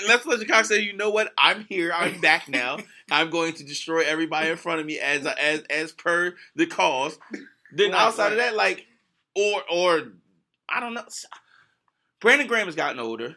let's 0.09 0.23
Fletcher 0.23 0.45
Cox 0.47 0.69
say, 0.69 0.81
you 0.81 0.97
know 0.97 1.11
what? 1.11 1.33
I'm 1.37 1.65
here. 1.69 1.93
I'm 1.95 2.21
back 2.21 2.49
now. 2.49 2.79
I'm 3.11 3.29
going 3.31 3.53
to 3.55 3.65
destroy 3.65 4.01
everybody 4.07 4.49
in 4.51 4.57
front 4.57 4.81
of 4.81 4.87
me 4.87 4.99
as 4.99 5.27
as 5.27 5.61
as 5.69 5.93
per 5.93 6.35
the 6.55 6.67
cause. 6.67 7.19
Then 7.75 7.91
Right, 7.91 8.01
outside 8.01 8.33
of 8.33 8.39
that, 8.39 8.55
like, 8.55 8.87
or 9.35 9.63
or 9.71 10.03
I 10.69 10.81
don't 10.81 10.95
know. 10.95 11.05
Brandon 12.21 12.47
Graham 12.47 12.67
has 12.67 12.77
gotten 12.77 12.99
older. 13.01 13.37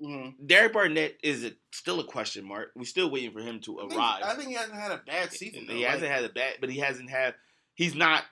Mhm. 0.00 0.34
Derek 0.46 0.72
Barnett 0.72 1.16
is 1.22 1.44
a, 1.44 1.52
still 1.70 2.00
a 2.00 2.04
question 2.04 2.44
mark. 2.44 2.72
We're 2.76 2.84
still 2.84 3.10
waiting 3.10 3.32
for 3.32 3.40
him 3.40 3.60
to 3.60 3.78
I 3.78 3.82
think, 3.88 3.94
arrive. 3.98 4.22
I 4.24 4.34
think 4.34 4.48
he 4.48 4.54
hasn't 4.54 4.78
had 4.78 4.92
a 4.92 4.98
bad 5.06 5.32
season. 5.32 5.64
Though. 5.66 5.74
he 5.74 5.82
hasn't 5.82 6.02
Like, 6.02 6.10
had 6.12 6.24
a 6.24 6.28
bad, 6.28 6.54
but 6.60 6.70
he 6.70 6.78
hasn't 6.78 7.08
had. 7.10 7.34
He's 7.74 7.94
not. 7.94 8.24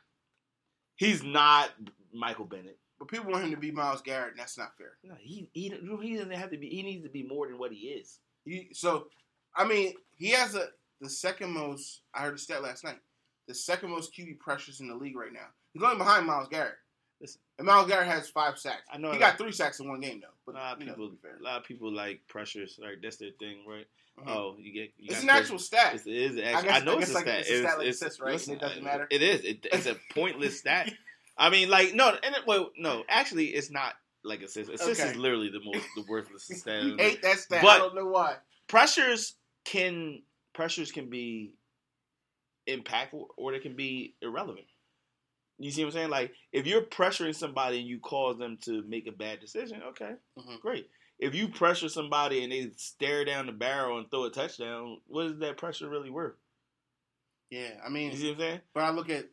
He's 0.96 1.22
not 1.22 1.70
Michael 2.12 2.44
Bennett. 2.44 2.78
but 2.98 3.08
people 3.08 3.30
want 3.30 3.44
him 3.44 3.50
to 3.52 3.56
be 3.56 3.70
Myles 3.70 4.02
Garrett, 4.02 4.32
and 4.32 4.40
that's 4.40 4.58
not 4.58 4.76
fair. 4.76 4.92
No, 5.04 5.14
he 5.20 5.48
he 5.52 5.72
he 6.02 6.16
doesn't 6.16 6.30
have 6.32 6.50
to 6.50 6.58
be. 6.58 6.68
He 6.68 6.82
needs 6.82 7.02
to 7.04 7.10
be 7.10 7.22
more 7.22 7.46
than 7.48 7.58
what 7.58 7.72
he 7.72 7.88
is. 7.88 8.18
He, 8.44 8.68
so, 8.72 9.06
I 9.54 9.64
mean, 9.66 9.94
he 10.16 10.30
has 10.30 10.54
a 10.54 10.68
the 11.00 11.08
second 11.10 11.52
most. 11.52 12.02
I 12.14 12.20
heard 12.22 12.34
a 12.34 12.38
stat 12.38 12.62
last 12.62 12.84
night. 12.84 12.98
The 13.48 13.54
second 13.54 13.90
most 13.90 14.14
QB 14.14 14.38
pressures 14.38 14.80
in 14.80 14.88
the 14.88 14.94
league 14.94 15.16
right 15.16 15.32
now. 15.32 15.46
He's 15.72 15.82
only 15.82 15.96
behind 15.96 16.26
Myles 16.26 16.48
Garrett. 16.48 16.74
Listen. 17.20 17.40
and 17.58 17.66
Myles 17.66 17.86
Garrett 17.86 18.06
has 18.08 18.28
five 18.30 18.58
sacks. 18.58 18.82
I 18.90 18.96
know 18.96 19.12
he 19.12 19.18
got 19.18 19.36
three 19.36 19.52
sacks 19.52 19.78
in 19.80 19.88
one 19.88 20.00
game 20.00 20.20
though. 20.22 20.28
But 20.46 20.54
A 20.54 20.58
lot 20.58 20.72
of 20.74 20.78
people, 20.80 21.12
fair. 21.20 21.36
a 21.38 21.42
lot 21.42 21.58
of 21.58 21.64
people 21.64 21.92
like 21.92 22.20
pressures. 22.28 22.78
Like 22.82 23.02
that's 23.02 23.16
their 23.16 23.30
thing, 23.38 23.58
right? 23.68 23.86
Mhm. 24.18 24.28
Oh, 24.28 24.56
you 24.58 24.72
get. 24.72 24.92
You 24.98 25.08
it's 25.10 25.22
an 25.22 25.28
actual 25.30 25.58
stat. 25.58 25.94
It's, 25.94 26.06
it 26.06 26.14
is 26.14 26.36
an 26.36 26.44
I 26.44 26.50
actual. 26.52 26.62
guess- 26.70 26.80
I, 26.80 26.84
know 26.84 26.94
I 26.94 26.98
it's 27.00 27.10
a 27.10 27.14
like 27.14 27.24
stat. 27.24 27.38
it's 27.40 27.50
a 27.50 27.58
stat 27.60 27.78
like 27.78 27.86
this, 27.98 28.20
right? 28.20 28.32
listen, 28.32 28.54
It 28.54 28.60
doesn't 28.60 28.84
matter. 28.84 29.06
It 29.10 29.22
is. 29.22 29.40
It, 29.42 29.66
it's 29.72 29.86
a 29.86 29.96
pointless 30.14 30.58
stat. 30.58 30.92
I 31.38 31.50
mean, 31.50 31.68
like 31.70 31.94
no, 31.94 32.08
and 32.22 32.34
it, 32.34 32.42
well, 32.46 32.70
no, 32.76 33.04
actually, 33.08 33.46
it's 33.48 33.70
not 33.70 33.94
like 34.24 34.42
assist. 34.42 34.70
Assist 34.70 35.00
Okay. 35.00 35.10
is 35.10 35.16
literally 35.16 35.48
the 35.50 35.60
most 35.64 35.86
the 35.96 36.04
worthless 36.08 36.44
stat. 36.44 36.82
you 36.84 36.96
hate 36.98 37.22
that 37.22 37.38
stat. 37.38 37.62
But- 37.62 37.76
I 37.76 37.78
don't 37.78 37.94
know 37.94 38.06
why. 38.06 38.36
pressures 38.68 39.34
can 39.64 40.22
pressures 40.52 40.92
can 40.92 41.08
be 41.10 41.54
impactful 42.68 43.26
or 43.36 43.52
they 43.52 43.58
can 43.58 43.74
be 43.74 44.14
irrelevant. 44.22 44.66
You 45.58 45.70
see 45.70 45.82
what 45.84 45.88
I'm 45.88 45.92
saying? 45.92 46.10
Like 46.10 46.32
if 46.52 46.66
you're 46.66 46.82
pressuring 46.82 47.34
somebody 47.34 47.78
and 47.80 47.86
you 47.88 47.98
cause 48.00 48.38
them 48.38 48.58
to 48.62 48.82
make 48.82 49.06
a 49.06 49.12
bad 49.12 49.40
decision, 49.40 49.82
okay, 49.90 50.14
Mhm. 50.38 50.60
great. 50.60 50.88
If 51.18 51.34
you 51.34 51.48
pressure 51.48 51.88
somebody 51.90 52.42
and 52.42 52.50
they 52.52 52.70
stare 52.76 53.24
down 53.26 53.46
the 53.46 53.52
barrel 53.52 53.98
and 53.98 54.10
throw 54.10 54.24
a 54.24 54.30
touchdown, 54.30 55.00
what 55.06 55.26
is 55.26 55.38
that 55.40 55.58
pressure 55.58 55.88
really 55.88 56.08
worth? 56.10 56.36
Yeah, 57.50 57.78
I 57.84 57.90
mean, 57.90 58.12
You 58.12 58.16
see 58.16 58.26
what 58.28 58.34
I'm 58.34 58.38
saying? 58.40 58.60
but 58.72 58.84
I 58.84 58.90
look 58.90 59.10
at 59.10 59.26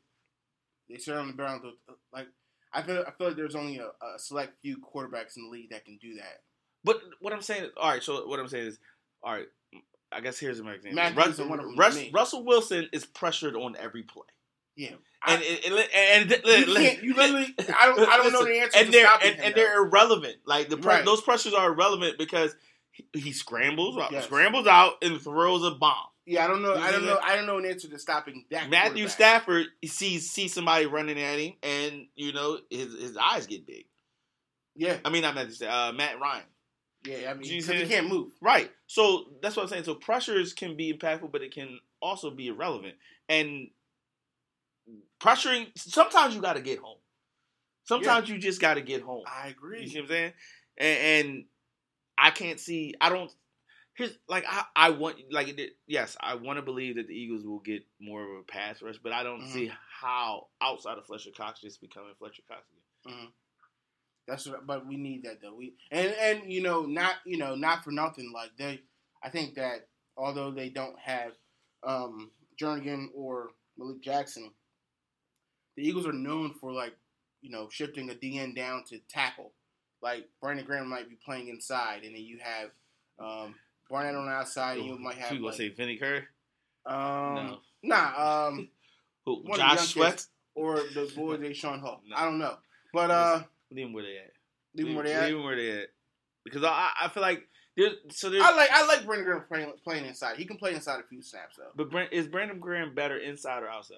they 0.90 0.98
sit 0.98 1.16
on 1.16 1.28
the 1.28 1.34
barrel. 1.34 1.60
Uh, 1.90 1.94
like 2.14 2.28
I 2.74 2.82
feel, 2.82 3.04
I 3.08 3.12
feel 3.12 3.28
like 3.28 3.36
there's 3.38 3.56
only 3.56 3.78
a, 3.78 3.86
a 3.88 4.20
select 4.20 4.54
few 4.62 4.78
quarterbacks 4.78 5.38
in 5.38 5.44
the 5.44 5.50
league 5.50 5.70
that 5.72 5.86
can 5.86 5.98
do 6.02 6.16
that. 6.16 6.42
But 6.84 7.02
what 7.22 7.34
I'm 7.34 7.42
saying 7.42 7.70
all 7.78 7.90
right. 7.90 8.04
So 8.04 8.28
what 8.28 8.40
I'm 8.40 8.48
saying 8.48 8.68
is, 8.68 8.80
all 9.24 9.34
right. 9.34 9.48
I 10.12 10.22
guess 10.22 10.40
here's 10.40 10.62
my 10.62 10.72
example. 10.74 11.04
Russ- 11.16 11.40
Russ- 11.78 12.06
Russell 12.14 12.46
Wilson 12.46 12.88
is 12.94 13.06
pressured 13.06 13.56
on 13.58 13.76
every 13.78 14.04
play, 14.04 14.24
Yeah, 14.78 14.92
and 14.92 15.42
I, 15.42 15.44
it, 15.44 15.66
it, 15.66 15.90
and, 15.94 16.32
and 16.32 16.68
you, 16.68 16.74
can't, 16.76 17.04
you 17.04 17.14
literally. 17.14 17.56
I 17.78 17.88
don't. 17.88 18.00
I 18.10 18.18
don't 18.18 18.32
know 18.32 18.46
the 18.46 18.58
answer 18.58 18.78
and 18.78 18.86
to 18.86 18.92
they're 18.94 19.10
and, 19.26 19.40
and 19.42 19.54
they're 19.56 19.84
irrelevant. 19.84 20.38
Like 20.46 20.70
the 20.70 20.78
pre- 20.78 20.88
Right. 20.94 21.06
those 21.06 21.20
pressures 21.20 21.54
are 21.54 21.74
irrelevant 21.74 22.18
because 22.18 22.56
he, 22.92 23.06
he 23.14 23.34
scrambles, 23.34 23.98
Yes. 24.10 24.24
scrambles 24.26 24.66
out 24.66 24.94
and 25.02 25.20
throws 25.20 25.66
a 25.66 25.72
bomb. 25.72 25.96
Yeah, 26.30 26.44
I 26.44 26.48
don't 26.48 26.62
know. 26.62 26.74
I 26.76 26.92
don't 26.92 27.06
know. 27.06 27.18
I 27.24 27.36
don't 27.38 27.46
know 27.46 27.58
an 27.58 27.66
answer 27.66 27.88
to 27.88 27.98
stopping 27.98 28.44
that. 28.52 28.70
Matthew. 28.70 29.08
Stafford 29.08 29.68
sees 29.86 30.30
sees 30.30 30.54
somebody 30.54 30.86
running 30.86 31.18
at 31.20 31.40
him, 31.40 31.54
and 31.64 32.08
you 32.16 32.34
know 32.34 32.60
his 32.70 32.94
his 32.94 33.18
eyes 33.18 33.48
get 33.48 33.66
big. 33.66 33.86
Yeah, 34.76 34.98
I 35.06 35.10
mean, 35.10 35.22
not 35.22 35.36
Matthew 35.36 35.54
Stafford, 35.54 35.74
uh, 35.96 35.98
Matt 35.98 36.20
Ryan. 36.20 36.44
yeah. 37.06 37.32
I 37.32 37.34
mean, 37.34 37.50
You 37.50 37.64
'cause 37.64 37.76
he 37.76 37.88
can't 37.88 38.10
move. 38.10 38.34
Right. 38.42 38.70
So 38.88 39.28
that's 39.42 39.56
what 39.56 39.64
I'm 39.64 39.70
saying. 39.70 39.86
So 39.86 39.96
pressures 39.96 40.54
can 40.54 40.76
be 40.76 40.94
impactful, 40.94 41.32
but 41.32 41.42
it 41.42 41.54
can 41.54 41.80
also 42.02 42.30
be 42.30 42.50
irrelevant. 42.50 42.96
And 43.30 43.70
pressuring. 45.22 45.68
Sometimes 45.78 46.36
you 46.36 46.42
got 46.42 46.54
to 46.58 46.62
get 46.62 46.80
home. 46.80 46.98
Sometimes 47.86 48.28
you 48.30 48.38
just 48.38 48.60
got 48.60 48.74
to 48.74 48.82
get 48.82 49.02
home. 49.02 49.24
I 49.26 49.48
agree. 49.48 49.82
You 49.84 49.88
see 49.88 49.96
what 50.02 50.04
I'm 50.04 50.10
saying? 50.10 50.34
And, 50.78 51.00
and 51.28 51.46
I 52.18 52.32
can't 52.32 52.60
see. 52.60 52.94
I 53.00 53.08
don't. 53.10 53.32
Here's 53.98 54.16
like 54.30 54.46
I, 54.48 54.64
I 54.76 54.90
want 54.92 55.18
like 55.32 55.48
it, 55.50 55.72
yes 55.88 56.16
I 56.22 56.36
want 56.36 56.58
to 56.58 56.62
believe 56.62 56.96
that 56.98 57.08
the 57.08 57.14
Eagles 57.16 57.44
will 57.46 57.60
get 57.60 57.84
more 58.00 58.22
of 58.24 58.42
a 58.42 58.44
pass 58.44 58.82
rush, 58.82 58.98
but 59.02 59.12
I 59.12 59.24
don't 59.24 59.42
Mhm. 59.42 59.52
see 59.54 59.72
how 60.02 60.48
outside 60.62 60.98
of 61.00 61.06
Fletcher 61.08 61.32
Cox 61.36 61.62
just 61.62 61.82
becoming 61.82 62.14
Fletcher 62.20 62.44
Cox 62.48 62.62
again. 63.06 63.28
That's 64.28 64.46
what, 64.46 64.68
but 64.68 64.86
we 64.86 64.98
need 64.98 65.24
that 65.24 65.42
though. 65.42 65.56
We 65.56 65.74
and 65.92 66.12
and 66.14 66.52
you 66.52 66.62
know 66.62 66.86
not 66.86 67.16
you 67.26 67.38
know 67.38 67.56
not 67.56 67.84
for 67.84 67.92
nothing. 67.92 68.32
Like 68.34 68.52
they, 68.58 68.82
I 69.24 69.30
think 69.30 69.56
that 69.56 69.88
although 70.16 70.52
they 70.52 70.70
don't 70.70 71.00
have 71.00 71.32
um 71.84 72.32
Jernigan 72.62 73.08
or 73.16 73.52
Malik 73.78 74.02
Jackson, 74.02 74.52
the 75.76 75.88
Eagles 75.88 76.06
are 76.08 76.14
known 76.14 76.54
for 76.54 76.72
like 76.72 76.94
you 77.42 77.50
know 77.50 77.70
shifting 77.72 78.10
a 78.10 78.14
DN 78.14 78.56
down 78.56 78.84
to 78.90 79.00
tackle. 79.10 79.54
Like 80.02 80.28
Brandon 80.42 80.66
Graham 80.66 80.90
might 80.90 81.10
be 81.10 81.16
playing 81.16 81.48
inside, 81.48 82.04
and 82.04 82.14
then 82.14 82.22
you 82.24 82.38
have 82.42 82.70
um, 83.20 83.56
Barnett 83.90 84.16
on 84.16 84.26
the 84.26 84.32
outside, 84.32 84.78
and 84.78 84.88
you 84.88 84.98
might 85.00 85.16
have 85.16 85.32
you 85.32 85.38
gonna 85.40 85.48
like, 85.48 85.58
say 85.58 85.70
Vinny 85.70 85.98
Curry? 85.98 86.24
um, 86.86 87.36
no. 87.36 87.58
nah 87.84 88.48
um 88.48 88.70
Who, 89.26 89.44
one 89.44 89.52
of 89.52 89.58
the 89.58 89.66
young 89.66 89.78
Josh. 89.78 89.88
Sweat? 89.90 90.26
or 90.56 90.78
the 90.78 91.12
boy 91.16 91.38
they 91.38 91.54
Sean 91.54 91.80
Hall. 91.80 92.02
No. 92.08 92.16
I 92.16 92.26
don't 92.26 92.40
know, 92.40 92.58
but 92.94 93.12
uh, 93.12 93.44
Leave 93.72 93.86
them 93.86 93.94
where 93.94 94.04
they 94.04 94.18
at. 94.18 94.32
leave 94.76 94.86
them 94.88 94.96
where 94.96 95.06
they 95.06 95.14
at. 95.14 95.24
Leave 95.26 95.34
them 95.36 95.44
where 95.44 95.56
they 95.56 95.72
at. 95.82 95.88
Because 96.44 96.64
I 96.64 96.90
I 97.02 97.08
feel 97.10 97.22
like 97.22 97.48
there's 97.76 97.94
so 98.10 98.30
there's 98.30 98.44
I 98.44 98.56
like 98.56 98.72
I 98.72 98.88
like 98.88 99.06
Brandon 99.06 99.26
Graham 99.26 99.44
playing 99.48 99.74
playing 99.84 100.06
inside. 100.06 100.38
He 100.38 100.46
can 100.46 100.58
play 100.58 100.74
inside 100.74 101.00
a 101.00 101.04
few 101.04 101.22
snaps 101.22 101.58
though. 101.58 101.72
but 101.76 101.92
Brand, 101.92 102.10
is 102.12 102.28
Brandon 102.28 102.60
Graham 102.60 102.96
better 102.96 103.18
inside 103.18 103.62
or 103.64 103.68
outside? 103.70 103.98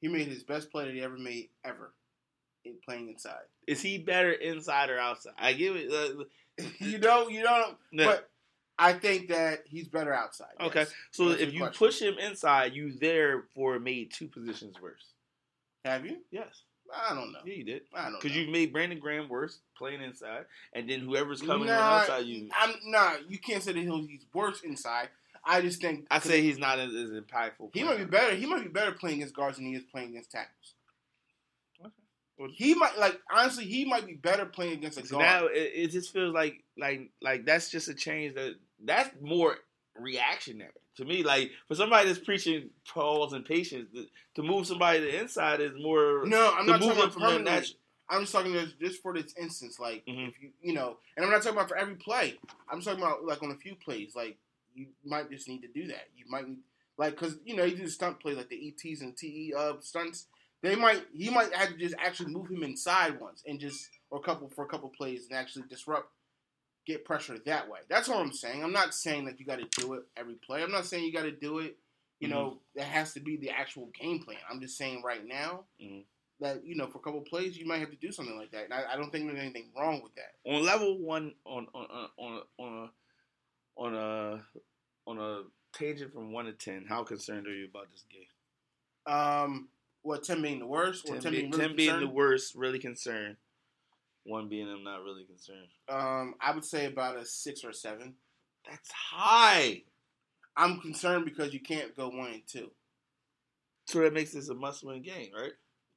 He 0.00 0.08
made 0.08 0.28
his 0.28 0.44
best 0.44 0.70
play 0.70 0.84
that 0.84 0.94
he 0.94 1.02
ever 1.02 1.18
made 1.18 1.48
ever 1.64 1.92
in 2.64 2.74
playing 2.84 3.08
inside. 3.08 3.44
Is 3.66 3.82
he 3.82 3.98
better 3.98 4.32
inside 4.32 4.90
or 4.90 4.98
outside? 4.98 5.34
I 5.38 5.52
give 5.52 5.76
it. 5.76 5.90
Uh, 5.90 6.24
you 6.78 6.98
know, 6.98 7.28
you 7.28 7.42
don't. 7.42 7.76
no. 7.92 8.06
But 8.06 8.30
I 8.78 8.92
think 8.92 9.28
that 9.28 9.60
he's 9.66 9.88
better 9.88 10.12
outside. 10.12 10.52
Okay, 10.60 10.80
yes. 10.80 10.92
so 11.12 11.30
Answer 11.30 11.42
if 11.42 11.52
you 11.52 11.60
question. 11.60 11.78
push 11.78 12.00
him 12.02 12.18
inside, 12.18 12.74
you 12.74 12.92
therefore 12.92 13.78
made 13.78 14.12
two 14.12 14.26
positions 14.28 14.80
worse. 14.82 15.04
have 15.84 16.04
you? 16.04 16.18
Yes, 16.32 16.62
I 16.92 17.14
don't 17.14 17.32
know. 17.32 17.38
yeah, 17.44 17.54
you 17.54 17.64
did. 17.64 17.82
I 17.94 18.10
don't 18.10 18.20
Because 18.20 18.36
you 18.36 18.50
made 18.50 18.72
Brandon 18.72 18.98
Graham 18.98 19.28
worse 19.28 19.60
playing 19.78 20.02
inside, 20.02 20.46
and 20.72 20.88
then 20.90 21.00
whoever's 21.00 21.40
coming 21.40 21.68
Nah, 21.68 21.74
on 21.74 22.00
outside, 22.00 22.26
you. 22.26 22.48
I'm 22.58 22.74
nah. 22.86 23.12
You 23.28 23.38
can't 23.38 23.62
say 23.62 23.72
that 23.72 23.80
he'll, 23.80 24.06
he's 24.06 24.26
worse 24.34 24.62
inside. 24.62 25.08
I 25.46 25.60
just 25.60 25.80
think 25.80 26.06
I 26.10 26.18
say 26.20 26.40
he's 26.40 26.58
not 26.58 26.78
as, 26.78 26.94
as 26.94 27.10
impactful. 27.10 27.70
he 27.74 27.84
might 27.84 27.98
be 27.98 28.04
better. 28.06 28.34
He 28.34 28.46
might 28.46 28.62
be 28.62 28.68
better 28.70 28.92
playing 28.92 29.16
against 29.18 29.36
guards 29.36 29.58
than 29.58 29.66
he 29.66 29.74
is 29.74 29.84
playing 29.84 30.08
against 30.10 30.30
tackles. 30.32 30.74
Well, 32.38 32.48
He 32.52 32.74
might 32.74 32.98
like 32.98 33.20
honestly. 33.32 33.64
He 33.64 33.84
might 33.84 34.06
be 34.06 34.14
better 34.14 34.44
playing 34.46 34.72
against 34.78 34.98
a 34.98 35.06
So 35.06 35.18
guard. 35.18 35.26
now 35.26 35.46
it, 35.46 35.70
it 35.74 35.90
just 35.92 36.12
feels 36.12 36.34
like 36.34 36.64
like 36.76 37.10
like 37.22 37.44
that's 37.44 37.70
just 37.70 37.88
a 37.88 37.94
change 37.94 38.34
that 38.34 38.56
that's 38.84 39.10
more 39.20 39.56
reactionary 39.98 40.70
to 40.96 41.04
me. 41.04 41.22
Like 41.22 41.50
for 41.68 41.74
somebody 41.74 42.06
that's 42.08 42.18
preaching 42.24 42.70
pause 42.92 43.32
and 43.32 43.44
patience, 43.44 43.88
to, 44.36 44.42
move 44.42 44.66
somebody 44.66 45.00
to 45.00 45.04
the 45.06 45.20
inside 45.20 45.60
is 45.60 45.72
more 45.80 46.24
no, 46.26 46.54
I'm 46.56 46.66
not 46.66 46.80
talking 46.80 46.98
about 46.98 47.12
from 47.12 47.22
permanently. 47.22 47.52
natural. 47.52 47.78
I'm 48.08 48.20
just 48.20 48.32
talking 48.32 48.52
just, 48.52 48.78
just 48.78 49.02
for 49.02 49.14
this 49.14 49.34
instance, 49.40 49.78
like 49.80 50.04
Mhm. 50.06 50.28
if 50.28 50.40
you 50.40 50.50
you 50.60 50.72
know, 50.74 50.98
and 51.16 51.24
I'm 51.24 51.32
not 51.32 51.42
talking 51.42 51.56
about 51.56 51.68
for 51.68 51.76
every 51.76 51.96
play. 51.96 52.38
I'm 52.68 52.80
talking 52.82 53.02
about 53.02 53.24
like 53.24 53.42
on 53.42 53.50
a 53.50 53.56
few 53.56 53.74
plays, 53.76 54.14
like 54.14 54.36
you 54.74 54.88
might 55.04 55.30
just 55.30 55.48
need 55.48 55.62
to 55.62 55.68
do 55.68 55.86
that. 55.88 56.08
You 56.16 56.26
might 56.28 56.46
need 56.48 56.58
like 56.98 57.12
because 57.12 57.38
you 57.44 57.56
know 57.56 57.64
you 57.64 57.76
do 57.76 57.84
the 57.84 57.90
stunt 57.90 58.20
plays 58.20 58.36
like 58.36 58.48
the 58.50 58.68
ETs 58.68 59.00
and 59.00 59.16
TE 59.16 59.54
uh, 59.56 59.74
stunts. 59.80 60.26
They 60.62 60.76
might 60.76 61.02
he 61.14 61.30
might 61.30 61.52
have 61.54 61.70
to 61.70 61.76
just 61.78 61.94
actually 61.98 62.32
move 62.32 62.50
him 62.50 62.62
inside 62.62 63.20
once 63.20 63.42
and 63.46 63.58
just 63.58 63.88
or 64.10 64.18
a 64.18 64.22
couple 64.22 64.48
for 64.50 64.64
a 64.64 64.68
couple 64.68 64.90
plays 64.90 65.26
and 65.28 65.38
actually 65.38 65.64
disrupt, 65.68 66.08
get 66.86 67.04
pressure 67.04 67.38
that 67.46 67.68
way. 67.68 67.80
That's 67.88 68.08
all 68.08 68.18
I'm 68.20 68.32
saying. 68.32 68.62
I'm 68.62 68.72
not 68.72 68.94
saying 68.94 69.24
that 69.26 69.38
you 69.40 69.46
got 69.46 69.58
to 69.58 69.80
do 69.80 69.94
it 69.94 70.02
every 70.16 70.34
play. 70.34 70.62
I'm 70.62 70.70
not 70.72 70.86
saying 70.86 71.04
you 71.04 71.12
got 71.12 71.22
to 71.24 71.30
do 71.32 71.58
it. 71.60 71.76
You 72.20 72.28
know, 72.28 72.58
that 72.76 72.84
has 72.86 73.12
to 73.14 73.20
be 73.20 73.36
the 73.36 73.50
actual 73.50 73.90
game 74.00 74.20
plan. 74.20 74.38
I'm 74.50 74.60
just 74.60 74.78
saying 74.78 75.02
right 75.04 75.26
now 75.26 75.64
Mhm. 75.82 76.04
that 76.40 76.64
you 76.64 76.74
know 76.74 76.86
for 76.86 76.98
a 76.98 77.00
couple 77.02 77.20
plays 77.20 77.58
you 77.58 77.66
might 77.66 77.80
have 77.80 77.90
to 77.90 77.96
do 77.96 78.12
something 78.12 78.36
like 78.38 78.50
that. 78.52 78.64
And 78.64 78.72
I, 78.72 78.92
I 78.92 78.96
don't 78.96 79.10
think 79.10 79.26
there's 79.26 79.38
anything 79.38 79.70
wrong 79.78 80.00
with 80.02 80.14
that. 80.14 80.32
on 80.50 80.64
level 80.64 80.98
one 80.98 81.34
on 81.44 81.66
on 81.74 82.08
on 82.16 82.40
on 82.58 82.72
a, 82.72 82.90
on 83.82 83.94
a 83.94 84.44
on 85.06 85.18
a 85.18 85.42
tangent 85.76 86.14
from 86.14 86.32
one 86.32 86.46
to 86.46 86.52
ten. 86.52 86.86
How 86.88 87.02
concerned 87.04 87.46
are 87.46 87.54
you 87.54 87.66
about 87.66 87.90
this 87.90 88.04
game? 88.10 89.12
Um, 89.12 89.68
what 90.02 90.22
ten 90.24 90.40
being 90.40 90.60
the 90.60 90.66
worst 90.66 91.04
or 91.08 91.14
Ten, 91.14 91.22
ten, 91.22 91.32
be- 91.32 91.38
being 91.40 91.50
really 91.50 91.66
10 91.68 91.76
being 91.76 92.00
the 92.00 92.08
worst, 92.08 92.54
really 92.54 92.78
concerned. 92.78 93.36
One 94.24 94.48
being 94.48 94.68
I'm 94.68 94.82
not 94.84 95.02
really 95.02 95.24
concerned. 95.24 95.68
Um, 95.88 96.34
I 96.40 96.54
would 96.54 96.64
say 96.64 96.86
about 96.86 97.16
a 97.16 97.26
six 97.26 97.62
or 97.64 97.72
seven. 97.72 98.14
That's 98.68 98.90
high. 98.90 99.82
I'm 100.56 100.80
concerned 100.80 101.24
because 101.26 101.52
you 101.52 101.60
can't 101.60 101.96
go 101.96 102.08
one 102.08 102.30
and 102.30 102.46
two. 102.46 102.70
So 103.86 104.00
that 104.00 104.14
makes 104.14 104.32
this 104.32 104.48
a 104.48 104.54
must-win 104.54 105.02
game, 105.02 105.30
right? 105.36 105.52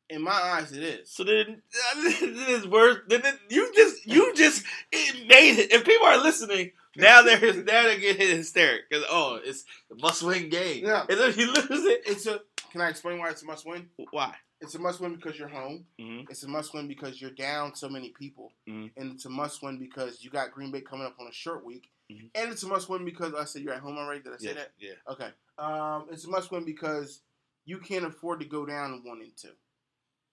In 0.10 0.22
my 0.22 0.32
eyes, 0.32 0.72
it 0.72 0.84
is. 0.84 1.12
So 1.12 1.24
then 1.24 1.62
this 2.04 2.22
is 2.22 2.68
worse. 2.68 3.00
Then 3.08 3.22
you 3.50 3.72
just 3.74 4.06
you 4.06 4.34
just 4.36 4.66
it 4.92 5.28
made 5.28 5.60
it. 5.60 5.72
If 5.72 5.86
people 5.86 6.08
are 6.08 6.22
listening 6.22 6.72
now, 6.96 7.22
they're 7.22 7.40
now 7.54 7.84
they're 7.84 8.00
getting 8.00 8.38
hysteric 8.38 8.90
because 8.90 9.06
oh, 9.10 9.40
it's 9.44 9.64
a 9.92 9.96
must-win 10.02 10.50
game. 10.50 10.86
Yeah. 10.86 11.06
And 11.10 11.20
then 11.20 11.34
you 11.38 11.48
lose 11.54 11.86
it. 11.86 12.02
It's 12.06 12.26
a. 12.26 12.42
Can 12.72 12.82
I 12.82 12.90
explain 12.90 13.20
why 13.20 13.30
it's 13.30 13.44
a 13.44 13.46
must 13.46 13.66
win? 13.66 13.88
Why? 14.12 14.34
It's 14.60 14.74
a 14.76 14.80
must 14.80 15.00
win 15.00 15.16
because 15.16 15.38
you're 15.38 15.48
home. 15.48 15.86
Mm-hmm. 16.00 16.32
It's 16.32 16.44
a 16.44 16.48
must 16.48 16.74
win 16.74 16.88
because 16.88 17.22
you're 17.22 17.30
down 17.32 17.76
so 17.76 17.88
many 17.88 18.10
people, 18.10 18.54
Mhm. 18.68 18.92
and 18.98 19.12
it's 19.12 19.26
a 19.26 19.30
must 19.30 19.62
win 19.62 19.78
because 19.78 20.24
you 20.24 20.32
got 20.32 20.52
Green 20.52 20.72
Bay 20.72 20.82
coming 20.82 21.06
up 21.06 21.20
on 21.20 21.28
a 21.28 21.32
short 21.32 21.64
week, 21.64 21.92
Mhm. 22.10 22.32
and 22.34 22.52
it's 22.52 22.64
a 22.64 22.68
must 22.68 22.90
win 22.90 23.06
because 23.06 23.36
I 23.36 23.44
said 23.44 23.62
you're 23.62 23.74
at 23.74 23.82
home 23.82 23.98
already. 23.98 24.22
Did 24.22 24.34
I 24.34 24.38
say 24.38 24.48
Yeah, 24.48 24.54
that? 24.56 24.74
yeah. 24.80 24.94
Okay. 25.08 25.32
Um, 25.60 26.08
it's 26.12 26.26
a 26.26 26.30
must 26.30 26.52
win 26.52 26.66
because 26.66 27.22
you 27.66 27.80
can't 27.80 28.06
afford 28.06 28.40
to 28.40 28.46
go 28.48 28.66
down 28.66 29.04
one 29.04 29.22
and 29.22 29.36
two. 29.38 29.56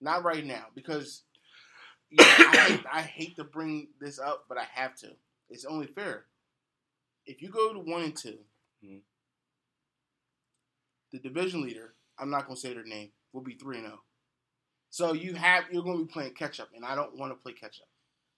Not 0.01 0.23
right 0.23 0.43
now 0.45 0.71
because 0.73 1.23
you 2.09 2.17
know, 2.17 2.23
I, 2.23 2.55
hate, 2.69 2.85
I 2.91 3.01
hate 3.01 3.35
to 3.37 3.43
bring 3.43 3.93
this 3.99 4.19
up, 4.19 4.45
but 4.47 4.57
I 4.57 4.63
have 4.65 4.95
to. 4.97 5.17
It's 5.49 5.65
only 5.65 5.87
fair. 5.87 6.27
If 7.25 7.41
you 7.41 7.49
go 7.49 7.73
to 7.73 7.79
one 7.79 8.03
and 8.03 8.15
2 8.15 8.45
Mhm. 8.83 9.01
the 11.11 11.19
division 11.19 11.61
leader, 11.61 11.95
I'm 12.17 12.29
not 12.29 12.45
gonna 12.45 12.57
say 12.57 12.73
their 12.73 12.83
name, 12.83 13.11
will 13.33 13.41
be 13.41 13.55
three 13.55 13.77
and 13.77 13.87
zero. 13.87 14.03
So 14.95 15.11
you 15.11 15.33
have 15.33 15.65
you're 15.73 15.83
gonna 15.83 15.97
be 15.97 16.05
playing 16.05 16.35
catch 16.35 16.61
up, 16.61 16.69
and 16.73 16.85
I 16.85 16.95
don't 16.95 17.17
want 17.17 17.33
to 17.33 17.35
play 17.35 17.51
catch 17.51 17.81
up. 17.81 17.87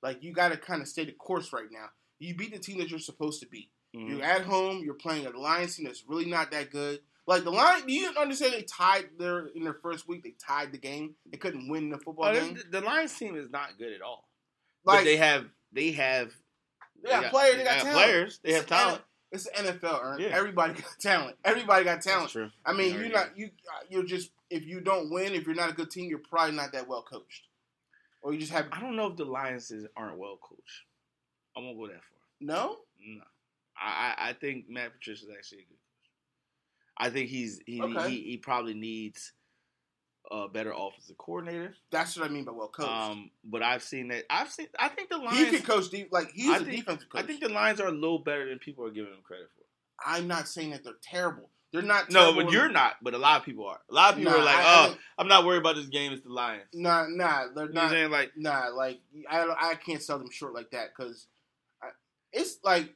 Like 0.02 0.24
you 0.24 0.34
got 0.34 0.50
to 0.50 0.58
kind 0.58 0.82
of 0.82 0.88
stay 0.88 1.06
the 1.06 1.12
course 1.12 1.54
right 1.54 1.68
now. 1.72 1.86
You 2.18 2.34
beat 2.34 2.52
the 2.52 2.58
team 2.58 2.80
that 2.80 2.90
you're 2.90 2.98
supposed 2.98 3.42
to 3.42 3.48
beat. 3.48 3.70
Mhm. 3.96 4.10
You're 4.10 4.24
at 4.24 4.42
home. 4.42 4.82
You're 4.84 4.96
playing 4.96 5.28
a 5.28 5.30
Lions 5.38 5.76
team 5.76 5.86
that's 5.86 6.04
really 6.08 6.26
not 6.26 6.50
that 6.50 6.72
good. 6.72 7.02
Like 7.28 7.44
the 7.44 7.52
Lions, 7.52 7.84
do 7.86 7.94
you 7.94 8.10
understand? 8.20 8.54
They 8.54 8.64
tied 8.64 9.06
their 9.20 9.46
in 9.54 9.66
their 9.66 9.76
first 9.84 10.08
week. 10.08 10.24
They 10.24 10.34
tied 10.44 10.72
the 10.72 10.80
game. 10.80 11.14
They 11.32 11.38
couldn't 11.38 11.70
win 11.70 11.90
the 11.92 12.00
football 12.00 12.26
Oh, 12.30 12.34
game. 12.34 12.58
the, 12.72 12.82
Lions 12.82 13.14
team 13.16 13.36
is 13.36 13.52
not 13.52 13.78
good 13.78 13.94
at 13.94 14.02
all. 14.02 14.28
Like 14.84 15.02
but 15.02 15.04
they 15.06 15.18
have 15.18 15.46
they 15.72 15.92
have 15.92 16.32
they 17.04 17.12
got 17.12 17.26
players. 17.32 17.56
They 17.58 17.64
got, 17.66 17.78
talent. 17.82 17.94
players. 17.94 18.40
They 18.44 18.54
have 18.54 18.64
It's 18.64 18.72
an- 18.72 18.78
talent. 18.78 19.02
It's 19.32 19.44
the 19.44 19.52
NFL, 19.52 20.04
Ern. 20.04 20.20
Yeah. 20.22 20.30
Everybody 20.30 20.74
got 20.74 21.00
talent. 21.00 21.38
Everybody 21.46 21.84
got 21.86 22.02
talent. 22.02 22.34
I 22.66 22.74
mean, 22.74 22.96
you're 22.96 23.10
not 23.10 23.38
you. 23.38 23.52
You're 23.90 24.06
just 24.06 24.32
if 24.50 24.66
you 24.66 24.80
don't 24.82 25.10
win, 25.12 25.34
if 25.34 25.46
you're 25.46 25.56
not 25.56 25.70
a 25.70 25.74
good 25.74 25.92
team, 25.92 26.10
you're 26.10 26.20
probably 26.20 26.56
not 26.56 26.72
that 26.74 26.88
well 26.88 27.04
coached, 27.04 27.44
or 28.22 28.34
you 28.34 28.40
just 28.40 28.52
have 28.52 28.68
I 28.72 28.80
don't 28.80 28.96
know 28.96 29.08
if 29.08 29.18
the 29.18 29.26
Lions 29.26 29.72
is, 29.72 29.86
aren't 29.96 30.18
well 30.18 30.38
coached. 30.42 30.84
I 31.56 31.60
won't 31.62 31.78
go 31.78 31.88
that 31.88 31.96
far. 31.96 32.20
no. 32.40 32.78
No, 33.00 33.22
I 33.80 34.16
I 34.18 34.34
think 34.34 34.66
Matt 34.70 34.94
Patricia 34.94 35.26
is 35.26 35.32
actually 35.38 35.60
a 35.60 35.62
good 35.62 35.78
coach. 35.78 36.10
I 36.98 37.10
think 37.12 37.30
he's 37.30 37.60
he 37.66 37.82
Okay. 37.82 38.10
he, 38.10 38.22
he 38.24 38.38
probably 38.38 38.74
needs 38.74 39.34
a 40.32 40.48
better 40.50 40.74
offensive 40.76 41.18
coordinator. 41.18 41.74
That's 41.92 42.18
what 42.18 42.30
I 42.30 42.34
mean 42.34 42.44
by 42.44 42.52
well 42.54 42.68
coached. 42.70 42.90
Um, 42.90 43.30
but 43.46 43.62
I've 43.64 43.84
seen 43.84 44.08
that. 44.10 44.24
I've 44.30 44.50
seen. 44.52 44.68
I 44.80 44.90
think 44.90 45.10
the 45.10 45.18
Lions. 45.20 45.38
he 45.38 45.58
can 45.58 45.62
coach 45.66 45.90
deep. 45.90 46.10
Like 46.12 46.32
he's 46.32 46.50
I 46.50 46.58
a 46.58 46.60
think- 46.62 46.72
defensive 46.78 47.08
coach. 47.10 47.24
I 47.24 47.26
think 47.28 47.40
the 47.42 47.50
Lions 47.50 47.80
are 47.80 47.88
a 47.88 47.92
little 47.92 48.20
better 48.20 48.50
than 48.50 48.58
people 48.60 48.84
are 48.86 48.92
giving 48.92 49.12
them 49.12 49.22
credit 49.24 49.48
for. 49.56 49.64
I'm 50.12 50.28
not 50.28 50.48
saying 50.48 50.72
that 50.72 50.84
they're 50.84 50.94
terrible. 51.02 51.50
They're 51.74 51.82
not. 51.82 52.10
No, 52.12 52.34
but 52.34 52.52
you're 52.52 52.70
not. 52.70 52.96
But 53.02 53.14
a 53.14 53.18
lot 53.18 53.40
of 53.40 53.46
people 53.46 53.66
are. 53.68 53.80
A 53.90 53.94
lot 53.94 54.12
of 54.12 54.18
people 54.18 54.32
Nah, 54.32 54.40
are 54.40 54.44
like, 54.46 54.56
I- 54.56 54.62
I 54.62 54.88
"Oh, 54.90 54.98
I'm 55.18 55.28
not 55.28 55.46
worried 55.46 55.58
about 55.60 55.76
this 55.76 55.88
game. 55.88 56.14
It's 56.14 56.24
the 56.24 56.30
Lions." 56.32 56.64
You 56.72 56.82
Nah, 56.82 57.08
nah, 57.10 57.48
they're 57.48 57.48
know 57.48 57.52
what 57.54 57.62
I'm 57.70 57.74
not. 57.74 57.90
saying? 57.92 58.12
Like, 58.12 58.32
Nah, 58.38 58.68
like 58.70 59.02
I 59.30 59.72
I 59.72 59.76
can't 59.76 60.02
sell 60.02 60.18
them 60.18 60.32
short 60.32 60.54
like 60.54 60.72
that 60.72 60.90
because 60.96 61.28
it's 62.32 62.58
like 62.64 62.94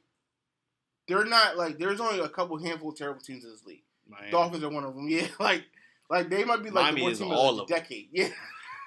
they're 1.08 1.24
not 1.24 1.56
like 1.56 1.78
there's 1.78 2.00
only 2.00 2.20
a 2.20 2.28
couple 2.28 2.56
handful 2.58 2.90
of 2.90 2.96
terrible 2.96 3.20
teams 3.20 3.44
in 3.44 3.50
this 3.50 3.64
league. 3.66 3.82
Miami. 4.08 4.30
Dolphins 4.30 4.62
are 4.64 4.70
one 4.70 4.84
of 4.84 4.94
them. 4.94 5.08
Yeah, 5.08 5.26
like 5.40 5.64
like 6.08 6.30
they 6.30 6.44
might 6.44 6.62
be 6.62 6.70
like 6.70 6.84
Miami 6.84 7.00
the 7.00 7.06
worst 7.06 7.20
team 7.20 7.32
all 7.32 7.60
of 7.60 7.66
the 7.68 7.74
decade. 7.74 8.08
Yeah, 8.12 8.28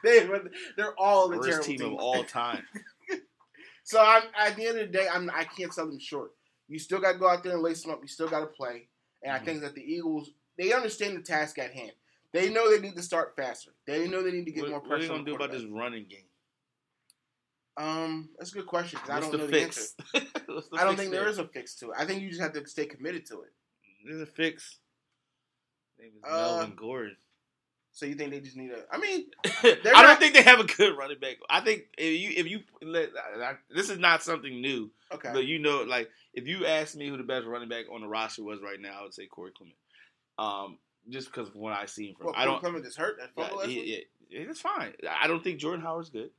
they 0.04 0.26
but 0.28 0.44
they're 0.78 0.94
all 1.00 1.30
the 1.30 1.38
worst 1.38 1.50
terrible 1.50 1.66
team 1.66 1.78
teams. 1.80 1.94
of 1.94 2.00
all 2.00 2.24
time. 2.24 2.66
So 3.88 4.02
I'm 4.02 4.24
at 4.36 4.56
the 4.56 4.66
end 4.66 4.80
of 4.80 4.88
the 4.92 4.98
day, 4.98 5.08
I'm 5.08 5.30
I 5.30 5.44
can't 5.44 5.72
sell 5.72 5.86
them 5.86 6.00
short. 6.00 6.32
You 6.68 6.80
still 6.80 7.00
got 7.00 7.12
to 7.14 7.18
go 7.20 7.30
out 7.30 7.44
there 7.44 7.54
and 7.54 7.62
lace 7.62 7.84
them 7.84 7.92
up. 7.92 8.00
You 8.02 8.08
still 8.08 8.28
got 8.28 8.40
to 8.40 8.48
play. 8.48 8.88
And 9.26 9.34
Mhm. 9.34 9.42
I 9.42 9.44
think 9.44 9.62
that 9.62 9.74
the 9.76 9.82
Eagles 9.84 10.32
they 10.58 10.72
understand 10.72 11.18
the 11.18 11.22
task 11.22 11.58
at 11.60 11.74
hand. 11.74 11.92
They 12.32 12.50
know 12.50 12.70
they 12.70 12.80
need 12.80 12.96
to 12.96 13.02
start 13.04 13.36
faster. 13.36 13.72
They 13.86 14.08
know 14.08 14.24
they 14.24 14.32
need 14.32 14.46
to 14.46 14.52
get 14.52 14.62
What, 14.64 14.70
more 14.72 14.80
what 14.80 14.86
are 14.86 14.90
pressure. 14.90 15.02
they 15.04 15.08
gonna 15.10 15.26
do 15.26 15.36
about 15.36 15.52
this 15.52 15.64
running 15.66 16.06
game? 16.06 16.30
Um, 17.78 18.30
that's 18.38 18.52
a 18.52 18.56
good 18.56 18.68
question 18.68 19.00
because 19.02 19.10
I 19.18 19.20
don't 19.20 19.32
the 19.32 19.38
know 19.40 19.48
the 19.48 19.62
answer. 19.62 19.82
The 20.14 20.64
I 20.78 20.84
don't 20.86 20.92
fix 20.96 21.00
think 21.02 21.12
there 21.12 21.28
is 21.28 21.40
a 21.40 21.48
fix 21.48 21.76
to 21.76 21.92
it. 21.92 21.96
I 21.98 22.06
think 22.06 22.22
you 22.22 22.30
just 22.30 22.40
have 22.42 22.54
to 22.54 22.66
stay 22.68 22.86
committed 22.86 23.26
to 23.28 23.42
it. 23.42 23.52
There's 24.06 24.22
a 24.22 24.26
fix. 24.26 24.80
His 25.98 26.06
name 26.06 26.18
is 26.18 26.24
Uh, 26.24 26.30
Melvin 26.58 26.76
Gordon. 26.78 27.18
So 27.96 28.06
you 28.06 28.16
think 28.16 28.32
they 28.32 28.42
just 28.42 28.58
need 28.58 28.72
a? 28.72 28.84
I 28.94 28.98
mean, 28.98 29.28
I 29.46 29.52
They're 29.82 29.94
don't 29.94 30.20
think 30.20 30.34
they 30.36 30.42
have 30.44 30.60
a 30.60 30.66
good 30.66 30.98
running 30.98 31.18
back. 31.18 31.38
I 31.50 31.62
think 31.62 31.84
if 31.98 32.20
you 32.22 32.30
if 32.36 32.46
you 32.46 32.60
let 32.82 33.10
I- 33.42 33.56
this 33.74 33.90
is 33.90 33.98
not 33.98 34.22
something 34.22 34.60
new, 34.62 34.92
okay. 35.14 35.30
but 35.34 35.46
you 35.46 35.60
know, 35.60 35.84
like 35.84 36.10
if 36.34 36.46
you 36.46 36.66
asked 36.66 36.98
me 36.98 37.08
who 37.08 37.16
the 37.16 37.24
best 37.24 37.46
running 37.48 37.70
back 37.70 37.86
on 37.90 38.02
the 38.02 38.08
roster 38.08 38.44
was 38.44 38.60
right 38.62 38.80
now, 38.82 39.00
I 39.00 39.04
would 39.04 39.14
say 39.14 39.28
Corey 39.28 39.52
Clement. 39.58 39.78
Um, 40.38 40.78
just 41.10 41.28
because 41.32 41.48
of 41.48 41.56
what 41.56 41.72
I 41.72 41.86
seen 41.86 42.16
from, 42.16 42.26
Well, 42.28 42.36
I 42.38 42.44
don't. 42.44 42.60
Clement 42.60 42.86
is 42.86 42.98
hurt. 42.98 43.16
That 43.18 43.30
Yeah, 43.38 43.44
fumble 43.46 43.60
last 43.60 43.70
he- 43.70 43.80
week? 43.80 44.06
yeah, 44.30 44.40
yeah, 44.42 44.50
it's 44.50 44.60
fine. 44.60 44.92
I 45.10 45.28
don't 45.28 45.42
think 45.42 45.60
Jordan 45.62 45.82
Howard's 45.82 46.10
good. 46.10 46.32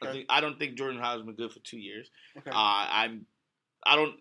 I 0.00 0.06
Okay. 0.06 0.12
think 0.14 0.26
I 0.30 0.40
don't 0.40 0.58
think 0.58 0.76
Jordan 0.78 0.98
Howard's 0.98 1.26
been 1.26 1.34
good 1.34 1.52
for 1.52 1.60
two 1.60 1.78
years. 1.78 2.08
Okay. 2.38 2.50
Uh, 2.50 2.54
I'm, 2.56 3.26
I 3.84 3.96
don't, 3.96 4.14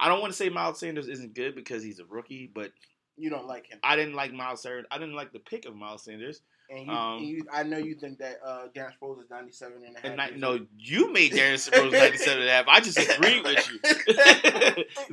I 0.00 0.08
don't 0.08 0.22
want 0.22 0.32
to 0.32 0.36
say 0.38 0.48
Miles 0.48 0.78
Sanders 0.80 1.06
isn't 1.08 1.34
good 1.34 1.54
because 1.54 1.82
he's 1.82 1.98
a 2.00 2.06
rookie, 2.06 2.50
but 2.52 2.72
you 3.16 3.30
don't 3.30 3.46
like 3.46 3.66
him, 3.66 3.78
I 3.82 3.96
didn't 3.96 4.14
like 4.14 4.32
Miles 4.32 4.62
Sanders. 4.62 4.86
I 4.90 4.98
didn't 4.98 5.14
like 5.14 5.32
the 5.32 5.38
pick 5.38 5.66
of 5.66 5.76
Miles 5.76 6.02
Sanders. 6.02 6.40
and 6.70 6.86
you, 6.86 6.92
um, 6.92 7.18
and 7.18 7.26
you 7.26 7.46
I 7.52 7.62
know 7.62 7.76
you 7.78 7.94
think 7.94 8.18
that 8.18 8.40
uh, 8.44 8.68
Darren 8.74 8.92
Sproles 9.00 9.22
is 9.22 9.30
97 9.30 9.82
and 9.84 9.96
a 9.96 10.00
half. 10.00 10.30
And 10.30 10.40
no, 10.40 10.66
you 10.78 11.12
made 11.12 11.32
Darren 11.32 11.54
Sproles 11.54 11.92
97 11.92 12.40
and 12.40 12.48
a 12.48 12.52
half. 12.52 12.68
I 12.68 12.80
just 12.80 12.98
agree 12.98 13.40
with 13.40 13.70
you. 13.70 13.78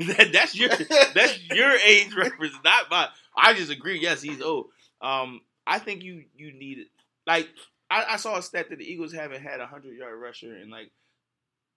that, 0.08 0.30
that's 0.32 0.56
your 0.56 0.70
that's 1.14 1.39
your 1.50 1.72
age 1.72 2.14
reference, 2.16 2.56
not 2.64 2.89
mine. 2.89 3.10
I 3.36 3.54
just 3.54 3.72
agree. 3.72 4.00
Yes, 4.00 4.22
he's 4.22 4.41
old. 4.41 4.68
Um, 5.02 5.41
I 5.68 5.80
think 5.80 6.04
you 6.04 6.26
you 6.36 6.52
need 6.52 6.80
it. 6.80 6.88
Like 7.28 7.50
I, 7.91 8.06
I 8.12 8.16
saw 8.18 8.38
a 8.38 8.41
stat 8.41 8.70
that 8.70 8.80
the 8.80 8.86
Eagles 8.86 9.14
haven't 9.14 9.41
had 9.41 9.60
a 9.60 9.68
hundred 9.68 9.97
yard 9.97 10.20
rusher 10.20 10.56
in 10.58 10.70
like 10.70 10.91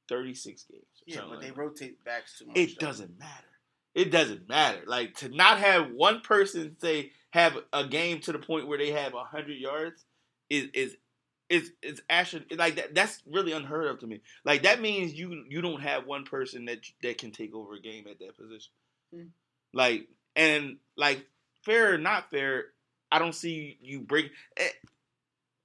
36 0.09 0.64
games. 0.64 0.83
yeah, 1.07 1.20
but 1.20 1.31
like 1.31 1.41
they 1.41 1.47
that. 1.49 1.57
rotate 1.57 2.05
backs 2.05 2.39
too 2.39 2.47
much. 2.47 2.57
It 2.57 2.79
though. 2.79 2.87
doesn't 2.87 3.18
matter. 3.18 3.51
It 3.95 4.11
doesn't 4.11 4.49
matter. 4.49 4.82
Like 4.86 5.14
to 5.16 5.28
not 5.28 5.59
have 5.59 5.90
one 5.93 6.20
person 6.20 6.76
say 6.80 7.12
have 7.30 7.57
a 7.72 7.86
game 7.86 8.20
to 8.20 8.32
the 8.32 8.38
point 8.38 8.66
where 8.68 8.78
they 8.78 8.90
have 8.90 9.12
hundred 9.12 9.59
yards 9.59 10.05
is 10.49 10.68
is 10.74 10.97
is 11.49 11.72
is 11.82 12.03
actually 12.09 12.45
like 12.57 12.76
that. 12.76 12.95
That's 12.95 13.22
really 13.26 13.53
unheard 13.53 13.86
of 13.86 14.01
to 14.01 14.07
me. 14.07 14.20
Like 14.45 14.62
that 14.62 14.80
means 14.80 15.14
you 15.14 15.45
you 15.49 15.61
don't 15.61 15.82
have 15.82 16.07
one 16.07 16.24
person 16.24 16.64
that 16.66 16.80
that 17.03 17.18
can 17.18 17.30
take 17.32 17.55
over 17.55 17.74
a 17.74 17.80
game 17.80 18.07
at 18.11 18.18
that 18.20 18.36
position. 18.36 18.72
Hmm. 19.14 19.26
Like 19.74 20.09
and 20.36 20.78
like 20.97 21.26
fair 21.62 21.95
or 21.95 21.99
not 21.99 22.30
fair, 22.30 22.64
I 23.11 23.18
don't 23.18 23.34
see 23.34 23.78
you 23.82 24.01
break. 24.01 24.30
eh, 24.57 24.68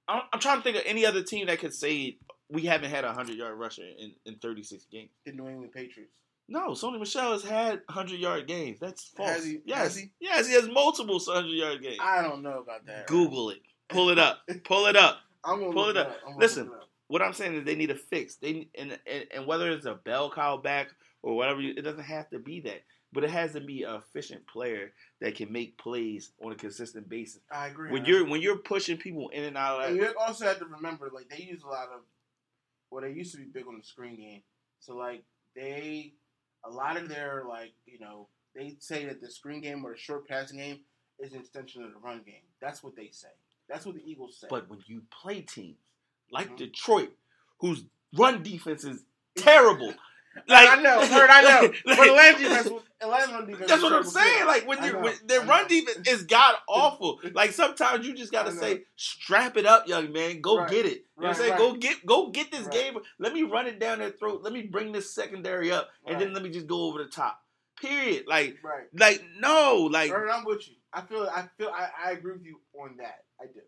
I'm, 0.06 0.22
I'm 0.32 0.40
trying 0.40 0.58
to 0.58 0.62
think 0.62 0.76
of 0.76 0.82
any 0.86 1.06
other 1.06 1.22
team 1.22 1.46
that 1.46 1.58
could 1.58 1.74
say 1.74 2.18
we 2.50 2.62
haven't 2.62 2.90
had 2.90 3.04
a 3.04 3.12
hundred 3.12 3.36
yard 3.36 3.58
rusher 3.58 3.82
in, 3.98 4.12
in 4.24 4.36
36 4.36 4.84
games. 4.90 5.10
The 5.26 5.32
New 5.32 5.48
England 5.48 5.72
Patriots. 5.72 6.12
No, 6.48 6.70
Sony 6.70 6.98
Michel 6.98 7.32
has 7.32 7.42
had 7.42 7.82
hundred 7.90 8.20
yard 8.20 8.46
games. 8.46 8.78
That's 8.80 9.04
false. 9.04 9.30
Has 9.30 9.44
he- 9.44 9.60
yes, 9.66 9.78
has 9.78 9.96
he? 9.96 10.10
yes, 10.18 10.46
he 10.46 10.54
has 10.54 10.68
multiple 10.68 11.18
hundred 11.18 11.50
yard 11.50 11.82
games. 11.82 11.98
I 12.00 12.22
don't 12.22 12.42
know 12.42 12.60
about 12.60 12.86
that. 12.86 13.06
Google 13.06 13.50
it. 13.50 13.60
Pull 13.88 14.08
it 14.10 14.18
up. 14.18 14.40
Pull 14.64 14.86
it 14.86 14.96
up. 14.96 15.18
I'm 15.44 15.60
gonna 15.60 15.72
pull 15.72 15.88
it 15.88 15.96
up. 15.96 16.16
I'm 16.26 16.38
Listen. 16.38 16.66
it 16.66 16.72
up. 16.72 16.88
What 17.08 17.22
I'm 17.22 17.32
saying 17.32 17.54
is 17.54 17.64
they 17.64 17.74
need 17.74 17.90
a 17.90 17.94
fix. 17.94 18.36
They 18.36 18.68
and 18.78 18.98
and, 19.06 19.26
and 19.34 19.46
whether 19.46 19.70
it's 19.70 19.86
a 19.86 19.94
bell 19.94 20.30
cow 20.30 20.56
back 20.56 20.88
or 21.22 21.36
whatever, 21.36 21.60
it 21.60 21.82
doesn't 21.82 22.04
have 22.04 22.28
to 22.30 22.38
be 22.38 22.60
that. 22.60 22.82
But 23.12 23.24
it 23.24 23.30
has 23.30 23.52
to 23.52 23.60
be 23.60 23.84
an 23.84 23.94
efficient 23.94 24.46
player 24.46 24.92
that 25.22 25.34
can 25.34 25.50
make 25.50 25.78
plays 25.78 26.32
on 26.44 26.52
a 26.52 26.54
consistent 26.54 27.08
basis. 27.08 27.40
I 27.50 27.68
agree. 27.68 27.90
When 27.90 28.02
man. 28.02 28.10
you're 28.10 28.26
when 28.26 28.40
you're 28.42 28.58
pushing 28.58 28.98
people 28.98 29.28
in 29.30 29.44
and 29.44 29.56
out 29.56 29.80
of 29.80 29.90
And 29.90 29.96
you 29.96 30.12
also 30.20 30.44
have 30.44 30.58
to 30.58 30.66
remember, 30.66 31.10
like 31.12 31.28
they 31.30 31.42
use 31.42 31.62
a 31.62 31.66
lot 31.66 31.88
of, 31.94 32.00
well, 32.90 33.02
they 33.02 33.12
used 33.12 33.32
to 33.32 33.38
be 33.38 33.44
big 33.44 33.66
on 33.66 33.78
the 33.78 33.84
screen 33.84 34.16
game. 34.16 34.42
So 34.80 34.94
like 34.96 35.22
they, 35.56 36.12
a 36.64 36.70
lot 36.70 36.96
of 36.96 37.08
their 37.08 37.44
like 37.48 37.72
you 37.86 37.98
know 37.98 38.28
they 38.54 38.76
say 38.80 39.04
that 39.06 39.20
the 39.20 39.30
screen 39.30 39.60
game 39.60 39.84
or 39.84 39.92
the 39.92 39.98
short 39.98 40.26
passing 40.28 40.58
game 40.58 40.80
is 41.20 41.32
an 41.32 41.40
extension 41.40 41.82
of 41.84 41.92
the 41.92 41.98
run 41.98 42.22
game. 42.24 42.42
That's 42.60 42.82
what 42.82 42.96
they 42.96 43.08
say. 43.12 43.28
That's 43.68 43.84
what 43.84 43.94
the 43.96 44.02
Eagles 44.10 44.36
say. 44.40 44.46
but 44.50 44.68
when 44.68 44.80
you 44.86 45.02
play 45.10 45.42
teams 45.42 45.76
like 46.30 46.50
Mhm. 46.50 46.56
Detroit, 46.56 47.12
whose 47.60 47.84
run 48.16 48.42
defense 48.42 48.84
is 48.84 49.04
terrible, 49.36 49.94
I 50.48 50.80
know, 50.80 51.00
heard 51.06 51.30
I 51.30 51.42
know. 51.42 51.68
like- 51.86 51.98
but 51.98 52.08
Atlanta 52.08 52.38
defense, 52.38 52.68
Atlanta 53.00 53.32
run 53.32 53.46
defense. 53.46 53.68
That's 53.70 53.82
what 53.82 53.92
I'm 53.92 54.04
saying. 54.04 54.46
Like 54.46 54.66
when 54.68 54.82
you 54.84 54.98
when 54.98 55.14
their 55.26 55.40
run 55.42 55.66
defense 55.68 56.06
is 56.08 56.22
god 56.24 56.54
awful. 56.68 57.20
Like 57.32 57.52
sometimes 57.52 58.06
you 58.06 58.14
just 58.14 58.32
gotta 58.32 58.52
say, 58.52 58.82
strap 58.96 59.56
it 59.56 59.66
up, 59.66 59.88
young 59.88 60.12
man. 60.12 60.40
Go 60.40 60.58
Right. 60.58 60.70
get 60.70 60.86
it. 60.86 61.04
You 61.16 61.22
know 61.22 61.28
what 61.28 61.28
I'm 61.28 61.34
saying? 61.34 61.50
right. 61.52 61.58
Go 61.58 61.74
get 61.74 62.06
go 62.06 62.28
get 62.30 62.50
this 62.52 62.66
game. 62.68 62.98
Let 63.18 63.32
me 63.34 63.42
run 63.42 63.66
it 63.66 63.78
down 63.80 63.98
their 63.98 64.10
throat. 64.10 64.42
Let 64.42 64.52
me 64.52 64.62
bring 64.62 64.92
this 64.92 65.12
secondary 65.14 65.72
up, 65.72 65.88
and 66.06 66.20
then 66.20 66.32
let 66.32 66.42
me 66.42 66.50
just 66.50 66.66
go 66.66 66.82
over 66.84 66.98
the 67.02 67.10
top. 67.10 67.40
Period. 67.80 68.24
Like 68.26 68.58
Right. 68.62 68.86
like 68.94 69.22
no 69.38 69.88
like 69.90 70.10
Hurt, 70.10 70.28
I'm 70.30 70.44
with 70.44 70.68
you. 70.68 70.74
I 70.92 71.02
feel. 71.02 71.28
I 71.32 71.44
feel. 71.58 71.68
I, 71.68 71.88
I 72.06 72.10
agree 72.12 72.32
with 72.32 72.44
you 72.44 72.60
on 72.80 72.96
that. 72.98 73.24
I 73.40 73.44
do. 73.46 73.60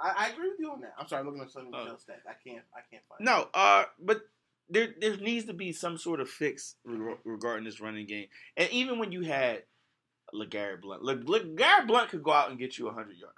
I, 0.00 0.26
I 0.26 0.28
agree 0.30 0.48
with 0.48 0.58
you 0.58 0.70
on 0.72 0.80
that. 0.80 0.94
I'm 0.98 1.06
sorry. 1.06 1.20
I'm 1.20 1.26
looking 1.26 1.42
at 1.42 1.50
something 1.50 1.72
Oh. 1.74 1.84
Michel's 1.84 2.04
stats. 2.04 2.28
I 2.28 2.34
can't. 2.48 2.64
I 2.74 2.80
can't 2.90 3.02
find. 3.08 3.20
no. 3.24 3.48
Uh, 3.54 3.84
but. 4.00 4.22
There, 4.68 4.88
there 5.00 5.16
needs 5.16 5.46
to 5.46 5.52
be 5.52 5.72
some 5.72 5.98
sort 5.98 6.20
of 6.20 6.30
fix 6.30 6.76
reg- 6.84 7.18
regarding 7.24 7.64
this 7.64 7.80
running 7.80 8.06
game, 8.06 8.26
and 8.56 8.70
even 8.70 8.98
when 8.98 9.12
you 9.12 9.22
had 9.22 9.64
LeGarrette 10.34 10.80
Blunt, 10.80 11.02
Le- 11.02 11.16
LeGarrette 11.16 11.86
Blunt 11.86 12.08
could 12.10 12.22
go 12.22 12.32
out 12.32 12.50
and 12.50 12.58
get 12.58 12.78
you 12.78 12.88
hundred 12.90 13.16
yards. 13.18 13.34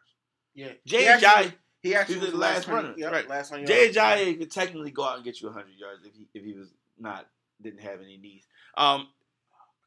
Yeah. 0.55 0.73
Jay 0.87 1.03
He 1.03 1.07
actually- 1.09 1.29
Ajayi, 1.51 1.53
He 1.83 1.95
actually 1.97 2.15
He's 2.15 2.23
was 2.25 2.33
the 2.33 2.39
last 2.39 2.57
last 2.57 2.69
runner. 2.69 2.95
Yep, 2.97 3.13
right. 3.13 3.29
Last 3.29 3.51
one. 3.51 3.67
Jay 3.67 3.91
Ajayi 3.91 4.39
could 4.39 4.51
technically 4.51 4.91
go 4.93 5.05
out 5.05 5.17
and 5.17 5.25
get 5.25 5.41
you 5.41 5.49
100 5.49 5.71
yards 5.77 6.05
if 6.07 6.15
he 6.15 6.29
if 6.35 6.45
he 6.45 6.53
was 6.53 6.69
not 6.99 7.27
didn't 7.61 7.81
have 7.81 8.01
any 8.01 8.17
knees. 8.17 8.45
Um, 8.77 9.09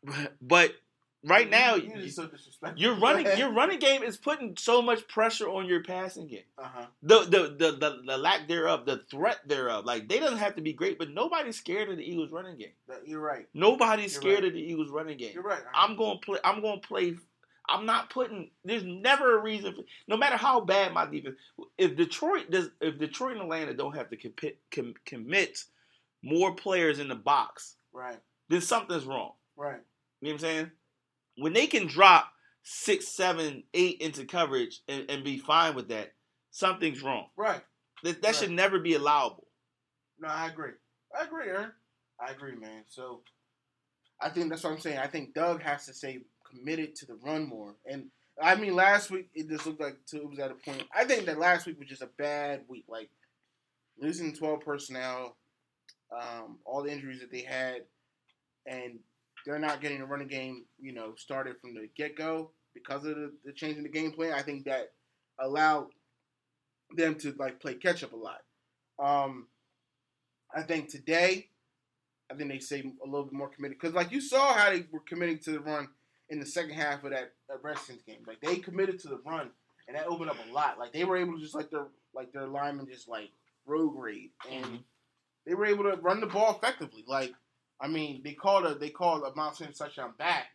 but 0.41 0.73
right 1.23 1.49
now 1.49 1.75
you, 1.75 1.91
you, 1.95 2.09
so 2.09 2.29
your 2.75 2.95
running 2.95 3.25
your 3.37 3.51
running 3.51 3.79
game 3.79 4.03
is 4.03 4.17
putting 4.17 4.55
so 4.57 4.81
much 4.81 5.07
pressure 5.07 5.49
on 5.49 5.65
your 5.65 5.83
passing 5.83 6.27
game. 6.27 6.43
Uh 6.57 6.67
huh. 6.73 6.85
The 7.01 7.19
the, 7.21 7.55
the 7.57 7.71
the 7.77 8.01
the 8.05 8.17
lack 8.17 8.47
thereof, 8.47 8.85
the 8.85 9.01
threat 9.09 9.39
thereof. 9.47 9.85
Like 9.85 10.07
they 10.07 10.19
doesn't 10.19 10.37
have 10.37 10.55
to 10.55 10.61
be 10.61 10.73
great, 10.73 10.97
but 10.97 11.09
nobody's 11.09 11.57
scared 11.57 11.89
of 11.89 11.97
the 11.97 12.03
Eagles 12.03 12.31
running 12.31 12.57
game. 12.57 12.71
You're 13.05 13.21
right. 13.21 13.47
Nobody's 13.53 14.13
You're 14.13 14.21
scared 14.21 14.39
right. 14.39 14.47
of 14.47 14.53
the 14.53 14.61
Eagles 14.61 14.89
running 14.89 15.17
game. 15.17 15.31
You're 15.33 15.43
right. 15.43 15.61
I'm 15.73 15.97
going 15.97 16.19
to 16.19 16.25
play. 16.25 16.39
I'm 16.43 16.61
going 16.61 16.81
to 16.81 16.87
play. 16.87 17.15
I'm 17.69 17.85
not 17.85 18.09
putting. 18.09 18.51
There's 18.63 18.83
never 18.83 19.37
a 19.37 19.41
reason. 19.41 19.73
For, 19.73 19.81
no 20.07 20.17
matter 20.17 20.37
how 20.37 20.61
bad 20.61 20.93
my 20.93 21.05
defense. 21.05 21.35
If 21.77 21.97
Detroit 21.97 22.49
does, 22.49 22.69
if 22.79 22.97
Detroit 22.97 23.33
and 23.33 23.41
Atlanta 23.41 23.73
don't 23.73 23.95
have 23.95 24.09
to 24.11 24.17
compit, 24.17 24.55
com, 24.73 24.93
commit 25.05 25.63
more 26.23 26.55
players 26.55 26.99
in 26.99 27.07
the 27.07 27.15
box, 27.15 27.75
right. 27.91 28.17
then 28.49 28.61
something's 28.61 29.05
wrong. 29.05 29.33
Right. 29.55 29.81
You 30.21 30.29
know 30.29 30.33
what 30.33 30.33
I'm 30.33 30.39
saying? 30.39 30.71
When 31.37 31.53
they 31.53 31.67
can 31.67 31.87
drop 31.87 32.31
six, 32.63 33.07
seven, 33.07 33.63
eight 33.73 34.01
into 34.01 34.25
coverage 34.25 34.81
and, 34.87 35.05
and 35.09 35.23
be 35.23 35.37
fine 35.37 35.75
with 35.75 35.89
that, 35.89 36.13
something's 36.51 37.01
wrong. 37.01 37.27
Right. 37.37 37.61
That, 38.03 38.21
that 38.21 38.35
should 38.35 38.51
never 38.51 38.79
be 38.79 38.95
allowable. 38.95 39.47
No, 40.19 40.27
I 40.27 40.47
agree. 40.47 40.71
I 41.17 41.25
agree, 41.25 41.47
Aaron. 41.47 41.71
I 42.19 42.31
agree, 42.31 42.55
man. 42.55 42.83
So 42.87 43.21
I 44.21 44.29
think 44.29 44.49
that's 44.49 44.63
what 44.63 44.73
I'm 44.73 44.79
saying. 44.79 44.97
I 44.97 45.07
think 45.07 45.33
Doug 45.33 45.61
has 45.61 45.85
to 45.85 45.93
stay 45.93 46.19
committed 46.49 46.95
to 46.95 47.05
the 47.05 47.15
run 47.15 47.47
more. 47.47 47.75
And 47.85 48.07
I 48.41 48.55
mean, 48.55 48.75
last 48.75 49.09
week 49.11 49.29
it 49.33 49.49
just 49.49 49.65
looked 49.65 49.81
like 49.81 49.97
it 50.11 50.29
was 50.29 50.39
at 50.39 50.51
a 50.51 50.55
point. 50.55 50.83
I 50.95 51.05
think 51.05 51.25
that 51.25 51.39
last 51.39 51.65
week 51.65 51.79
was 51.79 51.87
just 51.87 52.01
a 52.01 52.09
bad 52.17 52.61
week. 52.67 52.85
Like 52.87 53.09
losing 53.99 54.33
12 54.33 54.61
personnel, 54.61 55.37
um, 56.11 56.59
all 56.65 56.83
the 56.83 56.91
injuries 56.91 57.21
that 57.21 57.31
they 57.31 57.41
had, 57.41 57.83
and 58.65 58.99
they're 59.47 59.57
not 59.59 59.81
getting 59.81 59.99
the 59.99 60.05
running 60.05 60.27
game, 60.27 60.65
you 60.79 60.91
know, 60.93 61.13
started 61.15 61.55
from 61.61 61.73
the 61.73 61.87
get 61.95 62.15
go 62.17 62.51
because 62.73 63.05
of 63.05 63.15
the, 63.15 63.31
the 63.45 63.53
change 63.53 63.77
in 63.77 63.83
the 63.83 63.89
game 63.89 64.11
plan. 64.11 64.33
I 64.33 64.41
think 64.43 64.65
that 64.65 64.91
allowed 65.39 65.87
them 66.95 67.15
to 67.15 67.33
like 67.39 67.59
play 67.59 67.75
catch 67.75 68.03
up 68.03 68.11
a 68.13 68.15
lot. 68.15 68.41
Um, 68.99 69.47
I 70.53 70.61
think 70.63 70.89
today, 70.89 71.47
I 72.31 72.35
think 72.35 72.49
they 72.49 72.59
say 72.59 72.81
a 73.03 73.05
little 73.05 73.23
bit 73.25 73.33
more 73.33 73.49
committed 73.49 73.77
because, 73.79 73.95
like 73.95 74.11
you 74.11 74.19
saw 74.21 74.53
how 74.53 74.69
they 74.69 74.85
were 74.91 74.99
committing 75.07 75.39
to 75.39 75.51
the 75.51 75.59
run 75.61 75.87
in 76.29 76.39
the 76.39 76.45
second 76.45 76.71
half 76.73 77.03
of 77.05 77.11
that, 77.11 77.31
that 77.47 77.63
Redskins 77.63 78.01
game. 78.03 78.19
Like 78.27 78.41
they 78.41 78.57
committed 78.57 78.99
to 78.99 79.07
the 79.07 79.21
run, 79.25 79.49
and 79.87 79.95
that 79.95 80.07
opened 80.07 80.29
up 80.29 80.37
a 80.49 80.53
lot. 80.53 80.77
Like 80.77 80.91
they 80.91 81.05
were 81.05 81.17
able 81.17 81.33
to 81.35 81.39
just 81.41 81.55
like 81.55 81.69
their 81.69 81.87
like 82.13 82.33
their 82.33 82.47
linemen 82.47 82.87
just 82.91 83.07
like 83.07 83.29
road 83.65 83.91
grade, 83.91 84.31
and 84.51 84.65
Mhm. 84.65 84.83
they 85.45 85.53
were 85.55 85.65
able 85.65 85.85
to 85.85 85.95
run 86.01 86.19
the 86.19 86.27
ball 86.27 86.55
effectively. 86.55 87.03
Like 87.07 87.33
I 87.79 87.87
mean, 87.87 88.21
they 88.23 88.33
called 88.33 88.65
a 88.65 88.75
they 88.75 88.89
called 88.89 89.23
a 89.23 89.35
Miles 89.35 89.57
Sanders 89.57 89.77
touchdown 89.77 90.13
back, 90.17 90.47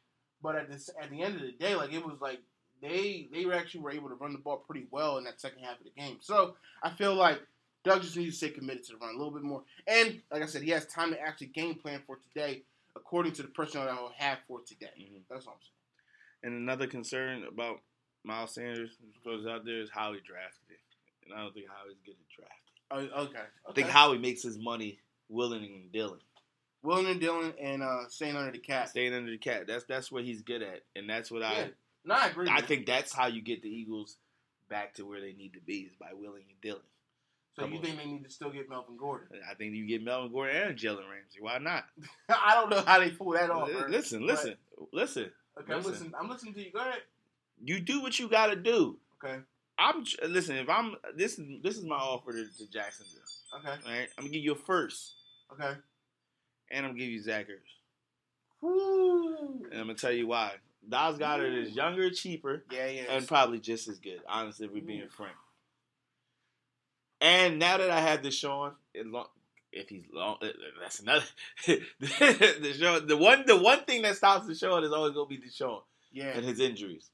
but 0.43 0.57
at 0.57 0.71
this 0.71 0.91
at 1.01 1.11
the 1.11 1.23
end 1.23 1.37
of 1.37 1.43
the 1.43 1.53
day, 1.53 1.75
like 1.75 1.93
it 1.93 2.05
was 2.05 2.21
like 2.21 2.41
they 2.81 3.29
they 3.33 3.45
were 3.45 3.55
actually 3.55 3.81
were 3.81 3.93
able 3.93 4.09
to 4.09 4.15
run 4.17 4.33
the 4.33 4.39
ball 4.39 4.57
pretty 4.59 4.87
well 4.91 5.19
in 5.19 5.25
that 5.25 5.41
second 5.41 5.63
half 5.63 5.79
of 5.79 5.85
the 5.85 5.91
game. 5.91 6.19
So 6.21 6.55
I 6.83 6.91
feel 6.91 7.15
like 7.15 7.41
Doug 7.85 8.03
just 8.03 8.17
needs 8.17 8.39
to 8.39 8.47
stay 8.47 8.55
committed 8.55 8.85
to 8.85 8.93
the 8.93 8.99
run 8.99 9.15
a 9.15 9.19
little 9.19 9.33
bit 9.33 9.43
more. 9.43 9.63
And 9.87 10.21
like 10.31 10.43
I 10.43 10.47
said, 10.47 10.63
he 10.63 10.71
has 10.71 10.87
time 10.87 11.11
to 11.13 11.21
actually 11.21 11.49
game 11.49 11.75
plan 11.77 12.01
for 12.07 12.17
today, 12.17 12.63
according 12.97 13.33
to 13.35 13.43
the 13.43 13.49
personnel 13.49 13.87
that 13.87 13.95
he'll 13.97 14.13
have 14.19 14.39
for 14.49 14.61
today. 14.61 14.91
Mhm. 14.99 15.23
That's 15.31 15.47
what 15.47 15.55
I'm 15.55 15.61
saying. 15.61 15.73
And 16.45 16.55
another 16.55 16.87
concern 16.89 17.45
about 17.45 17.81
Miles 18.25 18.55
Sanders 18.55 18.91
goes 19.25 19.47
out 19.47 19.65
there 19.65 19.81
is 19.81 19.91
how 19.91 20.13
he 20.13 20.21
drafted 20.21 20.71
it, 20.71 20.81
and 21.25 21.35
I 21.35 21.43
don't 21.43 21.55
think 21.55 21.67
Howie's 21.69 21.99
good 22.05 22.15
at 22.15 22.29
drafting. 22.37 23.13
Oh, 23.15 23.23
okay. 23.25 23.39
I 23.69 23.73
think 23.73 23.87
okay. 23.87 23.93
Howie 23.93 24.19
makes 24.19 24.43
his 24.43 24.59
money 24.59 24.99
willing 25.29 25.65
and 25.65 25.93
dealing, 25.93 26.21
Willing 26.83 27.07
and 27.07 27.21
Dylan 27.21 27.53
and 27.61 27.83
uh, 27.83 28.09
staying 28.09 28.37
under 28.37 28.51
the 28.53 28.59
cap. 28.59 28.89
staying 28.89 29.15
under 29.15 29.31
the 29.31 29.39
cap. 29.39 29.63
That's 29.67 29.85
that's 29.85 30.11
what 30.11 30.25
he's 30.25 30.43
good 30.43 30.63
at, 30.63 30.83
and 30.97 31.09
that's 31.09 31.31
what 31.31 31.43
Yeah, 31.43 31.49
I 31.51 31.71
No, 32.05 32.15
I 32.15 32.27
agree. 32.29 32.49
I 32.49 32.55
man. 32.55 32.65
think 32.65 32.87
that's 32.87 33.13
how 33.13 33.27
you 33.29 33.41
get 33.43 33.63
the 33.63 33.69
Eagles 33.69 34.17
back 34.69 34.95
to 34.95 35.05
where 35.07 35.21
they 35.21 35.33
need 35.33 35.53
to 35.55 35.61
be 35.61 35.81
is 35.81 35.93
by 36.01 36.09
willing 36.13 36.43
and 36.49 36.61
dealing. 36.61 36.81
so. 37.57 37.67
You 37.67 37.81
think 37.81 37.99
they 37.99 38.07
need 38.07 38.25
to 38.25 38.31
still 38.31 38.51
get 38.51 38.69
Melvin 38.69 38.97
Gordon? 38.97 39.29
I 39.49 39.55
think 39.55 39.75
you 39.75 39.87
get 39.87 40.03
Melvin 40.03 40.33
Gordon 40.33 40.57
and 40.57 40.79
Jalen 40.79 41.09
Ramsey. 41.09 41.41
Why 41.41 41.59
not? 41.59 41.85
I 42.29 42.55
don't 42.55 42.71
know 42.71 42.83
how 42.87 42.99
they 42.99 43.11
pull 43.11 43.33
that 43.33 43.51
off. 43.51 43.69
Ernst, 43.71 43.91
listen, 43.91 44.21
but- 44.21 44.27
listen, 44.29 44.55
listen. 44.93 45.31
Okay, 45.61 45.73
I'm 45.73 45.77
listen. 45.79 45.93
listening. 45.93 46.13
I'm 46.19 46.29
listening 46.31 46.55
to 46.55 46.65
you. 46.65 46.73
Go 46.73 46.81
ahead. 46.81 47.03
You 47.65 47.79
do 47.81 48.01
what 48.03 48.19
you 48.19 48.29
got 48.29 48.47
to 48.47 48.57
do. 48.57 48.97
Okay. 49.23 49.39
I'm 49.79 50.05
listen. 50.29 50.57
If 50.57 50.69
I'm 50.69 50.97
this 51.17 51.39
is 51.39 51.63
this 51.63 51.77
is 51.77 51.85
my 51.85 51.97
offer 51.97 52.33
to, 52.33 52.45
to 52.59 52.71
Jacksonville. 52.71 53.23
Okay. 53.59 53.69
All 53.87 53.93
right, 53.93 54.09
I'm 54.19 54.25
gonna 54.25 54.33
give 54.33 54.43
you 54.43 54.53
a 54.53 54.57
first, 54.57 55.13
Okay. 55.53 55.73
And 56.73 56.87
I'm 56.87 56.93
gonna 56.93 56.99
give 57.01 57.11
you 57.11 57.21
Zach 57.23 57.47
Ertz, 57.49 57.59
Woo. 58.63 59.37
and 59.71 59.75
I'm 59.81 59.87
gonna 59.87 59.95
tell 59.95 60.11
you 60.13 60.27
why. 60.27 60.53
Dallas 60.89 61.19
Goedert 61.19 61.55
is 61.63 61.75
younger, 61.77 62.11
cheaper, 62.11 62.65
Yeah, 62.73 62.87
yeah. 62.89 63.03
and 63.11 63.29
probably 63.29 63.61
just 63.61 63.87
as 63.89 63.99
good. 64.01 64.21
Honestly, 64.29 64.67
if 64.67 64.73
we're 64.73 64.83
being 64.83 65.09
frank. 65.09 65.37
And 67.21 67.59
now 67.59 67.77
that 67.79 67.91
I 67.91 68.01
have 68.01 68.23
DeSean, 68.23 68.73
it 68.95 69.07
lo- 69.07 69.31
if 69.71 69.89
he's 69.89 70.05
long, 70.13 70.39
uh, 70.43 70.49
that's 70.81 70.99
another. 71.01 71.25
DeSean, 71.67 73.07
the 73.07 73.17
one, 73.17 73.45
the 73.47 73.57
one 73.57 73.85
thing 73.85 74.03
that 74.03 74.17
stops 74.17 74.47
the 74.47 74.55
DeSean 74.55 74.85
is 74.85 74.93
always 74.93 75.13
gonna 75.15 75.27
be 75.29 75.39
DeSean 75.39 75.83
yeah. 76.11 76.29
and 76.37 76.45
his 76.45 76.59
injuries. 76.59 77.11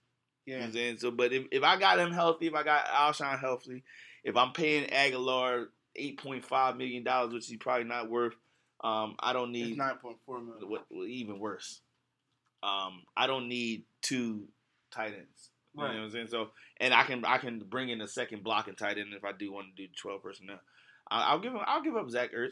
You 0.46 0.54
know 0.54 0.58
Yeah. 0.58 0.62
what 0.62 0.66
I'm 0.68 0.72
saying? 0.72 0.96
So, 0.98 1.10
but 1.10 1.32
if, 1.32 1.46
if 1.52 1.62
I 1.62 1.78
got 1.78 1.98
him 1.98 2.12
healthy, 2.12 2.46
if 2.46 2.54
I 2.54 2.62
got 2.62 2.86
Alshon 2.86 3.38
healthy, 3.38 3.82
if 4.24 4.36
I'm 4.36 4.52
paying 4.52 4.88
Agholor 4.88 5.66
eight 5.94 6.18
point 6.22 6.44
five 6.44 6.76
million 6.76 7.02
dollars, 7.04 7.34
which 7.34 7.46
he's 7.48 7.58
probably 7.58 7.84
not 7.84 8.08
worth, 8.08 8.34
um, 8.82 9.16
I 9.20 9.32
don't 9.32 9.52
need 9.52 9.76
nine 9.76 9.96
point 9.96 10.18
four 10.24 10.40
million. 10.40 10.68
what, 10.68 10.86
even 11.06 11.38
worse. 11.38 11.80
Um, 12.62 13.02
I 13.16 13.26
don't 13.26 13.48
need 13.48 13.84
two 14.02 14.48
tight 14.90 15.14
ends. 15.14 15.50
You 15.74 15.84
Right. 15.84 15.92
know 15.92 15.98
what 15.98 16.04
I'm 16.06 16.10
saying? 16.10 16.26
So, 16.28 16.48
and 16.80 16.92
I 16.92 17.04
can 17.04 17.24
I 17.24 17.38
can 17.38 17.60
bring 17.60 17.88
in 17.88 18.00
a 18.00 18.08
second 18.08 18.42
blocking 18.42 18.74
tight 18.74 18.98
end 18.98 19.14
if 19.14 19.24
I 19.24 19.32
do 19.32 19.52
want 19.52 19.68
to 19.76 19.86
do 19.86 19.92
twelve 20.00 20.22
personnel. 20.22 20.60
I, 21.10 21.24
I'll 21.30 21.38
give 21.38 21.52
him 21.52 21.60
I'll 21.66 21.82
give 21.82 21.96
up 21.96 22.10
Zach 22.10 22.32
Ertz. 22.32 22.50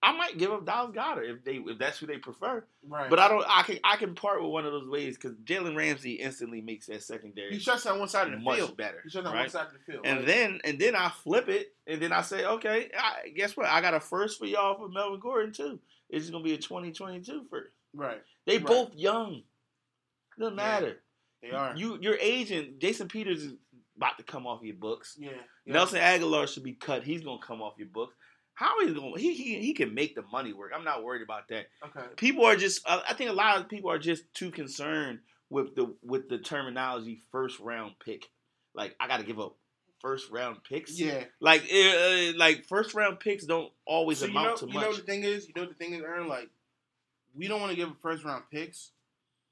I 0.00 0.16
might 0.16 0.38
give 0.38 0.52
up 0.52 0.64
Dallas 0.64 0.94
Goedert 0.94 1.28
if 1.28 1.44
they 1.44 1.56
if 1.56 1.76
that's 1.78 1.98
who 1.98 2.06
they 2.06 2.18
prefer. 2.18 2.64
Right. 2.86 3.10
But 3.10 3.18
I 3.18 3.28
don't. 3.28 3.44
I 3.48 3.62
can 3.62 3.78
I 3.82 3.96
can 3.96 4.14
part 4.14 4.40
with 4.40 4.50
one 4.52 4.64
of 4.64 4.72
those 4.72 4.88
ways 4.88 5.16
because 5.16 5.36
Jalen 5.38 5.76
Ramsey 5.76 6.12
instantly 6.12 6.60
makes 6.60 6.86
that 6.86 7.02
secondary 7.02 7.52
he 7.52 7.58
shuts 7.58 7.82
down 7.82 7.98
one 7.98 8.08
side 8.08 8.26
of 8.28 8.32
the 8.32 8.38
much 8.38 8.58
field. 8.58 8.76
better. 8.76 9.00
He 9.02 9.10
shuts 9.10 9.24
down 9.24 9.34
right? 9.34 9.40
one 9.42 9.50
side 9.50 9.66
of 9.66 9.72
the 9.72 9.92
field. 9.92 10.06
And 10.06 10.18
right? 10.18 10.26
then 10.26 10.60
and 10.64 10.78
then 10.78 10.94
I 10.94 11.08
flip 11.24 11.48
it 11.48 11.74
and 11.88 12.00
then 12.00 12.12
I 12.12 12.22
say, 12.22 12.44
okay, 12.44 12.90
I, 12.96 13.30
guess 13.30 13.56
what? 13.56 13.66
I 13.66 13.80
got 13.80 13.94
a 13.94 13.98
first 14.00 14.38
for 14.38 14.46
y'all 14.46 14.76
for 14.78 14.88
Melvin 14.88 15.18
Gordon 15.18 15.52
too. 15.52 15.80
It's 16.10 16.24
just 16.26 16.32
gonna 16.32 16.44
be 16.44 16.54
a 16.54 16.58
2022 16.58 17.46
first. 17.50 17.72
right, 17.92 18.22
They 18.46 18.58
Right. 18.58 18.66
both 18.66 18.94
young. 18.94 19.42
Doesn't 20.38 20.56
Yeah. 20.56 20.62
matter. 20.64 21.00
they 21.42 21.50
are. 21.50 21.76
You 21.76 21.98
your 22.00 22.16
agent 22.20 22.78
Jason 22.78 23.08
Peters 23.08 23.42
is 23.42 23.54
about 23.96 24.16
to 24.18 24.22
come 24.24 24.46
off 24.46 24.62
your 24.62 24.76
books. 24.76 25.16
yeah, 25.18 25.30
yeah. 25.64 25.72
Nelson 25.72 26.00
Agholor 26.00 26.46
should 26.46 26.62
be 26.62 26.74
cut. 26.74 27.02
He's 27.02 27.22
gonna 27.22 27.42
come 27.42 27.60
off 27.62 27.74
your 27.78 27.88
books. 27.88 28.14
How 28.58 28.80
he's 28.84 28.92
gonna 28.92 29.16
he, 29.16 29.34
he 29.34 29.60
he 29.60 29.72
can 29.72 29.94
make 29.94 30.16
the 30.16 30.22
money 30.32 30.52
work. 30.52 30.72
I'm 30.74 30.82
not 30.82 31.04
worried 31.04 31.22
about 31.22 31.46
that. 31.50 31.66
Okay. 31.84 32.06
People 32.16 32.44
are 32.44 32.56
just 32.56 32.82
I 32.84 33.00
I 33.10 33.14
think 33.14 33.30
a 33.30 33.32
lot 33.32 33.56
of 33.58 33.68
people 33.68 33.88
are 33.88 34.00
just 34.00 34.24
too 34.34 34.50
concerned 34.50 35.20
with 35.48 35.76
the 35.76 35.94
with 36.02 36.28
the 36.28 36.38
terminology 36.38 37.20
first 37.30 37.60
round 37.60 37.92
pick. 38.04 38.24
Like 38.74 38.96
I 38.98 39.06
got 39.06 39.18
to 39.18 39.22
give 39.24 39.38
up 39.38 39.54
first 40.00 40.28
round 40.32 40.56
picks. 40.68 40.98
Yeah. 40.98 41.22
Like 41.40 41.62
uh, 41.72 42.36
like 42.36 42.64
first 42.64 42.94
round 42.94 43.20
picks 43.20 43.44
don't 43.44 43.70
always 43.86 44.18
So 44.18 44.26
you 44.26 44.32
amount 44.32 44.62
know, 44.62 44.66
to 44.66 44.72
you 44.74 44.80
know 44.80 44.88
what 44.88 44.96
the 44.96 45.02
thing 45.02 45.22
is. 45.22 45.46
You 45.46 45.52
know 45.54 45.62
what 45.62 45.70
the 45.70 45.76
thing 45.76 45.94
is, 45.94 46.02
Aaron. 46.02 46.26
Like, 46.26 46.48
we 47.36 47.46
don't 47.46 47.60
want 47.60 47.70
to 47.70 47.76
give 47.76 47.90
first 48.02 48.24
round 48.24 48.42
picks, 48.50 48.90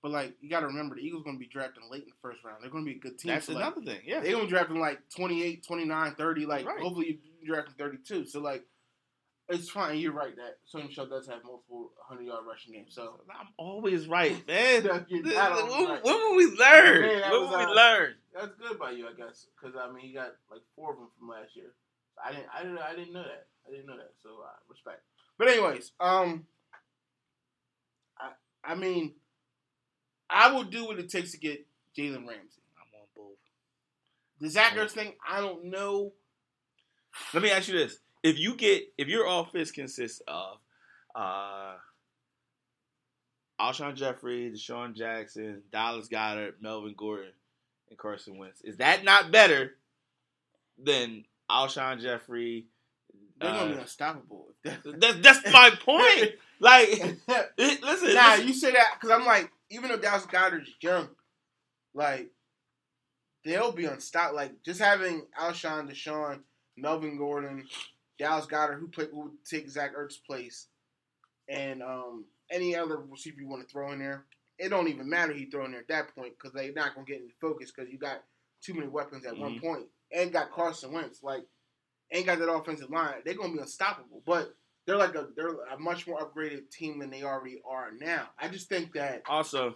but 0.02 0.10
like 0.10 0.34
you 0.40 0.50
got 0.50 0.60
to 0.60 0.66
remember 0.66 0.96
the 0.96 1.02
Eagles 1.02 1.22
going 1.22 1.36
to 1.36 1.40
be 1.40 1.46
drafting 1.46 1.84
late 1.92 2.02
in 2.02 2.08
the 2.08 2.14
first 2.20 2.42
round. 2.42 2.58
They're 2.60 2.70
going 2.70 2.84
to 2.84 2.90
be 2.90 2.96
a 2.96 3.00
good 3.00 3.20
team. 3.20 3.28
That's 3.30 3.46
so, 3.46 3.52
like, 3.52 3.62
another 3.62 3.82
thing. 3.82 4.00
Yeah. 4.04 4.18
They're 4.18 4.32
going 4.32 4.46
to 4.46 4.50
be 4.50 4.52
drafting 4.52 4.80
like 4.80 4.98
28, 5.16 5.64
29, 5.64 6.14
30. 6.16 6.46
Like, 6.46 6.66
Right. 6.66 6.80
hopefully 6.80 7.20
you 7.40 7.46
drafting 7.46 7.74
32. 7.78 8.26
So, 8.26 8.40
like, 8.40 8.64
it's 9.48 9.70
fine. 9.70 9.98
You're 9.98 10.12
right 10.12 10.34
that 10.36 10.58
Sony 10.72 10.88
Michel 10.88 11.06
does 11.06 11.26
have 11.28 11.44
multiple 11.44 11.92
100 12.08 12.24
yard 12.24 12.44
rushing 12.48 12.72
games. 12.72 12.94
So, 12.94 13.20
I'm 13.30 13.48
always 13.56 14.08
right, 14.08 14.46
man. 14.46 14.82
Yeah, 15.08 15.54
When, 15.54 15.88
right. 15.88 16.04
when 16.04 16.14
will 16.14 16.36
we 16.36 16.46
learn? 16.46 17.20
That 17.20 17.30
when 17.30 17.40
was, 17.42 17.50
will 17.50 17.58
we 17.58 17.64
uh, 17.64 17.74
learn? 17.74 18.14
that's 18.34 18.54
good 18.56 18.78
by 18.78 18.90
you, 18.90 19.06
I 19.08 19.12
guess. 19.12 19.46
Because, 19.60 19.76
I 19.76 19.90
mean, 19.92 20.04
he 20.06 20.12
got 20.12 20.32
like 20.50 20.62
four 20.74 20.92
of 20.92 20.98
them 20.98 21.08
from 21.18 21.28
last 21.28 21.54
year. 21.54 21.72
I 22.22 22.32
didn't, 22.32 22.46
I 22.54 22.62
didn't, 22.62 22.78
I 22.78 22.96
didn't 22.96 23.12
know 23.12 23.22
that. 23.22 23.46
I 23.66 23.70
didn't 23.70 23.86
know 23.86 23.96
that. 23.96 24.12
So, 24.22 24.30
uh, 24.44 24.56
respect. 24.68 25.02
But, 25.38 25.48
anyways, 25.48 25.92
um, 26.00 26.46
I, 28.18 28.30
I 28.64 28.74
mean, 28.74 29.12
I 30.28 30.50
will 30.52 30.64
do 30.64 30.86
what 30.86 30.98
it 30.98 31.08
takes 31.10 31.32
to 31.32 31.38
get 31.38 31.64
Jalen 31.96 32.26
Ramsey. 32.26 32.62
I'm 32.78 33.00
on 33.00 33.06
both. 33.14 33.36
The 34.40 34.50
Zach 34.50 34.74
Ertz 34.74 34.90
thing, 34.90 35.12
I 35.28 35.40
don't 35.40 35.66
know. 35.66 36.12
Let 37.32 37.42
me 37.42 37.50
ask 37.50 37.68
you 37.68 37.78
this: 37.78 37.98
If 38.26 38.38
you 38.40 38.56
get, 38.56 38.82
if 38.98 39.06
your 39.08 39.24
offense 39.26 39.70
consists 39.70 40.20
of, 40.26 40.58
uh, 41.14 41.74
Alshon 43.60 43.94
Jeffery, 43.94 44.50
DeSean 44.50 44.94
Jackson, 44.94 45.62
Dallas 45.72 46.08
Goedert, 46.08 46.54
Melvin 46.60 46.94
Gordon, 46.96 47.32
and 47.88 47.98
Carson 47.98 48.36
Wentz, 48.36 48.60
is 48.62 48.78
that 48.78 49.04
not 49.04 49.30
better 49.30 49.74
than 50.82 51.24
Alshon 51.50 52.00
Jeffery? 52.00 52.66
They're 53.40 53.52
gonna 53.52 53.72
be 53.74 53.78
Uh, 53.78 53.82
unstoppable. 53.82 54.48
that, 54.64 55.22
that's 55.22 55.52
my 55.52 55.70
point. 55.70 56.32
Like, 56.58 56.88
it- 57.28 57.82
listen, 57.82 58.14
nah, 58.14 58.30
listen. 58.32 58.48
you 58.48 58.54
say 58.54 58.72
that 58.72 58.94
because 59.00 59.10
I'm 59.16 59.24
like, 59.26 59.50
even 59.70 59.88
though 59.88 59.98
Dallas 59.98 60.26
Goedert 60.26 60.62
is 60.62 60.74
young, 60.80 61.08
like 61.94 62.30
they'll 63.44 63.72
be 63.72 63.84
unstoppable. 63.86 64.36
Like 64.36 64.62
just 64.64 64.80
having 64.80 65.22
Alshon, 65.40 65.88
DeSean, 65.90 66.40
Melvin 66.76 67.16
Gordon, 67.16 67.66
Dallas 68.18 68.46
Goedert, 68.46 68.78
who 68.80 68.88
play 68.88 69.06
who 69.10 69.20
would 69.24 69.44
take 69.48 69.68
Zach 69.68 69.94
Ertz's 69.96 70.16
place, 70.18 70.68
and 71.48 71.82
um, 71.82 72.24
any 72.50 72.74
other 72.76 72.96
receiver 72.98 73.40
you 73.40 73.48
want 73.48 73.62
to 73.66 73.72
throw 73.72 73.92
in 73.92 73.98
there. 73.98 74.24
It 74.58 74.70
don't 74.70 74.88
even 74.88 75.08
matter 75.10 75.32
you 75.34 75.50
throw 75.50 75.64
in 75.66 75.72
there 75.72 75.80
at 75.80 75.88
that 75.88 76.14
point 76.14 76.32
because 76.38 76.52
they're 76.54 76.72
not 76.72 76.94
gonna 76.94 77.06
get 77.06 77.20
any 77.20 77.34
focus 77.40 77.70
because 77.70 77.90
you 77.92 77.98
got 77.98 78.22
too 78.62 78.74
many 78.74 78.88
weapons 78.88 79.26
at 79.26 79.36
one 79.36 79.56
Mhm. 79.56 79.60
point 79.60 79.86
and 80.12 80.32
got 80.32 80.50
Carson 80.50 80.92
Wentz. 80.92 81.22
Like 81.22 81.44
ain't 82.10 82.26
got 82.26 82.38
that 82.38 82.50
offensive 82.50 82.88
line. 82.90 83.16
They're 83.24 83.34
gonna 83.34 83.52
be 83.52 83.58
unstoppable, 83.60 84.22
but. 84.26 84.54
They're 84.86 84.96
like 84.96 85.16
a 85.16 85.26
they're 85.34 85.64
a 85.64 85.76
much 85.80 86.06
more 86.06 86.20
upgraded 86.20 86.70
team 86.70 87.00
than 87.00 87.10
they 87.10 87.24
already 87.24 87.60
are 87.68 87.90
now. 87.90 88.28
I 88.38 88.46
just 88.46 88.68
think 88.68 88.92
that 88.92 89.22
also 89.28 89.74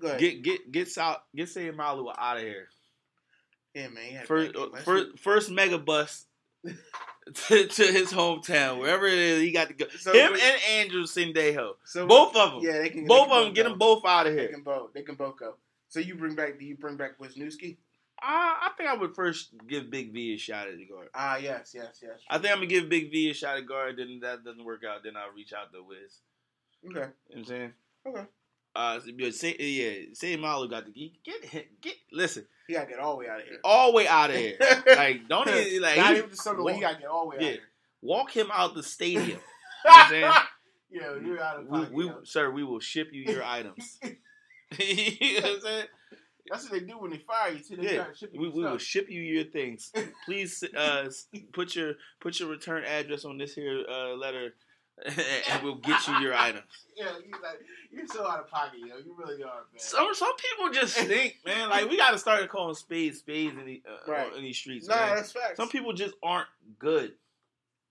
get 0.00 0.42
get 0.42 0.72
get 0.72 0.88
South 0.88 1.18
get 1.32 1.46
Seumalo 1.48 2.12
out 2.18 2.38
of 2.38 2.42
here. 2.42 2.66
yeah, 3.72 3.86
man. 3.86 4.02
he 4.20 4.26
First, 4.26 4.56
first, 4.84 5.18
first 5.20 5.50
mega 5.52 5.78
bus 5.78 6.26
to, 7.34 7.66
to 7.66 7.82
his 7.84 8.12
hometown, 8.12 8.78
wherever 8.80 9.06
it 9.06 9.18
is, 9.18 9.40
he 9.42 9.52
got 9.52 9.68
to 9.68 9.74
go. 9.74 9.86
So 9.98 10.12
Him 10.12 10.32
we- 10.32 10.40
and 10.40 10.56
Andrew 10.70 11.04
Sendejo, 11.04 11.74
so 11.84 12.06
both 12.06 12.34
of 12.36 12.52
them, 12.52 12.60
Yeah, 12.62 12.78
they 12.78 12.88
can. 12.90 13.06
both 13.06 13.28
they 13.28 13.32
can 13.34 13.38
of 13.38 13.44
them, 13.46 13.54
get 13.54 13.62
go. 13.64 13.68
them 13.70 13.78
both 13.78 14.04
out 14.04 14.26
of 14.26 14.32
here. 14.34 14.46
They 14.46 14.52
can 14.52 14.62
both. 14.62 14.92
They 14.94 15.02
can 15.02 15.14
both 15.14 15.36
go. 15.38 15.54
So 15.88 16.00
you 16.00 16.14
bring 16.16 16.34
back? 16.34 16.58
Do 16.58 16.64
you 16.64 16.76
bring 16.76 16.96
back 16.96 17.18
Wisniewski? 17.18 17.76
I, 18.20 18.68
I 18.68 18.70
think 18.76 18.90
I 18.90 18.94
would 18.94 19.14
first 19.14 19.50
give 19.68 19.90
Big 19.90 20.12
V 20.12 20.34
a 20.34 20.36
shot 20.38 20.68
at 20.68 20.76
the 20.76 20.84
guard. 20.86 21.08
Ah, 21.14 21.36
yes, 21.36 21.72
yes, 21.74 22.00
yes. 22.02 22.18
I 22.28 22.38
think 22.38 22.50
I'm 22.52 22.58
gonna 22.58 22.66
give 22.66 22.88
Big 22.88 23.10
V 23.12 23.30
a 23.30 23.34
shot 23.34 23.56
at 23.58 23.66
guard. 23.66 23.96
Then 23.98 24.18
that 24.22 24.44
doesn't 24.44 24.64
work 24.64 24.82
out. 24.84 25.04
Then 25.04 25.16
I'll 25.16 25.32
reach 25.34 25.52
out 25.52 25.72
to 25.72 25.82
Wiz. 25.82 26.18
Okay. 26.84 26.94
You 26.94 26.94
know 26.94 27.00
what 27.28 27.38
I'm 27.38 27.44
saying? 27.44 27.72
Okay. 28.06 28.24
Uh, 28.76 29.00
yeah, 29.16 29.30
say, 29.30 29.56
yeah, 29.58 30.14
Seumalo 30.14 30.70
got 30.70 30.86
to 30.86 30.92
get 30.92 31.22
get 31.24 31.44
him- 31.44 31.64
get. 31.80 31.94
Listen, 32.12 32.46
He 32.68 32.74
gotta 32.74 32.86
get 32.88 32.98
all 33.00 33.12
the 33.14 33.18
way 33.18 33.28
out 33.28 33.40
of 33.40 33.46
here. 33.46 33.58
all 33.64 33.90
the 33.90 33.96
way 33.96 34.06
out 34.06 34.30
of 34.30 34.36
here. 34.36 34.56
like, 34.86 35.28
don't 35.28 35.48
even 35.48 35.82
like 35.82 35.96
Not 35.96 36.12
he- 36.12 36.18
even 36.18 36.30
the 36.30 36.62
way. 36.62 36.74
He 36.74 36.80
gotta 36.80 36.98
get 36.98 37.08
all 37.08 37.24
the 37.24 37.28
way 37.30 37.36
Yeah. 37.40 37.46
out 37.46 37.48
of 37.54 37.54
here. 37.54 37.62
walk 38.02 38.30
him 38.36 38.48
out 38.52 38.74
the 38.74 38.82
stadium. 38.82 39.40
You 39.84 39.90
know 39.90 39.96
what 39.96 40.02
I'm 40.04 40.10
saying? 40.10 40.32
here. 40.90 41.22
You're 41.26 41.42
out 41.42 41.58
of 41.60 41.66
we, 41.68 41.78
pocket. 41.78 41.92
we, 41.92 42.06
yo. 42.06 42.18
sir, 42.24 42.50
we 42.50 42.64
will 42.64 42.80
ship 42.80 43.08
you 43.12 43.22
your 43.22 43.44
items. 43.44 43.98
you 44.02 45.40
know 45.40 45.46
what 45.48 45.54
I'm 45.54 45.60
saying? 45.60 45.86
That's 46.50 46.62
what 46.70 46.72
they 46.80 46.86
do 46.86 46.98
when 46.98 47.10
they 47.10 47.18
fire 47.18 47.52
you. 47.52 47.62
See, 47.62 47.76
they 47.76 47.94
Yeah, 47.94 48.04
to 48.04 48.14
ship 48.16 48.30
you 48.32 48.40
we, 48.40 48.48
we 48.48 48.62
will 48.64 48.78
ship 48.78 49.08
you 49.10 49.20
your 49.20 49.44
things. 49.44 49.92
Please 50.24 50.64
uh, 50.76 51.10
put 51.52 51.76
your 51.76 51.94
put 52.20 52.40
your 52.40 52.48
return 52.48 52.84
address 52.84 53.24
on 53.24 53.38
this 53.38 53.54
here 53.54 53.84
uh, 53.88 54.14
letter, 54.14 54.54
and 55.50 55.62
we'll 55.62 55.76
get 55.76 56.06
you 56.08 56.14
your 56.20 56.34
items. 56.34 56.64
Yeah, 56.98 57.12
you 57.24 57.30
like 57.40 57.60
you're 57.92 58.08
so 58.08 58.28
out 58.28 58.40
of 58.40 58.48
pocket, 58.50 58.80
yo. 58.80 58.96
You 58.96 59.14
really 59.16 59.40
are, 59.44 59.62
man. 59.72 59.76
Some 59.78 60.12
some 60.14 60.32
people 60.34 60.72
just 60.72 60.96
think, 61.06 61.36
man. 61.46 61.68
Like 61.70 61.88
we 61.88 61.96
got 61.96 62.10
to 62.10 62.18
start 62.18 62.48
calling 62.48 62.74
spades 62.74 63.20
spades 63.20 63.56
in, 63.56 63.64
the, 63.64 63.80
uh, 63.88 64.10
Right. 64.10 64.34
in 64.34 64.42
these 64.42 64.56
streets. 64.56 64.88
no, 64.88 64.96
man. 64.96 65.14
that's 65.14 65.30
facts. 65.30 65.58
Some 65.58 65.68
people 65.68 65.92
just 65.92 66.14
aren't 66.24 66.48
good. 66.80 67.12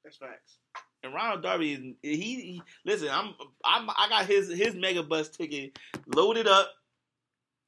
That's 0.03 0.17
facts. 0.17 0.57
And 1.03 1.13
Ronald 1.13 1.41
Darby, 1.41 1.95
he, 2.01 2.15
he 2.17 2.61
listen. 2.83 3.07
I'm, 3.09 3.33
I'm 3.63 3.89
I 3.91 4.07
got 4.09 4.25
his 4.25 4.49
his 4.49 4.75
mega 4.75 5.03
bus 5.03 5.29
ticket 5.29 5.79
loaded 6.13 6.45
up. 6.45 6.69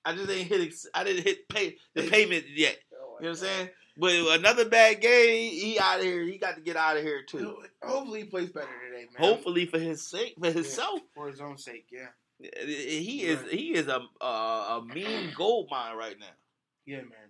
I 0.03 0.13
just 0.15 0.29
ain't 0.29 0.45
hit. 0.45 0.73
I 0.93 1.05
didn't 1.05 1.23
hit 1.23 1.47
pay 1.47 1.77
the 1.95 2.03
payment 2.09 2.43
yet. 2.53 2.79
You 2.91 2.97
know 2.97 3.07
what 3.19 3.29
I'm 3.29 3.35
saying? 3.35 3.69
But 3.99 4.13
another 4.39 4.63
bad 4.69 5.01
game, 5.01 5.51
he, 5.51 5.77
out 5.77 5.99
of 5.99 6.05
here. 6.05 6.23
He 6.23 6.37
got 6.37 6.55
to 6.55 6.61
get 6.61 6.77
out 6.77 6.95
of 6.97 7.03
here 7.03 7.21
too. 7.23 7.57
Hopefully 7.83 8.21
he 8.21 8.25
plays 8.27 8.49
better 8.49 8.67
today, 8.89 9.07
man. 9.13 9.29
Hopefully 9.29 9.65
for 9.65 9.77
his 9.77 10.01
sake, 10.01 10.35
for 10.39 10.49
himself. 10.51 11.01
for 11.13 11.27
his 11.27 11.41
own 11.41 11.57
sake, 11.57 11.87
yeah. 11.91 12.07
He 12.39 13.23
is 13.23 13.39
he 13.51 13.73
is 13.75 13.87
a 13.87 13.99
a, 14.21 14.25
a 14.25 14.85
mean 14.93 15.31
gold 15.37 15.67
mine 15.69 15.97
right 15.97 16.17
now. 16.17 16.25
Yeah, 16.85 16.97
man. 17.01 17.29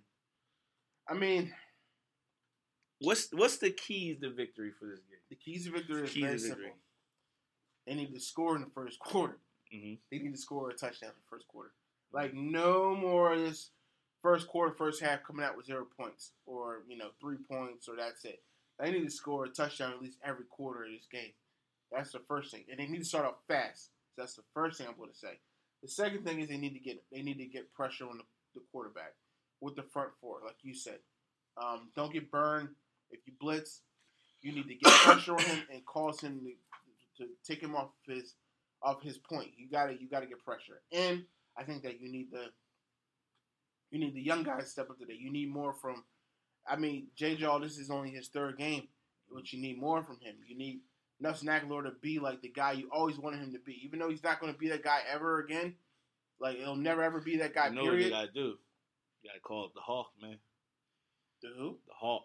I 1.08 1.14
mean, 1.14 1.52
What's 3.00 3.28
what's 3.32 3.56
the 3.58 3.70
keys 3.70 4.20
to 4.20 4.30
victory 4.30 4.70
for 4.78 4.86
this 4.86 5.00
game? 5.00 5.18
the 5.30 5.36
keys 5.36 5.64
to 5.64 5.72
victory 5.72 6.02
is 6.04 6.12
very 6.14 6.32
victory. 6.32 6.40
simple. 6.48 6.70
They 7.86 7.94
need 7.94 8.14
to 8.14 8.20
score 8.20 8.54
in 8.56 8.62
the 8.62 8.70
first 8.74 8.98
quarter. 9.00 9.38
hmm 9.72 9.94
They 10.10 10.18
need 10.18 10.32
to 10.34 10.40
score 10.40 10.70
a 10.70 10.74
touchdown 10.74 11.10
in 11.10 11.16
the 11.16 11.28
first 11.36 11.48
quarter. 11.48 11.72
Like 12.12 12.34
no 12.34 12.94
more 12.94 13.32
of 13.32 13.40
this 13.40 13.70
first 14.22 14.48
quarter, 14.48 14.72
first 14.72 15.02
half 15.02 15.24
coming 15.24 15.44
out 15.44 15.56
with 15.56 15.66
zero 15.66 15.86
points 15.98 16.32
or 16.46 16.82
you 16.88 16.96
know 16.96 17.10
three 17.20 17.36
points 17.50 17.88
or 17.88 17.96
that's 17.96 18.24
it. 18.24 18.42
They 18.78 18.90
need 18.90 19.04
to 19.04 19.10
score 19.10 19.44
a 19.44 19.48
touchdown 19.48 19.92
at 19.92 20.02
least 20.02 20.18
every 20.24 20.44
quarter 20.48 20.84
of 20.84 20.90
this 20.90 21.06
game. 21.10 21.32
That's 21.92 22.12
the 22.12 22.20
first 22.28 22.50
thing, 22.50 22.64
and 22.70 22.78
they 22.78 22.86
need 22.86 23.00
to 23.00 23.04
start 23.04 23.26
off 23.26 23.36
fast. 23.48 23.90
So 24.14 24.22
that's 24.22 24.34
the 24.34 24.42
first 24.54 24.78
thing 24.78 24.86
I'm 24.88 24.96
going 24.96 25.10
to 25.10 25.16
say. 25.16 25.38
The 25.82 25.88
second 25.88 26.24
thing 26.24 26.40
is 26.40 26.48
they 26.48 26.56
need 26.56 26.74
to 26.74 26.80
get 26.80 27.02
they 27.12 27.22
need 27.22 27.38
to 27.38 27.46
get 27.46 27.72
pressure 27.72 28.04
on 28.08 28.18
the, 28.18 28.24
the 28.54 28.60
quarterback 28.72 29.14
with 29.60 29.76
the 29.76 29.82
front 29.82 30.10
four, 30.20 30.40
like 30.44 30.56
you 30.62 30.74
said. 30.74 30.98
Um, 31.62 31.90
don't 31.96 32.12
get 32.12 32.30
burned 32.30 32.70
if 33.10 33.20
you 33.26 33.32
blitz. 33.40 33.82
You 34.42 34.52
need 34.52 34.68
to 34.68 34.74
get 34.74 34.92
pressure 34.92 35.34
on 35.34 35.42
him 35.42 35.62
and 35.72 35.84
cause 35.84 36.20
him 36.20 36.40
to, 37.16 37.24
to 37.24 37.30
take 37.46 37.62
him 37.62 37.76
off 37.76 37.90
his 38.06 38.34
off 38.82 39.02
his 39.02 39.18
point. 39.18 39.48
You 39.56 39.68
gotta 39.70 39.94
you 40.00 40.08
gotta 40.08 40.26
get 40.26 40.44
pressure. 40.44 40.80
And 40.92 41.24
I 41.56 41.64
think 41.64 41.82
that 41.82 42.00
you 42.00 42.10
need 42.10 42.30
the 42.30 42.46
you 43.90 43.98
need 43.98 44.14
the 44.14 44.20
young 44.22 44.42
guys 44.42 44.64
to 44.64 44.68
step 44.70 44.90
up 44.90 44.98
today. 44.98 45.16
You 45.18 45.30
need 45.32 45.50
more 45.52 45.72
from 45.72 46.04
I 46.68 46.76
mean, 46.76 47.08
J 47.16 47.36
Jaw, 47.36 47.58
this 47.58 47.78
is 47.78 47.90
only 47.90 48.10
his 48.10 48.28
third 48.28 48.58
game, 48.58 48.88
but 49.32 49.52
you 49.52 49.60
need 49.60 49.78
more 49.80 50.02
from 50.02 50.18
him. 50.20 50.36
You 50.46 50.56
need 50.56 50.80
Nelson 51.18 51.48
Agholor 51.48 51.84
to 51.84 51.92
be 52.00 52.18
like 52.18 52.42
the 52.42 52.48
guy 52.48 52.72
you 52.72 52.88
always 52.92 53.18
wanted 53.18 53.40
him 53.40 53.52
to 53.52 53.58
be. 53.58 53.80
Even 53.84 53.98
though 53.98 54.10
he's 54.10 54.22
not 54.22 54.40
gonna 54.40 54.52
be 54.52 54.68
that 54.68 54.82
guy 54.84 55.00
ever 55.10 55.40
again. 55.40 55.74
Like 56.40 56.56
he'll 56.58 56.76
never 56.76 57.02
ever 57.02 57.20
be 57.20 57.36
that 57.38 57.54
guy, 57.54 57.68
You 57.68 57.74
know 57.74 57.84
what 57.84 57.98
you 57.98 58.10
gotta 58.10 58.32
do? 58.32 58.56
You 59.22 59.28
gotta 59.28 59.40
call 59.40 59.64
up 59.66 59.74
the 59.74 59.80
Hawk, 59.80 60.10
man. 60.22 60.38
The 61.42 61.48
who? 61.56 61.78
The 61.86 61.94
Hawk. 61.94 62.24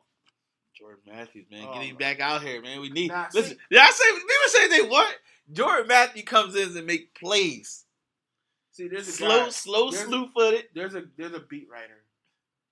Jordan 0.78 1.02
Matthews, 1.08 1.46
man. 1.50 1.66
Oh, 1.70 1.74
Get 1.74 1.84
him 1.84 1.96
back 1.96 2.20
out 2.20 2.44
here, 2.44 2.62
man. 2.62 2.82
We 2.82 2.90
need 2.90 3.08
Nah, 3.10 3.28
listen. 3.34 3.52
see- 3.58 3.64
Did 3.72 3.80
I 3.80 3.90
say 3.92 4.12
people 4.12 4.30
say 4.48 4.68
they 4.68 4.90
what? 4.90 5.16
Jordan 5.52 5.88
Matthews 5.88 6.26
comes 6.26 6.56
in 6.56 6.76
and 6.78 6.86
make 6.86 7.16
plays. 7.16 7.85
See, 8.76 8.90
there's 8.90 9.08
a 9.08 9.12
Slow, 9.14 9.46
guy, 9.46 9.50
slow, 9.52 9.90
slew 9.90 10.28
footed. 10.36 10.66
there's 10.76 10.96
a 10.96 11.04
there's 11.18 11.32
a 11.34 11.40
beat 11.40 11.70
writer. 11.72 12.04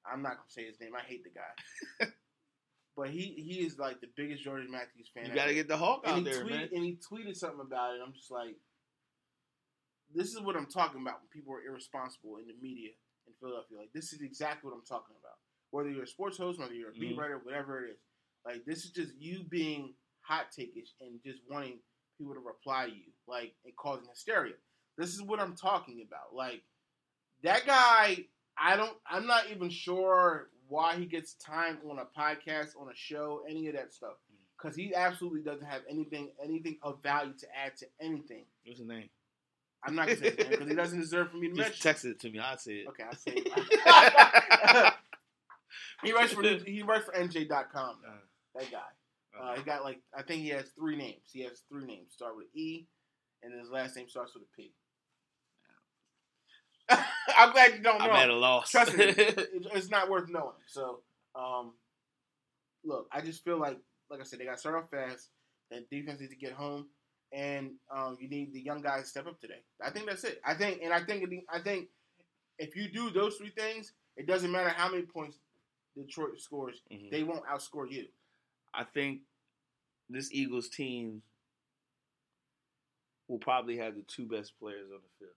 I'm 0.06 0.22
not 0.22 0.32
gonna 0.32 0.50
say 0.50 0.66
his 0.66 0.78
name. 0.82 0.92
I 0.98 1.02
hate 1.02 1.24
the 1.24 1.30
guy. 1.30 2.08
but 2.98 3.10
he 3.10 3.22
he 3.38 3.66
is 3.66 3.80
like 3.80 4.02
the 4.02 4.10
biggest 4.18 4.44
Jordan 4.44 4.70
Matthews 4.70 5.10
fan. 5.14 5.28
You 5.28 5.34
gotta 5.34 5.54
get 5.54 5.70
the 5.70 5.78
Hulk 5.78 6.02
and 6.06 6.18
out 6.18 6.24
there, 6.26 6.44
tweeted 6.44 6.50
man. 6.50 6.70
and 6.74 6.84
he 6.84 6.98
tweeted 7.10 7.38
something 7.38 7.62
about 7.62 7.96
it. 7.96 8.02
I'm 8.06 8.12
just 8.12 8.30
like, 8.32 8.56
this 10.14 10.34
is 10.34 10.42
what 10.42 10.58
I'm 10.58 10.66
talking 10.66 11.02
about 11.02 11.22
when 11.22 11.30
people 11.32 11.54
are 11.54 11.64
irresponsible 11.66 12.36
in 12.36 12.48
the 12.48 12.56
media 12.62 12.90
in 13.26 13.34
Philadelphia. 13.40 13.78
Like 13.80 13.94
this 13.94 14.12
is 14.12 14.22
exactly 14.22 14.70
what 14.70 14.76
I'm 14.76 14.86
talking 14.86 15.16
about. 15.22 15.38
Whether 15.72 15.90
you're 15.90 16.04
a 16.04 16.08
sports 16.08 16.38
host, 16.38 16.60
whether 16.60 16.74
you're 16.74 16.90
a 16.90 16.94
beat 17.00 17.16
Mhm. 17.16 17.18
writer, 17.18 17.40
whatever 17.40 17.86
it 17.86 17.92
is, 17.92 17.98
like 18.46 18.66
this 18.66 18.84
is 18.84 18.92
just 18.92 19.16
you 19.16 19.44
being 19.46 19.96
hot 20.20 20.48
takeish 20.52 20.92
and 21.00 21.24
just 21.26 21.40
wanting 21.50 21.80
people 22.18 22.34
to 22.34 22.42
reply 22.42 22.90
to 22.90 22.92
you, 22.94 23.14
like 23.26 23.56
and 23.64 23.74
causing 23.78 24.10
hysteria. 24.10 24.56
This 24.98 25.14
is 25.14 25.22
what 25.22 25.40
I'm 25.40 25.56
talking 25.56 26.06
about. 26.08 26.36
Like 26.36 26.62
that 27.44 27.66
guy, 27.66 28.26
I 28.58 28.76
don't. 28.76 28.96
I'm 29.10 29.28
not 29.28 29.46
even 29.52 29.70
sure 29.70 30.50
why 30.68 30.96
he 30.96 31.06
gets 31.06 31.34
time 31.36 31.78
on 31.90 32.00
a 32.00 32.06
podcast, 32.20 32.80
on 32.80 32.88
a 32.90 32.96
show, 32.96 33.42
any 33.50 33.68
of 33.68 33.76
that 33.76 33.94
stuff 33.94 34.14
because 34.64 34.76
he 34.78 34.94
absolutely 34.96 35.42
doesn't 35.42 35.66
have 35.66 35.82
anything 35.90 36.30
anything 36.42 36.78
of 36.82 37.02
value 37.04 37.34
to 37.40 37.48
add 37.56 37.76
to 37.78 37.86
anything. 38.00 38.46
What's 38.66 38.80
his 38.80 38.88
name? 38.88 39.10
I'm 39.84 39.96
not 39.96 40.08
gonna 40.08 40.18
say 40.20 40.32
his 40.36 40.48
because 40.48 40.68
he 40.68 40.76
doesn't 40.76 41.00
deserve 41.00 41.32
for 41.32 41.38
me 41.38 41.50
to 41.50 41.56
Just 41.56 41.68
mention. 41.70 41.84
text 41.84 42.06
it 42.06 42.20
to 42.22 42.30
me. 42.30 42.40
I'll 42.40 42.58
say 42.58 42.74
it. 42.76 42.88
Okay, 42.88 43.04
I'll 43.04 43.16
say 43.16 43.34
it. 43.36 44.94
he 46.04 46.14
writes 46.14 46.34
for 46.34 46.44
he 46.44 46.84
writes 46.84 47.06
for 47.06 47.14
NJ.com. 47.14 47.98
Uh, 48.08 48.12
That 48.56 48.72
guy. 48.72 48.78
Uh, 49.38 49.44
uh, 49.44 49.56
he 49.56 49.64
got 49.64 49.84
like 49.84 50.00
I 50.18 50.22
think 50.22 50.44
he 50.44 50.50
has 50.50 50.70
three 50.78 50.96
names. 50.96 51.24
He 51.32 51.42
has 51.42 51.64
three 51.70 51.86
names. 51.86 52.14
Start 52.14 52.38
with 52.38 52.48
E, 52.54 52.86
and 53.42 53.54
his 53.60 53.70
last 53.70 53.96
name 53.98 54.08
starts 54.08 54.34
with 54.34 54.44
a 54.44 54.56
P. 54.56 54.74
I'm 57.38 57.52
glad 57.52 57.74
you 57.74 57.80
don't 57.80 58.00
know. 58.00 58.06
I'm 58.06 58.16
at 58.16 58.30
a 58.30 58.36
loss. 58.36 58.72
Trust 58.72 58.98
me, 58.98 59.06
it's 59.18 59.90
not 59.90 60.10
worth 60.10 60.30
knowing. 60.30 60.54
So, 60.68 61.00
um, 61.36 61.74
look, 62.84 63.08
I 63.12 63.22
just 63.22 63.44
feel 63.44 63.58
like, 63.60 63.78
like 64.10 64.20
I 64.20 64.24
said, 64.24 64.40
they 64.40 64.46
got 64.46 64.54
to 64.54 64.58
start 64.58 64.76
off 64.76 64.90
fast. 64.90 65.30
That 65.72 65.90
defense 65.90 66.20
needs 66.20 66.32
to 66.34 66.38
get 66.38 66.52
home, 66.54 66.88
and 67.32 67.72
um, 67.96 68.18
you 68.20 68.30
need 68.30 68.54
the 68.54 68.60
young 68.62 68.82
guys 68.82 69.04
to 69.04 69.08
step 69.10 69.28
up 69.28 69.40
today. 69.40 69.62
I 69.84 69.90
think 69.90 70.08
that's 70.08 70.24
it. 70.24 70.40
I 70.46 70.54
think, 70.54 70.82
and 70.84 70.94
I 70.94 71.04
think, 71.04 71.28
I 71.52 71.60
think, 71.60 71.88
if 72.60 72.76
you 72.76 72.90
do 72.90 73.10
those 73.10 73.36
three 73.38 73.50
things, 73.50 73.94
it 74.18 74.28
doesn't 74.28 74.52
matter 74.52 74.70
how 74.70 74.90
many 74.90 75.04
points 75.04 75.38
Detroit 75.96 76.40
scores, 76.40 76.82
Mhm. 76.92 77.12
they 77.12 77.24
won't 77.24 77.46
outscore 77.46 77.90
you. 77.90 78.08
I 78.74 78.84
think 78.84 79.22
this 80.10 80.32
Eagles 80.32 80.68
team 80.70 81.22
will 83.28 83.40
probably 83.40 83.78
have 83.78 83.96
the 83.96 84.02
two 84.04 84.26
best 84.26 84.58
players 84.60 84.90
on 84.92 85.00
the 85.02 85.10
field, 85.26 85.36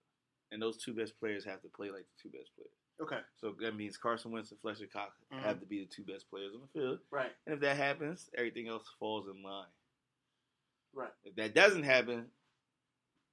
and 0.53 0.61
those 0.63 0.77
two 0.77 0.95
best 0.95 1.19
players 1.19 1.45
have 1.45 1.61
to 1.63 1.69
play 1.69 1.91
like 1.91 2.05
the 2.07 2.23
two 2.23 2.29
best 2.37 2.51
players. 2.55 2.71
Okay, 2.99 3.21
So 3.37 3.55
that 3.61 3.77
means 3.77 3.99
Carson 3.99 4.31
Wentz 4.31 4.51
and 4.53 4.61
Fletcher 4.61 4.87
Cox 4.87 5.13
Mhm. 5.31 5.41
have 5.43 5.61
to 5.61 5.67
be 5.67 5.81
the 5.81 5.87
two 5.87 6.03
best 6.05 6.31
players 6.31 6.55
on 6.55 6.63
the 6.63 6.69
field, 6.69 7.01
right, 7.11 7.33
and 7.47 7.55
if 7.55 7.61
that 7.61 7.77
happens, 7.77 8.31
everything 8.37 8.69
else 8.69 8.89
falls 8.99 9.29
in 9.29 9.43
line. 9.43 9.69
right. 10.95 11.13
If 11.25 11.35
that 11.37 11.55
doesn't 11.55 11.83
happen, 11.83 12.31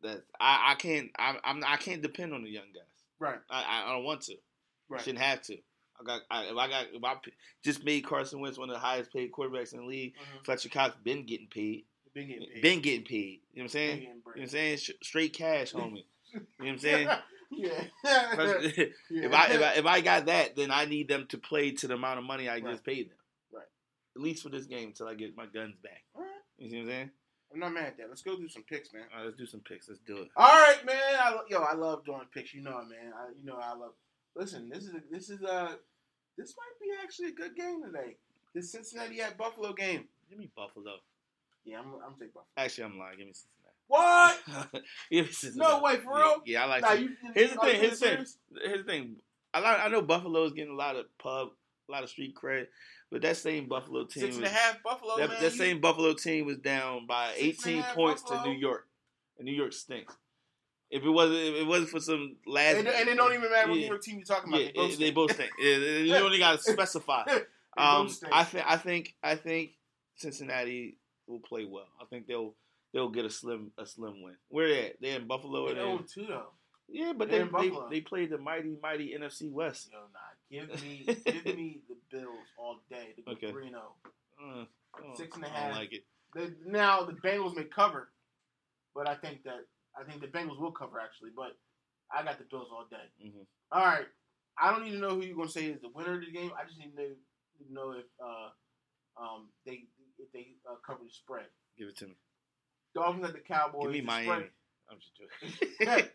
that 0.01 0.23
I, 0.39 0.71
I 0.71 0.75
can't 0.75 1.11
I, 1.17 1.37
I'm 1.45 1.63
I 1.65 1.77
can't 1.77 2.01
depend 2.01 2.33
on 2.33 2.43
the 2.43 2.49
young 2.49 2.71
guys. 2.73 2.83
Right, 3.19 3.39
I, 3.49 3.83
I 3.85 3.93
don't 3.93 4.03
want 4.03 4.21
to. 4.23 4.33
I 4.33 4.37
right. 4.89 5.01
shouldn't 5.01 5.23
have 5.23 5.41
to. 5.43 5.57
I 5.99 6.03
got 6.03 6.21
I, 6.29 6.43
if 6.45 6.57
I 6.57 6.67
got 6.67 6.85
if 6.91 7.03
I 7.03 7.15
just 7.63 7.85
made 7.85 8.01
Carson 8.05 8.41
Wentz 8.41 8.57
one 8.57 8.69
of 8.69 8.75
the 8.75 8.79
highest 8.81 9.13
paid 9.13 9.31
quarterbacks 9.31 9.71
in 9.73 9.79
the 9.79 9.85
league. 9.85 10.15
Mhm. 10.17 10.43
Fletcher 10.45 10.67
Cox 10.69 10.95
been 11.03 11.25
getting 11.25 11.47
paid. 11.47 11.85
Been 12.13 12.27
getting 12.27 12.49
paid. 12.49 12.61
Been 12.61 12.81
getting 12.81 13.05
paid. 13.05 13.41
You 13.53 13.59
know 13.59 13.61
what 13.61 13.63
I'm 13.63 13.69
saying? 13.69 14.01
You 14.01 14.07
know 14.09 14.13
what 14.23 14.39
I'm 14.39 14.47
saying? 14.47 14.77
Straight 15.01 15.33
cash, 15.33 15.71
homie. 15.71 16.03
You 16.33 16.39
know 16.39 16.45
what 16.57 16.67
I'm 16.69 16.77
saying? 16.79 17.07
yeah. 17.51 17.83
if 18.03 18.93
Yeah. 19.09 19.27
I 19.31 19.53
if 19.53 19.61
I 19.61 19.73
if 19.75 19.85
I 19.85 20.01
got 20.01 20.25
that, 20.27 20.55
then 20.55 20.71
I 20.71 20.85
need 20.85 21.07
them 21.07 21.27
to 21.29 21.37
play 21.37 21.71
to 21.71 21.87
the 21.87 21.93
amount 21.95 22.19
of 22.19 22.25
money 22.25 22.49
I 22.49 22.53
Right. 22.55 22.65
just 22.65 22.83
paid 22.83 23.09
them. 23.09 23.17
Right. 23.53 23.65
At 24.15 24.21
least 24.21 24.43
for 24.43 24.49
this 24.49 24.65
game 24.65 24.87
until 24.89 25.07
I 25.07 25.13
get 25.15 25.35
my 25.37 25.45
guns 25.45 25.75
back. 25.83 26.03
All 26.15 26.21
right. 26.21 26.29
You 26.57 26.69
see 26.69 26.75
what 26.77 26.81
I'm 26.83 26.87
saying? 26.89 27.11
I'm 27.53 27.59
not 27.59 27.73
mad 27.73 27.85
at 27.85 27.97
that. 27.97 28.09
Let's 28.09 28.23
go 28.23 28.35
do 28.35 28.49
some 28.49 28.63
picks, 28.63 28.91
man. 28.93 29.03
All 29.11 29.19
right, 29.19 29.25
let's 29.25 29.37
do 29.37 29.45
some 29.45 29.59
picks. 29.59 29.87
Let's 29.87 30.01
do 30.01 30.17
it. 30.17 30.29
All 30.35 30.47
right, 30.47 30.83
man. 30.87 30.95
I, 30.97 31.37
yo, 31.49 31.59
I 31.59 31.75
love 31.75 32.03
doing 32.03 32.21
picks. 32.33 32.51
You 32.51 32.63
know 32.63 32.79
it, 32.79 32.89
man. 32.89 33.13
I, 33.15 33.29
you 33.39 33.45
know 33.45 33.57
I 33.61 33.75
love. 33.75 33.91
Listen, 34.35 34.69
this 34.69 34.85
is 34.85 34.95
a, 34.95 35.01
this 35.11 35.29
is 35.29 35.41
a 35.43 35.77
this 36.35 36.55
might 36.57 36.79
be 36.81 36.91
actually 37.03 37.27
a 37.27 37.31
good 37.33 37.55
game 37.55 37.83
today. 37.85 38.15
This 38.55 38.71
Cincinnati 38.71 39.21
at 39.21 39.37
Buffalo 39.37 39.71
game. 39.73 40.05
Give 40.29 40.39
me 40.39 40.49
Buffalo. 40.55 40.95
Yeah, 41.63 41.77
I'm 41.79 41.93
I'm 42.03 42.13
taking 42.13 42.29
Buffalo. 42.33 42.45
Actually, 42.57 42.85
I'm 42.85 42.97
lying. 42.97 43.17
Give 43.19 43.27
me 43.27 43.33
Cincinnati. 43.33 43.62
What? 43.87 44.39
No 45.55 45.81
way, 45.81 45.97
for 45.97 46.15
real? 46.15 46.41
Yeah, 46.45 46.63
I 46.63 46.67
like. 46.67 46.81
Nah, 46.81 46.93
you, 46.93 47.09
Here's 47.35 47.51
the 47.51 47.59
thing, 47.59 47.79
here's 47.79 47.99
the 47.99 48.05
thing. 48.05 48.25
Here's 48.63 48.77
the 48.79 48.91
thing. 48.91 49.15
I 49.53 49.59
like, 49.59 49.79
I 49.79 49.87
know 49.89 50.01
Buffalo's 50.01 50.53
getting 50.53 50.73
a 50.73 50.75
lot 50.75 50.95
of 50.95 51.05
pub, 51.19 51.49
a 51.87 51.91
lot 51.91 52.03
of 52.03 52.09
street 52.09 52.35
credit, 52.35 52.69
but 53.11 53.21
that 53.21 53.37
same 53.37 53.67
Buffalo 53.67 54.05
team, 54.05 54.23
Six 54.23 54.37
and 54.37 54.45
a 54.45 54.49
half 54.49 54.81
Buffalo, 54.81 55.17
that, 55.17 55.29
man. 55.29 55.41
that 55.41 55.51
same 55.51 55.79
Buffalo 55.79 56.13
team 56.13 56.47
was 56.47 56.57
down 56.57 57.05
by 57.05 57.31
Six 57.37 57.65
and 57.65 57.75
a 57.75 57.77
18 57.77 57.83
half 57.83 57.95
points 57.95 58.23
to 58.23 58.41
New 58.43 58.53
York, 58.57 58.87
and 59.37 59.45
New 59.45 59.53
York 59.53 59.73
stinks. 59.73 60.15
If 60.89 61.03
it 61.03 61.09
wasn't, 61.09 61.39
if 61.39 61.55
it 61.55 61.67
wasn't 61.67 61.89
for 61.89 61.99
some 61.99 62.35
last, 62.47 62.77
and, 62.77 62.87
and 62.87 63.09
it 63.09 63.15
don't 63.15 63.33
even 63.33 63.51
matter 63.51 63.69
what 63.69 63.77
yeah, 63.77 63.83
New 63.83 63.89
York 63.89 64.01
team 64.01 64.15
you're 64.15 64.25
talking 64.25 64.51
about. 64.51 64.61
yeah, 64.61 64.67
they 64.67 64.73
both 64.73 64.89
they 64.89 64.95
stink. 64.95 65.15
both 65.15 65.33
stink. 65.33 65.51
Yeah, 65.59 65.77
you 65.77 66.15
only 66.15 66.39
got 66.39 66.59
to 66.59 66.63
specify. 66.71 67.23
Um. 67.77 68.09
I 68.31 68.43
think, 68.43 68.65
I 68.67 68.77
think, 68.77 69.15
I 69.23 69.35
think 69.35 69.71
Cincinnati 70.15 70.97
will 71.27 71.39
play 71.39 71.65
well. 71.65 71.87
I 72.01 72.05
think 72.05 72.27
they'll 72.27 72.55
they'll 72.93 73.09
get 73.09 73.25
a 73.25 73.29
slim 73.29 73.71
a 73.77 73.85
slim 73.85 74.21
win. 74.21 74.35
Where 74.49 74.67
they 74.67 74.85
at? 74.87 75.01
They're 75.01 75.19
in 75.19 75.27
Buffalo. 75.27 75.65
They 75.65 75.71
and 75.71 75.79
own 75.81 76.05
two 76.11 76.25
though. 76.27 76.47
yeah, 76.87 77.13
but 77.15 77.29
They're 77.29 77.39
they, 77.39 77.45
in 77.45 77.51
they 77.51 77.69
Buffalo. 77.69 77.89
they 77.89 78.01
played 78.01 78.29
the 78.29 78.37
mighty 78.37 78.75
mighty 78.81 79.13
NFC 79.19 79.51
West. 79.51 79.89
Yo, 79.91 79.99
nah. 79.99 80.19
Give 80.51 80.81
me 80.83 81.03
give 81.25 81.45
me 81.57 81.81
the 81.89 81.95
Bills 82.11 82.47
all 82.57 82.79
day. 82.89 83.15
Go 83.25 83.31
Okay. 83.33 83.51
three 83.51 83.67
and 83.67 83.75
zero. 83.75 83.95
Uh, 84.41 84.65
Six 85.15 85.35
and 85.35 85.45
a 85.45 85.47
I 85.47 85.51
half. 85.51 85.67
don't 85.69 85.77
like 85.79 85.93
it. 85.93 86.03
The, 86.35 86.53
now 86.67 87.03
the 87.03 87.13
Bengals 87.13 87.55
may 87.55 87.63
cover, 87.63 88.09
but 88.95 89.07
I 89.07 89.15
think 89.15 89.43
that 89.43 89.65
I 89.99 90.03
think 90.03 90.21
the 90.21 90.27
Bengals 90.27 90.59
will 90.59 90.71
cover 90.71 90.99
actually. 90.99 91.31
But 91.35 91.57
I 92.15 92.23
got 92.23 92.37
the 92.37 92.45
Bills 92.45 92.67
all 92.71 92.85
day. 92.89 93.09
Mhm. 93.25 93.45
All 93.71 93.83
right, 93.85 94.05
I 94.61 94.71
don't 94.71 94.83
need 94.85 94.91
to 94.91 94.97
know 94.99 95.09
who 95.15 95.21
you're 95.21 95.35
gonna 95.35 95.49
say 95.49 95.65
is 95.65 95.81
the 95.81 95.89
winner 95.89 96.13
of 96.15 96.21
the 96.21 96.31
game. 96.31 96.51
I 96.59 96.63
just 96.65 96.77
need 96.77 96.91
to 96.95 97.01
know, 97.01 97.07
need 97.59 97.67
to 97.69 97.73
know 97.73 97.91
if 97.93 98.05
uh, 98.23 98.49
um, 99.19 99.47
they 99.65 99.85
if 100.19 100.31
they 100.31 100.55
uh, 100.69 100.75
cover 100.85 100.99
the 101.03 101.09
spread. 101.11 101.45
Give 101.77 101.87
it 101.87 101.97
to 101.97 102.07
me. 102.07 102.13
Dolphins 102.93 103.25
at 103.25 103.33
the 103.33 103.39
Cowboys. 103.39 103.83
Give 103.83 103.91
me 103.91 104.01
Miami. 104.01 104.45
I'm 104.89 104.97
just 104.99 105.13
joking. 105.17 106.07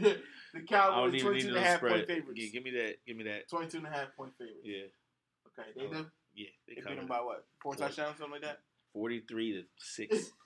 the 0.54 0.60
Cowboys 0.68 1.14
even 1.14 1.26
22 1.26 1.46
need 1.48 1.56
and 1.56 1.64
a 1.64 1.68
half 1.68 1.76
spread. 1.78 1.92
point 1.92 2.06
favorites. 2.06 2.40
Gi- 2.40 2.50
give 2.50 2.64
me 2.64 2.70
that. 2.72 2.94
Give 3.06 3.16
me 3.16 3.24
that. 3.24 3.48
22 3.48 3.78
and 3.78 3.86
a 3.86 3.90
half 3.90 4.16
point 4.16 4.32
favorites. 4.38 4.60
Yeah, 4.64 5.58
Okay, 5.58 5.68
they 5.76 5.86
Oh, 5.86 6.02
do. 6.02 6.06
yeah. 6.34 6.46
They 6.68 6.74
They 6.76 6.80
beat 6.90 6.96
them 6.96 7.06
by 7.06 7.20
what? 7.20 7.44
Four 7.62 7.74
Four. 7.74 7.86
touchdowns, 7.88 8.18
something 8.18 8.32
like 8.32 8.42
that. 8.42 8.60
Forty-three 8.92 9.52
to 9.52 9.62
six. 9.78 10.30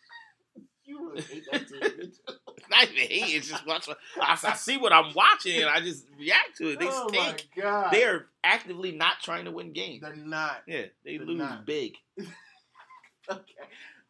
You 0.82 1.10
really 1.10 1.22
hate 1.22 1.44
that 1.52 1.68
team. 1.68 1.80
Not 2.70 2.84
even 2.84 2.96
hate. 2.96 3.36
It's 3.36 3.48
just 3.48 3.64
watch. 3.64 3.88
I, 4.20 4.36
I 4.42 4.54
see 4.54 4.76
what 4.76 4.92
I'm 4.92 5.14
watching 5.14 5.60
and 5.60 5.66
I 5.70 5.78
just 5.80 6.04
react 6.18 6.56
to 6.56 6.70
it. 6.70 6.80
They 6.80 6.88
oh 6.90 7.06
stink. 7.06 7.46
my 7.56 7.62
god, 7.62 7.92
They 7.92 8.02
are 8.04 8.26
actively 8.42 8.90
not 8.90 9.20
trying 9.22 9.44
to 9.44 9.52
win 9.52 9.72
games. 9.72 10.00
they're 10.02 10.16
not. 10.16 10.62
Yeah, 10.66 10.86
they 11.04 11.18
They're 11.18 11.26
lose 11.26 11.38
not. 11.38 11.64
big. 11.66 11.92
Okay. 13.30 13.42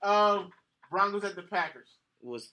Um, 0.02 0.50
Broncos 0.91 1.24
at 1.24 1.36
the 1.36 1.43
Packers. 1.43 1.88
It 2.22 2.26
was 2.26 2.53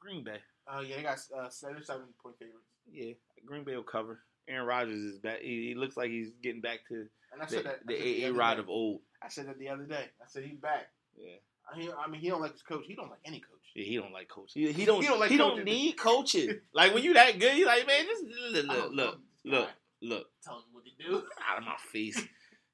Green 0.00 0.24
Bay. 0.24 0.38
Uh, 0.68 0.80
yeah, 0.80 0.96
they 0.96 1.02
got 1.02 1.18
uh, 1.36 1.48
seven 1.48 1.82
seven 1.84 2.06
point 2.22 2.36
favorites. 2.38 2.66
Yeah, 2.90 3.12
Green 3.44 3.64
Bay 3.64 3.76
will 3.76 3.82
cover. 3.82 4.20
Aaron 4.48 4.66
Rodgers 4.66 5.00
is 5.02 5.18
back. 5.18 5.40
He, 5.40 5.68
he 5.68 5.74
looks 5.74 5.96
like 5.96 6.10
he's 6.10 6.30
getting 6.42 6.60
back 6.60 6.80
to 6.88 7.06
And 7.32 7.42
I 7.42 7.46
the, 7.46 7.50
said 7.50 7.64
that. 7.64 7.70
I 7.70 7.78
the 7.86 7.94
said 7.96 8.02
that 8.04 8.06
A 8.06 8.24
other 8.26 8.34
Rod 8.38 8.58
of 8.60 8.68
old. 8.68 9.00
I 9.22 9.28
said 9.28 9.48
that 9.48 9.58
the 9.58 9.68
other 9.68 9.84
day. 9.84 10.04
I 10.20 10.24
said 10.28 10.44
he's 10.44 10.58
back. 10.58 10.88
Yeah. 11.16 11.34
I 11.72 11.76
mean, 11.78 11.90
I 11.98 12.08
mean, 12.08 12.20
he 12.20 12.28
don't 12.28 12.40
like 12.40 12.52
his 12.52 12.62
coach. 12.62 12.84
He 12.86 12.94
don't 12.94 13.10
like 13.10 13.18
any 13.24 13.40
coach. 13.40 13.50
Yeah, 13.74 13.84
he 13.84 13.96
don't 13.96 14.12
like 14.12 14.28
coach. 14.28 14.52
He, 14.54 14.70
he 14.72 14.84
don't. 14.84 15.00
He 15.02 15.08
don't 15.08 15.18
like 15.18 15.30
he 15.30 15.36
coaching. 15.38 15.56
don't 15.56 15.64
need 15.64 15.92
coaching. 15.98 16.60
like 16.72 16.94
when 16.94 17.02
you 17.02 17.14
that 17.14 17.38
good, 17.40 17.56
you 17.56 17.66
like 17.66 17.86
man, 17.86 18.04
just 18.04 18.24
look, 18.52 18.66
I 18.70 18.74
look, 18.74 18.92
look, 18.92 19.18
look, 19.44 19.68
look, 20.02 20.26
Tell 20.44 20.56
him 20.58 20.62
what 20.72 20.84
to 20.84 20.90
do. 21.04 21.22
out 21.48 21.58
of 21.58 21.64
my 21.64 21.76
face. 21.92 22.20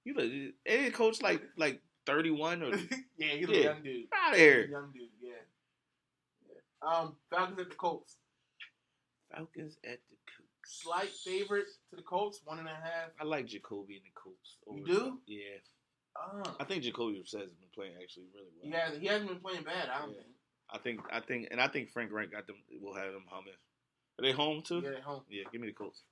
You 0.05 0.15
look, 0.15 0.53
any 0.67 0.91
coach 0.91 1.23
like 1.23 1.41
like 1.57 1.81
thirty 2.07 2.30
one 2.30 2.62
or 2.62 2.70
yeah, 3.16 3.28
he's 3.36 3.48
a 3.48 3.62
young 3.62 3.82
dude. 3.82 4.07
out 4.14 4.32
of 4.32 4.38
here. 4.38 4.66
young 4.66 4.90
dude. 4.92 5.09
Yeah. 5.20 5.30
yeah. 6.48 6.88
Um, 6.88 7.16
Falcons 7.30 7.61
at 7.61 7.70
the 7.70 7.76
Colts. 7.76 8.16
Falcons 9.34 9.76
at 9.84 9.98
the 10.11 10.16
Colts. 10.36 10.48
Slight 10.64 11.11
favorite 11.11 11.66
to 11.90 11.96
the 11.96 12.03
Colts, 12.03 12.40
one 12.44 12.59
and 12.59 12.68
a 12.68 12.70
half. 12.70 13.11
I 13.20 13.24
like 13.24 13.46
Jacoby 13.46 13.96
and 13.96 14.05
the 14.05 14.14
Colts. 14.14 14.59
You 14.70 14.86
do? 14.86 14.98
them. 15.05 15.20
Yeah, 15.26 15.59
Um, 16.20 16.55
I 16.61 16.64
think 16.64 16.82
Jacoby 16.84 17.18
Brissett 17.20 17.40
has 17.40 17.53
been 17.53 17.68
playing 17.74 17.94
actually 18.03 18.26
really 18.34 18.48
well. 18.57 18.64
he 18.64 18.70
has 18.72 18.98
he 19.00 19.07
hasn't 19.07 19.28
been 19.30 19.40
playing 19.40 19.64
bad. 19.64 19.88
I 19.88 20.00
don't 20.00 20.11
Yeah. 20.14 20.22
think. 20.22 20.34
I 20.70 20.78
think 20.78 21.00
I 21.12 21.20
think 21.20 21.48
and 21.50 21.61
I 21.61 21.68
think 21.68 21.90
Frank 21.90 22.12
Reich 22.12 22.30
got 22.30 22.46
them. 22.46 22.57
Will 22.80 22.94
have 22.94 23.12
them 23.12 23.26
humming. 23.28 23.53
Are 24.18 24.22
they 24.22 24.32
home 24.32 24.62
too? 24.62 24.80
Yeah, 24.84 24.96
at 24.98 25.03
home. 25.03 25.22
Yeah, 25.28 25.44
give 25.53 25.61
me 25.61 25.68
the 25.68 25.74
Colts. 25.74 26.03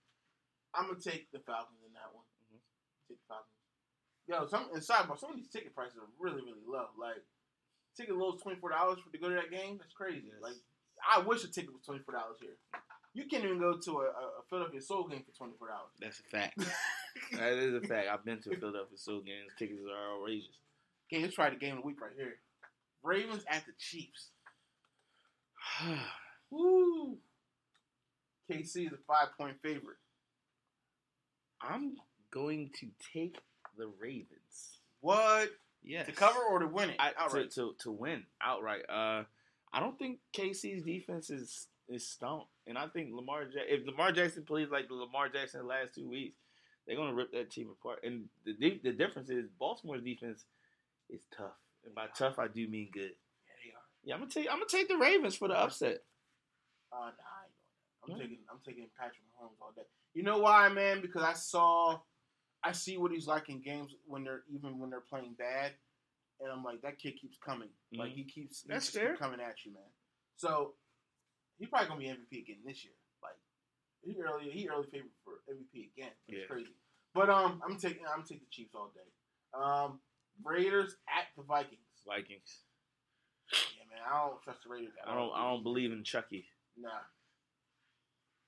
I'm 0.75 0.87
gonna 0.89 1.01
take 1.01 1.31
the 1.33 1.39
Falcons 1.41 1.81
in 1.87 1.93
that 1.95 2.13
one. 2.15 2.25
Mhm. 2.53 2.59
Take 3.09 3.19
the 3.19 3.27
Falcons. 3.29 3.55
Yo, 4.31 4.47
some 4.47 4.67
and 4.73 4.81
sidebar, 4.81 5.19
some 5.19 5.31
of 5.31 5.37
these 5.37 5.49
ticket 5.49 5.75
prices 5.75 5.99
are 5.99 6.07
really, 6.21 6.41
really 6.43 6.63
low. 6.65 6.87
Like 6.97 7.19
ticket 7.97 8.15
low 8.15 8.35
is 8.35 8.41
twenty 8.41 8.61
four 8.61 8.71
dollars 8.71 9.01
for 9.05 9.11
to 9.11 9.19
go 9.19 9.29
to 9.29 9.35
that 9.35 9.51
game. 9.51 9.77
That's 9.79 9.93
crazy. 9.93 10.31
Yes. 10.31 10.41
Like 10.41 10.55
I 11.03 11.19
wish 11.19 11.43
a 11.43 11.49
ticket 11.49 11.73
was 11.73 11.83
twenty 11.83 12.01
four 12.05 12.15
dollars 12.15 12.37
here. 12.41 12.55
You 13.13 13.25
can't 13.27 13.43
even 13.43 13.59
go 13.59 13.77
to 13.77 13.91
a, 13.91 14.05
a, 14.05 14.25
a 14.39 14.43
Philadelphia 14.49 14.81
Soul 14.81 15.09
game 15.09 15.25
for 15.27 15.37
twenty 15.37 15.55
four 15.59 15.67
dollars. 15.67 15.91
That's 15.99 16.21
a 16.21 16.23
fact. 16.23 16.59
that 17.33 17.53
is 17.55 17.75
a 17.75 17.81
fact. 17.81 18.07
I've 18.07 18.25
been 18.25 18.41
to 18.43 18.55
Philadelphia 18.55 18.97
Soul 18.97 19.21
games. 19.23 19.51
Tickets 19.59 19.83
are 19.91 20.15
outrageous. 20.15 20.55
Okay, 21.13 21.23
let's 21.23 21.35
try 21.35 21.51
the 21.51 21.57
game 21.57 21.77
of 21.77 21.83
the 21.83 21.87
week 21.89 22.01
right 22.01 22.15
here. 22.17 22.35
Ravens 23.03 23.43
at 23.51 23.67
the 23.67 23.73
Chiefs. 23.79 24.31
Woo! 26.51 27.19
KC 28.49 28.87
is 28.87 28.93
a 28.93 28.99
five 29.09 29.29
point 29.37 29.57
favorite. 29.61 29.99
I'm 31.61 31.97
going 32.31 32.71
to 32.79 32.87
take 33.13 33.37
the 33.81 33.91
Ravens. 34.01 34.79
What? 35.01 35.49
Yes. 35.83 36.07
To 36.07 36.13
cover 36.13 36.39
or 36.51 36.59
to 36.61 36.67
win 36.67 36.91
it? 36.91 36.97
I, 36.99 37.11
to, 37.13 37.21
outright. 37.21 37.51
to 37.53 37.75
to 37.81 37.91
win 37.91 38.25
outright. 38.43 38.83
Uh, 38.89 39.25
I 39.73 39.81
don't 39.81 39.99
think 39.99 40.19
KC's 40.37 40.83
defense 40.85 41.31
is 41.31 41.69
is 41.89 42.07
stumped, 42.07 42.51
and 42.67 42.77
I 42.79 42.87
think 42.89 43.11
Lamar. 43.15 43.43
Ja- 43.45 43.63
if 43.67 43.87
Lamar 43.87 44.13
Jackson 44.13 44.45
plays 44.45 44.69
like 44.71 44.89
the 44.89 44.95
Lamar 44.95 45.29
Jackson 45.29 45.61
the 45.61 45.67
last 45.67 45.95
two 45.95 46.09
weeks, 46.09 46.37
they're 46.87 46.97
gonna 46.97 47.15
rip 47.15 47.33
that 47.33 47.51
team 47.51 47.71
apart. 47.71 48.01
And 48.05 48.27
the 48.45 48.53
di- 48.53 48.81
the 48.85 48.93
difference 48.93 49.31
is 49.31 49.47
Baltimore's 49.59 50.03
defense 50.03 50.45
is 51.09 51.23
tough, 51.37 51.57
and 51.85 51.95
by 51.95 52.07
tough 52.15 52.39
I 52.39 52.47
do 52.49 52.69
mean 52.69 52.91
good. 52.93 53.13
yeah, 53.13 53.57
they 53.65 53.71
are. 53.73 53.83
Yeah, 54.05 54.15
I'm 54.15 54.21
gonna 54.21 54.31
take 54.31 54.47
I'm 54.51 54.57
gonna 54.59 54.67
take 54.69 54.89
the 54.89 54.99
Ravens 54.99 55.37
for 55.37 55.49
the 55.49 55.55
upset. 55.59 56.03
Uh, 56.93 56.97
nah, 56.97 57.07
I 57.07 57.47
ain't 57.47 57.55
doing 57.57 57.57
that. 57.71 58.05
I'm 58.05 58.11
Yeah. 58.19 58.23
taking 58.23 58.39
I'm 58.51 58.59
taking 58.67 58.87
Patrick 58.99 59.23
Mahomes 59.35 59.61
all 59.63 59.73
day. 59.75 59.83
You 60.13 60.25
know 60.25 60.39
why, 60.39 60.69
man? 60.69 61.01
Because 61.01 61.23
I 61.23 61.33
saw, 61.35 62.01
I 62.63 62.73
see 62.73 62.99
what 62.99 63.11
he's 63.13 63.27
like 63.27 63.49
in 63.49 63.61
games 63.63 63.95
when 64.07 64.25
they're 64.25 64.43
even 64.53 64.79
when 64.79 64.91
they're 64.91 65.01
playing 65.01 65.35
bad, 65.39 65.73
and 66.41 66.51
I'm 66.53 66.63
like, 66.63 66.83
that 66.83 66.99
kid 66.99 67.13
keeps 67.21 67.39
coming. 67.39 67.71
Like 67.93 68.11
Mhm. 68.13 68.15
he 68.17 68.25
keeps 68.25 68.63
he 68.63 68.69
That's 68.69 68.87
just 68.87 68.97
fair. 68.97 69.13
keep 69.13 69.21
coming 69.21 69.41
at 69.41 69.65
you, 69.65 69.73
man. 69.73 69.83
So 70.37 70.75
he 71.59 71.67
probably 71.67 71.89
gonna 71.89 72.01
be 72.01 72.09
MVP 72.09 72.43
again 72.43 72.63
this 72.65 72.85
year. 72.85 72.95
Like 73.23 73.37
he 74.03 74.21
early 74.21 74.51
he 74.51 74.69
early 74.69 74.87
favorite 74.91 75.13
for 75.25 75.41
MVP 75.49 75.91
again. 75.97 76.13
It's 76.29 76.39
Yeah. 76.41 76.47
crazy. 76.47 76.75
But 77.15 77.31
um, 77.31 77.63
I'm 77.65 77.77
taking 77.79 78.07
I'm 78.07 78.23
taking 78.25 78.45
the 78.45 78.51
Chiefs 78.51 78.75
all 78.75 78.91
day. 78.95 79.11
Um, 79.55 80.01
Raiders 80.45 80.97
at 81.09 81.27
the 81.37 81.43
Vikings. 81.43 81.81
Vikings. 82.07 82.63
Yeah, 83.53 83.85
man, 83.91 84.03
I 84.07 84.29
don't 84.29 84.41
trust 84.43 84.63
the 84.63 84.69
Raiders. 84.69 84.95
At 85.03 85.09
I 85.09 85.15
don't. 85.15 85.33
I 85.35 85.43
don't 85.51 85.63
believe 85.63 85.93
in 85.93 86.05
Chucky. 86.05 86.47
Nah. 86.77 87.01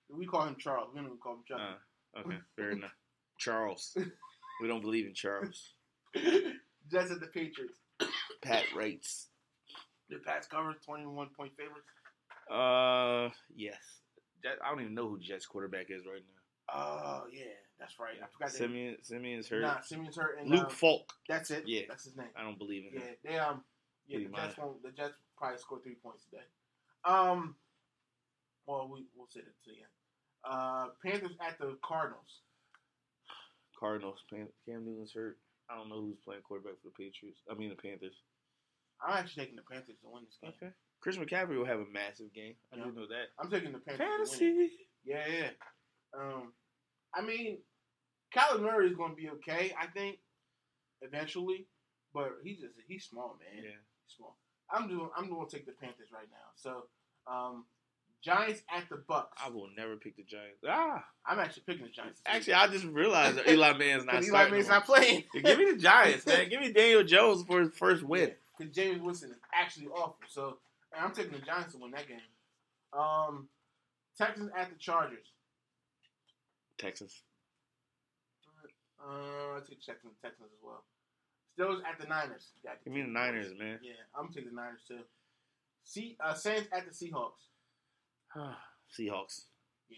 We 0.08 0.26
call 0.26 0.46
him 0.46 0.56
Charles. 0.56 0.90
We 0.92 0.98
don't 1.00 1.06
even 1.06 1.18
call 1.18 1.34
him 1.36 1.44
Chuck. 1.48 1.60
Uh, 1.60 2.18
okay, 2.20 2.38
fair 2.54 2.70
enough. 2.72 2.92
Charles. 3.42 3.96
We 4.60 4.68
don't 4.68 4.80
believe 4.82 5.06
in 5.06 5.14
Charles. 5.14 5.72
Jets 6.14 7.10
at 7.10 7.20
the 7.20 7.26
Patriots. 7.26 7.78
Pat 8.42 8.64
rates. 8.76 9.28
The 10.08 10.18
Pats 10.18 10.46
cover 10.46 10.74
21 10.84 11.28
point 11.36 11.52
favorites. 11.56 11.88
Uh, 12.50 13.30
yes. 13.56 13.78
Jet, 14.42 14.58
I 14.64 14.70
don't 14.70 14.82
even 14.82 14.94
know 14.94 15.08
who 15.08 15.18
Jets 15.18 15.46
quarterback 15.46 15.86
is 15.90 16.02
right 16.06 16.22
now. 16.22 16.74
Oh, 16.74 17.22
yeah. 17.32 17.44
That's 17.78 17.98
right. 17.98 18.14
I 18.22 18.26
forgot 18.32 18.52
that. 18.52 18.58
Siemian, 18.58 18.96
Siemian's 19.02 19.48
hurt. 19.48 19.62
Nah, 19.62 19.80
Siemian's 19.80 20.16
hurt. 20.16 20.38
And, 20.40 20.48
Luke 20.50 20.66
um, 20.66 20.70
Falk. 20.70 21.12
That's 21.28 21.50
it. 21.50 21.64
Yeah. 21.66 21.82
That's 21.88 22.04
his 22.04 22.16
name. 22.16 22.28
I 22.36 22.42
don't 22.42 22.58
believe 22.58 22.84
in 22.86 23.00
Yeah, 23.00 23.06
him. 23.06 23.16
they 23.24 23.38
um, 23.38 23.64
yeah, 24.06 24.18
He 24.18 24.24
the 24.24 24.30
might. 24.30 24.42
Jets 24.42 24.58
won't. 24.58 24.82
The 24.82 24.90
Jets 24.90 25.14
probably 25.36 25.58
score 25.58 25.80
three 25.82 25.96
points 26.02 26.24
today. 26.30 26.44
Um, 27.04 27.56
well, 28.66 28.88
we 28.92 29.06
we'll 29.16 29.26
say 29.28 29.40
that 29.40 29.64
to 29.64 29.70
the 29.70 29.76
end. 29.78 29.92
Uh, 30.44 30.86
Panthers 31.04 31.36
at 31.46 31.58
the 31.58 31.76
Cardinals. 31.82 32.42
Cardinals. 33.82 34.22
Cam 34.30 34.46
Newton's 34.86 35.12
hurt. 35.12 35.38
I 35.68 35.76
don't 35.76 35.88
know 35.88 36.00
who's 36.00 36.18
playing 36.24 36.42
quarterback 36.42 36.74
for 36.80 36.88
the 36.88 36.94
Patriots. 37.04 37.40
I 37.50 37.54
mean 37.54 37.70
the 37.70 37.74
Panthers. 37.82 38.14
I'm 39.02 39.18
actually 39.18 39.42
taking 39.44 39.56
the 39.58 39.66
Panthers 39.70 39.98
to 40.02 40.06
win 40.08 40.22
this 40.24 40.38
game. 40.40 40.52
Okay. 40.54 40.72
Chris 41.00 41.16
McCaffrey 41.16 41.58
will 41.58 41.66
have 41.66 41.80
a 41.80 41.90
massive 41.92 42.32
game. 42.32 42.54
I 42.72 42.76
Yeah. 42.76 42.84
do 42.84 42.92
know 42.92 43.06
that. 43.08 43.34
I'm 43.40 43.50
taking 43.50 43.72
the 43.72 43.80
Panthers. 43.82 44.30
To 44.38 44.44
win. 44.44 44.56
Fantasy. 44.70 44.88
Yeah, 45.04 45.26
yeah. 45.26 45.50
Um, 46.16 46.52
I 47.12 47.22
mean, 47.22 47.58
Kyler 48.32 48.62
Murray 48.62 48.86
is 48.88 48.94
going 48.96 49.10
to 49.10 49.16
be 49.16 49.28
okay, 49.30 49.74
I 49.78 49.86
think, 49.88 50.18
eventually, 51.00 51.66
but 52.14 52.38
he's 52.44 52.60
just 52.60 52.74
he's 52.86 53.04
small, 53.04 53.36
man. 53.40 53.64
Yeah. 53.64 53.70
He's 54.06 54.14
small. 54.16 54.38
I'm 54.70 54.86
doing. 54.88 55.10
I'm 55.16 55.28
going 55.28 55.48
to 55.48 55.56
take 55.56 55.66
the 55.66 55.72
Panthers 55.72 56.12
right 56.12 56.28
now. 56.30 56.48
So, 56.54 56.86
um, 57.26 57.66
Giants 58.22 58.62
at 58.74 58.88
the 58.88 58.96
Bucks. 58.96 59.36
I 59.44 59.50
will 59.50 59.68
never 59.76 59.96
pick 59.96 60.16
the 60.16 60.22
Giants. 60.22 60.58
Ah. 60.66 61.04
I'm 61.26 61.38
actually 61.38 61.64
picking 61.66 61.84
the 61.84 61.90
Giants. 61.90 62.20
Actually, 62.24 62.54
I 62.54 62.66
just 62.68 62.84
realized 62.84 63.36
that 63.38 63.48
Eli 63.48 63.76
Mann's 63.76 64.04
not 64.04 64.22
Eli. 64.22 64.48
Mann's 64.48 64.68
not 64.68 64.86
playing. 64.86 65.24
Yeah, 65.34 65.40
give 65.42 65.58
me 65.58 65.72
the 65.72 65.78
Giants, 65.78 66.26
man. 66.26 66.48
Give 66.50 66.60
me 66.60 66.72
Daniel 66.72 67.02
Jones 67.02 67.44
for 67.46 67.60
his 67.60 67.70
first 67.74 68.02
win. 68.02 68.32
Because 68.56 68.74
Jameis 68.74 69.00
Winston 69.00 69.30
is 69.30 69.38
actually 69.52 69.88
awful. 69.88 70.16
So, 70.28 70.58
I'm 70.96 71.12
taking 71.12 71.32
the 71.32 71.38
Giants 71.38 71.72
to 71.72 71.78
win 71.78 71.90
that 71.92 72.06
game. 72.06 72.18
Um, 72.92 73.48
Texans 74.16 74.50
at 74.56 74.70
the 74.70 74.76
Chargers. 74.76 75.26
Texans. 76.78 77.22
Uh, 79.04 79.56
I 79.56 79.60
take 79.68 79.80
Texans, 79.84 80.14
Texans 80.22 80.48
as 80.52 80.62
well. 80.62 80.84
Steelers 81.58 81.80
at 81.84 82.00
the 82.00 82.06
Niners. 82.06 82.48
Yeah, 82.64 82.72
Give 82.84 82.92
me 82.92 83.02
the 83.02 83.08
Niners, 83.08 83.52
man. 83.58 83.78
Yeah, 83.82 83.92
I'm 84.16 84.28
taking 84.28 84.50
the 84.50 84.56
Niners 84.56 84.80
too. 84.86 85.00
See, 85.84 86.16
uh, 86.24 86.34
Saints 86.34 86.68
at 86.72 86.84
the 86.86 86.92
Seahawks. 86.92 87.51
Seahawks. 88.98 89.42
Yeah, 89.88 89.96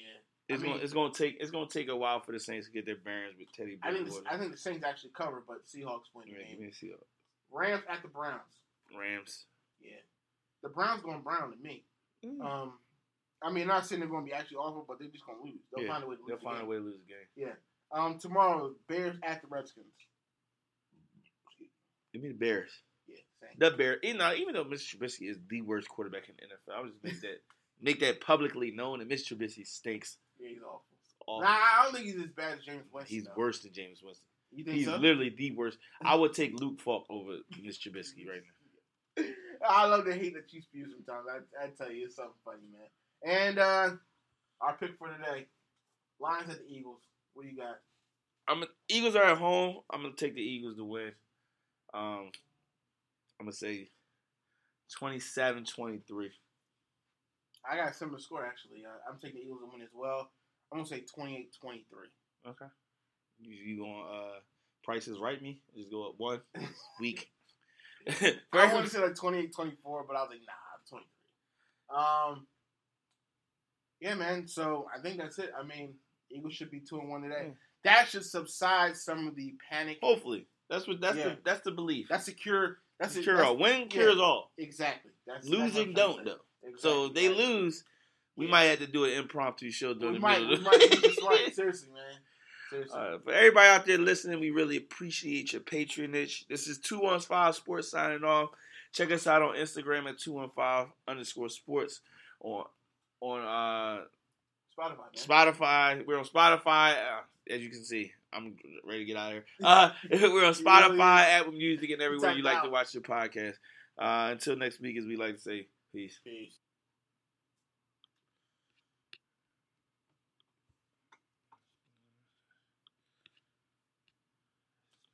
It's 0.48 0.60
I 0.60 0.62
mean- 0.62 0.72
gonna 0.72 0.82
it's 0.84 0.92
gonna 0.92 1.12
take 1.14 1.36
it's 1.40 1.50
gonna 1.50 1.68
take 1.68 1.88
a 1.88 1.96
while 1.96 2.20
for 2.20 2.32
the 2.32 2.40
Saints 2.40 2.66
to 2.66 2.72
get 2.72 2.86
their 2.86 2.96
bearings 2.96 3.36
with 3.38 3.52
Teddy 3.52 3.78
I 3.82 3.92
think 3.92 4.06
the, 4.08 4.22
I 4.30 4.36
think 4.38 4.52
the 4.52 4.58
Saints 4.58 4.84
actually 4.84 5.10
cover, 5.16 5.42
but 5.46 5.64
Seahawks 5.66 6.10
win 6.14 6.26
the 6.28 6.32
Yeah, 6.40 6.46
game. 6.48 6.60
me 6.60 6.66
the 6.80 6.86
Seahawks. 6.86 7.06
Rams 7.50 7.82
at 7.88 8.02
the 8.02 8.08
Browns. 8.08 8.40
Rams. 8.98 9.46
Yeah, 9.80 9.92
the 10.62 10.68
Browns 10.68 11.02
going 11.02 11.22
brown 11.22 11.50
to 11.52 11.56
me. 11.62 11.84
Mm. 12.24 12.40
Um, 12.44 12.72
I 13.42 13.50
mean, 13.52 13.66
not 13.68 13.86
saying 13.86 14.00
they're 14.00 14.08
going 14.08 14.24
to 14.24 14.30
be 14.30 14.34
actually 14.34 14.56
awful, 14.56 14.84
but 14.88 14.98
they're 14.98 15.08
just 15.08 15.26
going 15.26 15.38
to 15.38 15.44
lose. 15.44 15.60
They'll 15.74 15.84
Yeah, 15.84 15.92
find 15.92 16.04
a 16.04 16.06
way 16.06 16.16
to 16.16 16.20
lose. 16.22 16.28
They'll 16.28 16.38
the 16.38 16.42
find 16.44 16.56
a 16.56 16.60
game. 16.60 16.68
way 16.70 16.76
to 16.76 16.82
lose 16.82 16.98
the 17.06 17.12
game. 17.12 17.26
Yeah. 17.36 17.54
Um, 17.92 18.18
tomorrow, 18.18 18.74
Bears 18.88 19.16
at 19.22 19.42
the 19.42 19.48
Redskins. 19.48 19.86
Give 22.12 22.22
me 22.22 22.28
the 22.28 22.34
Bears. 22.34 22.70
Yeah, 23.06 23.16
same. 23.40 23.50
The 23.58 23.76
Bears. 23.76 23.98
You 24.02 24.14
know, 24.14 24.32
even 24.34 24.54
though 24.54 24.64
Mr. 24.64 24.96
Trubisky 24.96 25.28
is 25.30 25.36
the 25.50 25.60
worst 25.62 25.88
quarterback 25.88 26.28
in 26.28 26.34
the 26.36 26.42
NFL, 26.46 26.76
I 26.78 26.80
would 26.80 26.92
just 26.92 27.04
make 27.04 27.20
that 27.22 27.40
make 27.80 28.00
that 28.00 28.20
publicly 28.20 28.70
known 28.70 28.98
that 29.00 29.08
Mr. 29.08 29.34
Trubisky 29.34 29.66
stinks. 29.66 30.18
Yeah, 30.38 30.48
he's 30.50 30.62
awful. 30.62 30.82
Awful. 31.26 31.42
Nah, 31.42 31.48
I 31.48 31.82
don't 31.84 31.94
think 31.94 32.06
he's 32.06 32.22
as 32.22 32.30
bad 32.36 32.58
as 32.58 32.64
Jameis 32.64 32.82
Winston. 32.92 33.06
He's 33.16 33.24
though. 33.24 33.32
worse 33.36 33.60
than 33.60 33.72
Jameis 33.72 34.02
Winston. 34.04 34.26
You 34.52 34.64
think 34.64 34.76
He's 34.76 34.86
so? 34.86 34.96
literally 34.96 35.34
the 35.36 35.50
worst. 35.52 35.78
I 36.04 36.14
would 36.14 36.32
take 36.32 36.58
Luke 36.60 36.80
Falk 36.80 37.06
over 37.10 37.38
Mr. 37.60 37.88
Trubisky 37.88 38.28
right 38.28 38.40
now. 39.16 39.24
I 39.68 39.86
love 39.86 40.04
the 40.04 40.14
hate 40.14 40.34
that 40.34 40.52
you 40.52 40.60
spew 40.62 40.86
sometimes. 40.90 41.26
I, 41.60 41.64
I 41.64 41.68
tell 41.70 41.90
you, 41.90 42.04
it's 42.06 42.16
something 42.16 42.34
funny, 42.44 42.62
man. 42.72 42.88
And 43.24 43.58
uh, 43.58 43.90
our 44.60 44.76
pick 44.78 44.96
for 44.98 45.08
today: 45.08 45.46
Lions 46.20 46.50
at 46.50 46.58
the 46.58 46.72
Eagles. 46.72 47.00
What 47.32 47.44
do 47.44 47.48
you 47.48 47.56
got? 47.56 47.76
I'm 48.46 48.64
Eagles 48.88 49.16
are 49.16 49.24
at 49.24 49.38
home. 49.38 49.78
I'm 49.90 50.02
gonna 50.02 50.14
take 50.14 50.34
the 50.34 50.42
Eagles 50.42 50.76
to 50.76 50.84
win. 50.84 51.12
Um, 51.94 52.30
I'm 53.40 53.46
gonna 53.46 53.52
say 53.52 53.88
27-23. 55.00 56.00
I 57.70 57.76
got 57.76 57.90
a 57.90 57.94
similar 57.94 58.18
score 58.18 58.44
actually. 58.44 58.84
Uh, 58.84 59.10
I'm 59.10 59.18
taking 59.18 59.40
the 59.40 59.46
Eagles 59.46 59.60
to 59.60 59.66
win 59.72 59.82
as 59.82 59.90
well. 59.94 60.30
I'm 60.72 60.78
gonna 60.78 60.88
say 60.88 61.04
28-23. 61.18 61.46
Okay. 62.48 62.66
You, 63.40 63.54
you 63.56 63.78
gonna 63.82 64.00
uh, 64.02 64.38
prices 64.82 65.18
right 65.18 65.40
me? 65.40 65.60
Just 65.76 65.90
go 65.90 66.08
up 66.08 66.14
one 66.18 66.40
week. 67.00 67.30
I 68.08 68.34
wanted 68.52 68.84
to 68.84 68.90
say 68.90 68.98
like 69.00 69.14
28, 69.14 69.54
24, 69.54 70.04
but 70.06 70.16
I 70.16 70.20
was 70.22 70.30
like, 70.30 70.40
nah, 70.46 70.98
23. 71.90 72.36
Um, 72.36 72.46
yeah, 74.00 74.14
man. 74.14 74.46
So 74.46 74.86
I 74.94 75.00
think 75.00 75.18
that's 75.18 75.38
it. 75.38 75.52
I 75.58 75.62
mean, 75.64 75.94
Eagles 76.30 76.52
should 76.54 76.70
be 76.70 76.80
two 76.80 76.98
and 76.98 77.08
one 77.08 77.22
today. 77.22 77.46
Yeah. 77.48 77.52
That 77.84 78.08
should 78.08 78.24
subside 78.24 78.96
some 78.96 79.28
of 79.28 79.36
the 79.36 79.54
panic. 79.70 79.98
Hopefully, 80.02 80.46
that's 80.68 80.86
what 80.88 81.00
that's 81.00 81.16
Yeah. 81.16 81.30
the 81.30 81.38
that's 81.44 81.60
the 81.60 81.70
belief. 81.70 82.06
That's 82.10 82.28
a 82.28 82.32
cure. 82.32 82.78
That's 83.00 83.16
a 83.16 83.22
cure 83.22 83.36
that's- 83.36 83.50
all. 83.50 83.58
Win 83.58 83.88
cures 83.88 84.18
all. 84.18 84.50
Exactly. 84.58 85.12
That's 85.26 85.46
that's 85.46 85.48
Losing 85.48 85.88
I'm 85.88 85.94
don't 85.94 86.24
though. 86.24 86.36
Exactly. 86.66 86.80
So 86.90 87.08
they 87.08 87.28
Right. 87.28 87.36
lose. 87.36 87.84
We 88.36 88.46
Yeah. 88.46 88.50
might 88.50 88.62
have 88.64 88.78
to 88.80 88.86
do 88.86 89.04
an 89.04 89.12
impromptu 89.12 89.70
show 89.70 89.94
during 89.94 90.14
We 90.14 90.18
the 90.18 90.22
might. 90.22 90.40
middle 90.42 90.58
We 90.58 90.64
might. 90.64 91.00
That's 91.02 91.22
right. 91.22 91.54
Seriously, 91.54 91.90
man. 91.92 92.18
Seriously. 92.70 92.98
Uh, 92.98 93.18
for 93.18 93.32
everybody 93.32 93.68
out 93.68 93.86
there 93.86 93.98
listening, 93.98 94.40
we 94.40 94.50
really 94.50 94.76
appreciate 94.76 95.52
your 95.52 95.60
patronage. 95.62 96.46
This 96.48 96.66
is 96.66 96.78
215 96.78 97.52
Sports 97.52 97.90
signing 97.90 98.24
off. 98.24 98.50
Check 98.92 99.10
us 99.12 99.26
out 99.26 99.42
on 99.42 99.54
Instagram 99.56 100.08
at 100.08 100.18
215 100.18 100.92
underscore 101.06 101.48
sports 101.48 102.00
on 102.40 102.66
on 103.20 103.40
uh, 103.40 104.04
Spotify, 104.76 104.98
man. 104.98 105.14
Spotify. 105.16 106.06
We're 106.06 106.18
on 106.18 106.24
Spotify. 106.24 106.94
Uh, 106.96 107.20
as 107.48 107.60
you 107.62 107.70
can 107.70 107.84
see, 107.84 108.12
I'm 108.32 108.56
ready 108.84 109.00
to 109.00 109.04
get 109.04 109.16
out 109.16 109.28
of 109.28 109.32
here. 109.32 109.44
Uh, 109.64 109.90
we're 110.10 110.44
on 110.44 110.54
Spotify, 110.54 111.20
Apple 111.24 111.52
Music, 111.52 111.90
and 111.90 112.02
everywhere 112.02 112.32
you 112.32 112.42
like 112.42 112.62
to 112.62 112.70
watch 112.70 112.92
your 112.94 113.02
podcast. 113.02 113.54
Uh, 113.98 114.30
until 114.32 114.56
next 114.56 114.80
week, 114.80 114.96
as 114.96 115.04
we 115.06 115.16
like 115.16 115.36
to 115.36 115.40
say, 115.40 115.68
peace. 115.94 116.20
Peace. 116.24 116.63